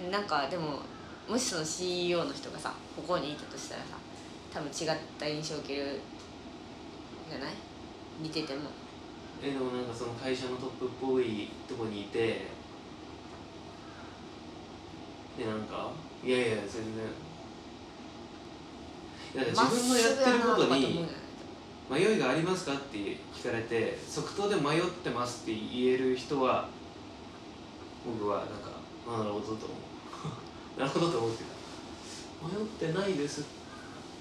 [0.00, 0.02] ん。
[0.04, 0.80] でなんかでも
[1.28, 3.98] もしその CEO の人がさここにいたとしたらさ
[4.52, 6.00] 多分違った印象を受ける
[7.28, 7.50] じゃない？
[8.20, 8.70] 見てても。
[9.42, 12.46] えでもなんかその会社のトップっぽいとこにいて
[15.38, 15.90] でなんか？
[16.24, 17.04] いやいや全然。
[19.34, 21.06] いやだから自分のやってることに
[21.90, 26.68] 迷いがありますかって聞かれて即答で迷ってますって言える人は
[28.04, 28.54] 僕はなんか
[29.06, 29.56] あなるほどと思
[30.76, 30.78] う。
[30.80, 33.44] なるほどと思うっていうか迷ってないですっ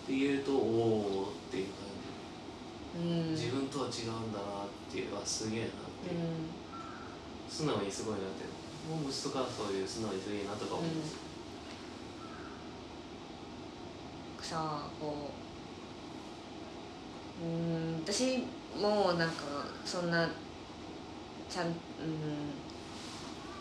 [0.07, 3.35] て言うとおおっていう感うん。
[3.35, 5.69] じ自分とは違うんだなっていうあすげえなっ
[6.07, 6.21] ていう、
[7.49, 8.45] 素直にすごいなって
[8.89, 11.27] モームスとかそういう素直にすげえなとか思うんです、うん
[14.47, 15.29] さあこ
[17.43, 18.45] ううん私
[18.79, 19.43] もなんか
[19.83, 20.29] そんな
[21.49, 21.73] ちゃんうん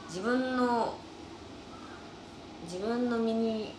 [0.06, 0.94] 自分の
[2.62, 3.74] 自分の身に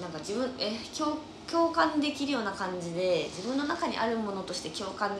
[0.00, 1.18] なんか自分え共
[1.48, 5.12] 共感できるような感じで自分の中にあるものとして共感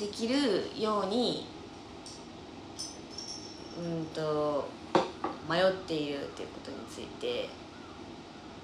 [0.00, 0.36] できる
[0.76, 1.46] ように
[3.78, 4.68] うんと
[5.48, 7.48] 迷っているっていうことについて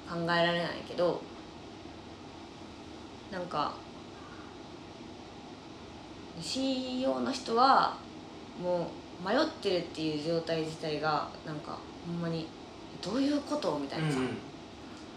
[0.09, 1.21] 考えられないけど
[3.31, 3.75] なんか
[6.41, 7.97] 西洋の人は
[8.63, 8.91] も
[9.25, 12.47] う迷ってるっていう状態自体がなんかほんまに
[13.03, 14.31] どういうことみたいなさ、うんうん。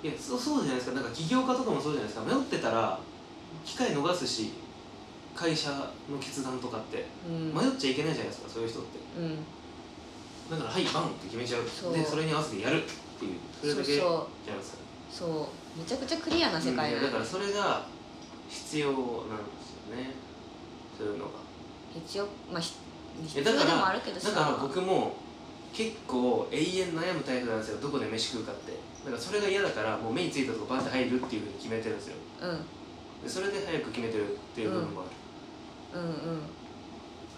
[0.04, 0.96] いやそうそうじゃないですか。
[0.96, 2.26] なんか起業家とかもそうじゃないですか。
[2.26, 3.00] 迷ってたら
[3.64, 4.54] 機会逃すし
[5.36, 5.70] 会社
[6.10, 7.54] の決断とかってうん。
[7.54, 8.90] 迷っちゃいけないじゃないですかそういう人って。
[9.18, 9.38] うん
[10.52, 11.64] だからはいバンって決めちゃう。
[11.64, 11.94] そう。
[11.94, 12.86] でそれに合わせてやるっ
[13.18, 13.40] ていう。
[13.62, 14.78] それだけじゃないですか
[15.10, 15.80] そう。
[15.80, 17.04] めちゃくちゃクリアな世界うん。
[17.04, 17.88] だからそれが
[18.50, 20.12] 必要なんですよね。
[20.98, 21.32] そういうのが。
[21.94, 22.76] 必要まあひ
[23.24, 24.30] 必え要でだからもあるけどさ。
[24.32, 25.16] だから僕も
[25.72, 27.80] 結構永遠悩むタイプなんですよ。
[27.80, 28.74] どこで飯食うかって。
[29.06, 32.16] だからそれが嫌だからもう目についたとこバンって入るっていうふうに決めてるんですよ。
[32.42, 33.24] うん。
[33.24, 36.02] でそれで早く決めてるっていう部分もある。
[36.02, 36.04] うん。
[36.04, 36.52] うん。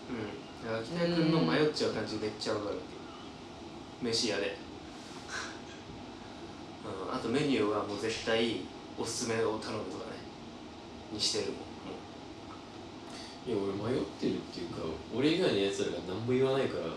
[0.03, 2.75] うん、だから君の迷っちゃう感じめっちゃわかる
[4.03, 4.57] 飯屋で、
[7.07, 8.61] うん、あとメニューはもう絶対
[8.99, 10.17] おすすめを頼むとかね。
[11.11, 11.55] にしてるもん。
[11.57, 11.63] も
[13.45, 14.81] いや俺迷ってるっていうか
[15.15, 16.85] 俺以外のやつらが何も言わないから。
[16.85, 16.89] う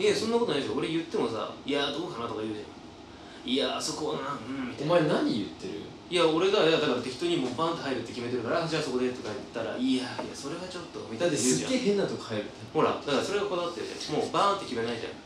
[0.00, 2.66] いやそんなことないでしょ俺言ってもさ「いやどうかな」とか言うじゃん
[3.50, 4.94] 「いやあそこはなうん」みたいな。
[4.94, 5.82] お前何言ってる？
[6.10, 11.70] いや俺がいやだから適当にもうバンって入るって決めてるからあじゃあそこでとか言ったら「いやいやそれはちょっと」みただっていな言うじゃん。
[11.70, 12.44] すっげえ変なとこ入る。
[12.72, 15.12] ほらだからそれがこだわってるじゃんもうバーンって決めないじゃん。
[15.12, 15.18] だ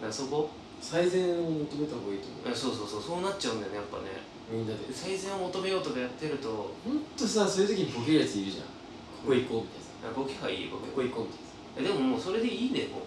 [0.00, 0.50] からそこ？
[0.80, 4.24] 最善を求めた方がいいと思いやそうそうそうそうなっちゃうんだよねやっぱね。
[4.50, 4.80] うみんなで。
[4.92, 6.48] 最善を求めようとかやってると。
[6.48, 8.64] ほんとさそういう時にボケるやついるじゃん。
[8.64, 13.04] ここ行こうみたいなボケはいいボケここ行こうみたいなえでももうそれでいいねも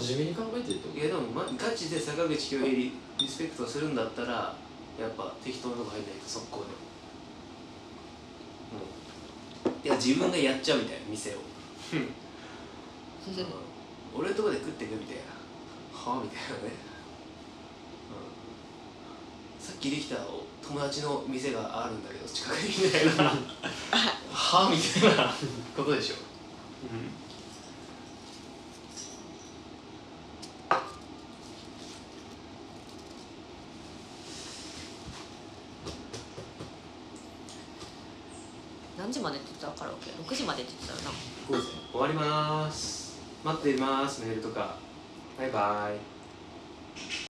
[0.00, 0.90] 真面目に考えてると？
[0.90, 4.56] ういやでも、ま、ガチで坂口恭平リリスペクトするんだったら
[4.98, 6.74] やっぱ適当なとこ入んないと速攻で。
[9.70, 9.86] う。
[9.86, 11.38] んいや自分がやっちゃうみたいな店を。
[11.94, 12.10] うん。
[14.18, 15.22] 俺のとこで食ってくみたいな
[16.08, 16.72] はあみたいなね、
[19.58, 23.24] うん、さっきできたお友達の店があるんだけど近くにみたいな。
[23.24, 23.34] は？
[24.32, 25.34] あみたいな
[25.76, 26.14] ことでしょ、
[38.96, 41.18] 何時までって言ってたカラオケ？6時までって言ってたよな。
[41.92, 43.18] 終わります。
[43.44, 44.22] 待ってます。
[44.24, 44.76] メールとか
[45.38, 47.27] バイバイ